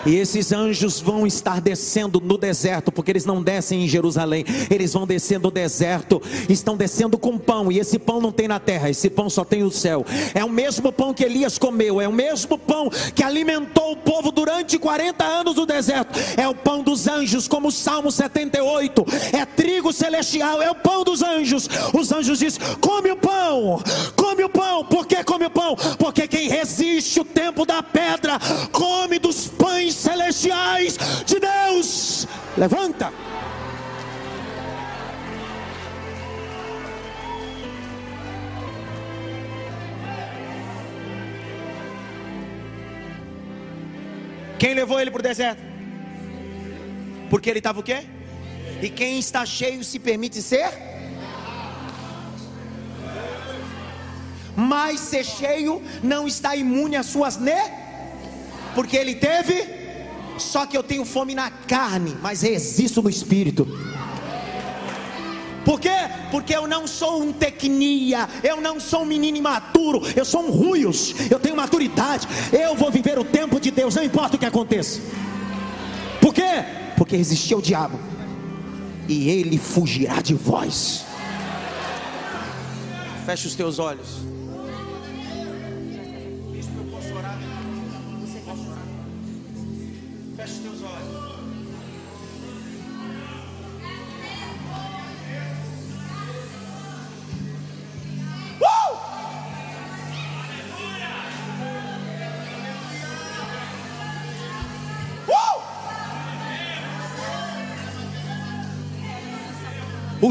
e 0.06 0.16
esses 0.16 0.52
anjos 0.52 1.00
vão 1.00 1.26
estar 1.26 1.60
descendo 1.60 2.20
no 2.20 2.36
deserto, 2.36 2.92
porque 2.92 3.10
eles 3.10 3.24
não 3.24 3.42
descem 3.42 3.84
em 3.84 3.88
Jerusalém, 3.88 4.44
eles 4.70 4.92
vão 4.92 5.06
descer 5.06 5.40
no 5.40 5.50
deserto, 5.50 6.20
estão 6.48 6.76
descendo 6.76 7.16
com 7.16 7.38
pão, 7.38 7.70
e 7.72 7.78
esse 7.78 7.98
pão 7.98 8.20
não 8.20 8.32
tem 8.32 8.46
na 8.46 8.58
terra, 8.58 8.90
esse 8.90 9.08
pão 9.08 9.30
só 9.30 9.44
tem 9.44 9.62
no 9.62 9.70
céu. 9.70 10.04
É 10.34 10.44
o 10.44 10.50
mesmo 10.50 10.92
pão 10.92 11.14
que 11.14 11.24
Elias 11.24 11.58
comeu, 11.58 12.00
é 12.00 12.08
o 12.08 12.12
mesmo 12.12 12.58
pão 12.58 12.90
que 13.14 13.22
alimentou 13.22 13.92
o 13.92 13.96
povo 13.96 14.30
durante 14.30 14.78
40 14.78 15.24
anos 15.24 15.56
no 15.56 15.66
deserto. 15.66 16.18
É 16.36 16.46
o 16.48 16.54
pão 16.54 16.82
dos 16.82 17.06
anjos, 17.06 17.48
como 17.48 17.68
o 17.68 17.72
Salmo 17.72 18.10
78. 18.10 19.04
É 19.32 19.44
trigo 19.44 19.92
celestial, 19.92 20.60
é 20.60 20.70
o 20.70 20.74
pão 20.74 21.04
dos 21.04 21.22
anjos. 21.22 21.68
Os 21.92 22.12
anjos 22.12 22.38
dizem: 22.38 22.60
come 22.80 23.10
o 23.10 23.16
pão, 23.16 23.82
come 24.16 24.44
o 24.44 24.48
pão. 24.48 24.84
Por 24.84 25.06
que 25.06 25.22
come 25.24 25.46
o 25.46 25.50
pão? 25.50 25.76
Porque 25.98 26.28
quem 26.28 26.48
resiste 26.48 27.20
o 27.20 27.24
tempo 27.24 27.64
da 27.64 27.82
pedra, 27.82 28.38
come 28.72 29.18
dos 29.18 29.46
pães 29.46 29.93
celestiais 29.94 30.96
de 31.24 31.40
Deus. 31.40 32.26
Levanta. 32.56 33.12
Quem 44.58 44.72
levou 44.72 45.00
ele 45.00 45.10
para 45.10 45.20
o 45.20 45.22
deserto? 45.22 45.62
Porque 47.28 47.50
ele 47.50 47.58
estava 47.58 47.80
o 47.80 47.82
quê? 47.82 48.04
E 48.80 48.88
quem 48.88 49.18
está 49.18 49.44
cheio 49.44 49.84
se 49.84 49.98
permite 49.98 50.40
ser? 50.40 50.70
Mas 54.56 55.00
ser 55.00 55.24
cheio 55.24 55.82
não 56.02 56.26
está 56.26 56.54
imune 56.54 56.96
às 56.96 57.06
suas 57.06 57.36
ne? 57.36 57.60
Porque 58.74 58.96
ele 58.96 59.16
teve 59.16 59.83
só 60.38 60.66
que 60.66 60.76
eu 60.76 60.82
tenho 60.82 61.04
fome 61.04 61.34
na 61.34 61.50
carne, 61.50 62.16
mas 62.22 62.42
resisto 62.42 63.02
no 63.02 63.08
espírito. 63.08 63.66
Por 65.64 65.80
quê? 65.80 65.88
Porque 66.30 66.54
eu 66.54 66.66
não 66.66 66.86
sou 66.86 67.22
um 67.22 67.32
tecnia, 67.32 68.28
eu 68.42 68.60
não 68.60 68.78
sou 68.78 69.02
um 69.02 69.06
menino 69.06 69.38
imaturo, 69.38 70.02
eu 70.14 70.24
sou 70.24 70.42
um 70.42 70.50
ruios, 70.50 71.14
eu 71.30 71.40
tenho 71.40 71.56
maturidade, 71.56 72.28
eu 72.52 72.76
vou 72.76 72.90
viver 72.90 73.18
o 73.18 73.24
tempo 73.24 73.58
de 73.58 73.70
Deus, 73.70 73.94
não 73.94 74.04
importa 74.04 74.36
o 74.36 74.38
que 74.38 74.44
aconteça. 74.44 75.00
Por 76.20 76.34
quê? 76.34 76.64
Porque 76.96 77.16
resistiu 77.16 77.58
ao 77.58 77.62
diabo, 77.62 77.98
e 79.08 79.30
ele 79.30 79.56
fugirá 79.56 80.20
de 80.20 80.34
vós. 80.34 81.04
Feche 83.24 83.46
os 83.46 83.54
teus 83.54 83.78
olhos. 83.78 84.33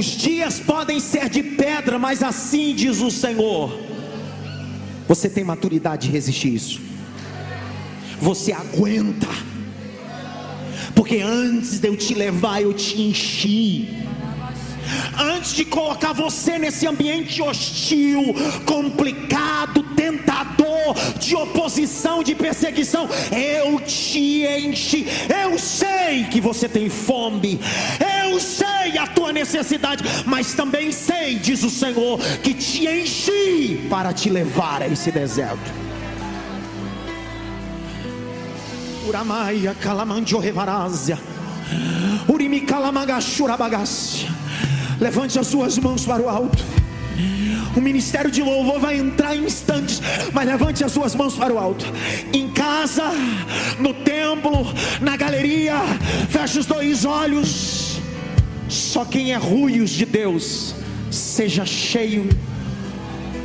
Os 0.03 0.17
dias 0.17 0.59
podem 0.59 0.99
ser 0.99 1.29
de 1.29 1.41
pedra, 1.41 1.97
mas 1.97 2.21
assim 2.21 2.75
diz 2.75 2.99
o 2.99 3.09
Senhor. 3.09 3.79
Você 5.07 5.29
tem 5.29 5.45
maturidade 5.45 6.07
de 6.07 6.11
resistir 6.11 6.53
isso. 6.53 6.81
Você 8.19 8.51
aguenta. 8.51 9.29
Porque 10.93 11.19
antes 11.19 11.79
de 11.79 11.87
eu 11.87 11.95
te 11.95 12.13
levar, 12.13 12.61
eu 12.61 12.73
te 12.73 13.01
enchi. 13.01 14.03
Antes 15.17 15.53
de 15.53 15.63
colocar 15.63 16.11
você 16.11 16.59
nesse 16.59 16.85
ambiente 16.85 17.41
hostil, 17.41 18.35
complicado, 18.65 19.83
tentador, 19.95 20.95
de 21.17 21.33
oposição, 21.33 22.21
de 22.21 22.35
perseguição, 22.35 23.07
eu 23.31 23.79
te 23.79 24.43
enchi. 24.43 25.07
Eu 25.29 25.57
sei 25.57 26.25
que 26.25 26.41
você 26.41 26.67
tem 26.67 26.89
fome. 26.89 27.57
Eu 28.25 28.37
sei 28.41 28.62
sei 28.83 28.97
a 28.97 29.07
tua 29.07 29.31
necessidade, 29.31 30.03
mas 30.25 30.53
também 30.53 30.91
sei, 30.91 31.35
diz 31.35 31.63
o 31.63 31.69
Senhor, 31.69 32.19
que 32.41 32.53
te 32.53 32.85
enchi 32.87 33.87
para 33.89 34.11
te 34.11 34.29
levar 34.29 34.81
a 34.81 34.87
esse 34.87 35.11
deserto. 35.11 35.71
Uramaia 39.07 39.75
calamandio 39.75 40.39
revarásia. 40.39 41.17
Levante 44.99 45.39
as 45.39 45.47
suas 45.47 45.77
mãos 45.77 46.05
para 46.05 46.21
o 46.21 46.29
alto. 46.29 46.63
O 47.75 47.81
ministério 47.81 48.29
de 48.29 48.41
louvor 48.41 48.79
vai 48.79 48.97
entrar 48.97 49.35
em 49.35 49.45
instantes, 49.45 50.01
mas 50.31 50.45
levante 50.45 50.83
as 50.83 50.91
suas 50.91 51.15
mãos 51.15 51.35
para 51.35 51.53
o 51.53 51.57
alto. 51.57 51.85
Em 52.31 52.49
casa, 52.49 53.11
no 53.79 53.93
templo, 53.93 54.73
na 55.01 55.17
galeria, 55.17 55.75
feche 56.29 56.59
os 56.59 56.65
dois 56.65 57.03
olhos. 57.03 57.82
Só 58.93 59.03
quem 59.03 59.31
é 59.31 59.37
ruios 59.37 59.89
de 59.89 60.05
Deus, 60.05 60.75
seja 61.09 61.65
cheio 61.65 62.29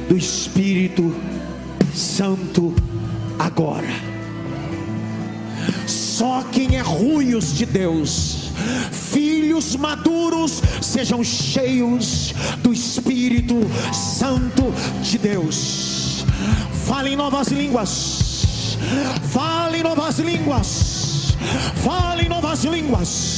do 0.06 0.14
Espírito 0.14 1.16
Santo 1.94 2.74
agora. 3.38 3.88
Só 5.86 6.44
quem 6.52 6.76
é 6.76 6.82
ruios 6.82 7.56
de 7.56 7.64
Deus, 7.64 8.50
filhos 8.92 9.74
maduros, 9.74 10.60
sejam 10.82 11.24
cheios 11.24 12.34
do 12.62 12.70
Espírito 12.70 13.54
Santo 13.94 14.64
de 15.02 15.16
Deus. 15.16 16.26
Falem 16.84 17.16
novas 17.16 17.48
línguas. 17.48 18.76
Falem 19.30 19.82
novas 19.82 20.18
línguas. 20.18 21.34
Falem 21.82 22.28
novas 22.28 22.64
línguas 22.64 23.37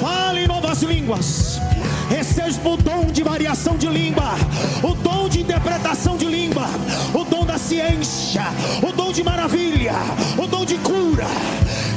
Fale 0.00 0.46
novas 0.46 0.82
línguas. 0.82 1.60
Receba 2.08 2.46
é 2.46 2.72
o 2.72 2.76
dom 2.76 3.06
de 3.06 3.22
variação 3.22 3.76
de 3.76 3.88
língua, 3.88 4.34
o 4.82 4.94
dom 4.94 5.28
de 5.28 5.40
interpretação 5.40 6.16
de 6.16 6.26
língua, 6.26 6.68
o 7.12 7.24
dom 7.24 7.44
da 7.44 7.58
ciência, 7.58 8.44
o 8.82 8.92
dom 8.92 9.12
de 9.12 9.24
maravilha, 9.24 9.94
o 10.38 10.46
dom 10.46 10.64
de 10.64 10.76
cura. 10.78 11.26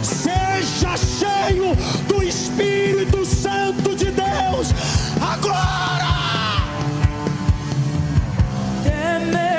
Seja 0.02 0.98
cheio 0.98 1.76
do 2.08 2.24
Espírito 2.24 3.26
Santo 3.26 3.96
de 3.96 4.06
Deus 4.06 4.74
agora. 5.22 6.64
Temer. 8.84 9.59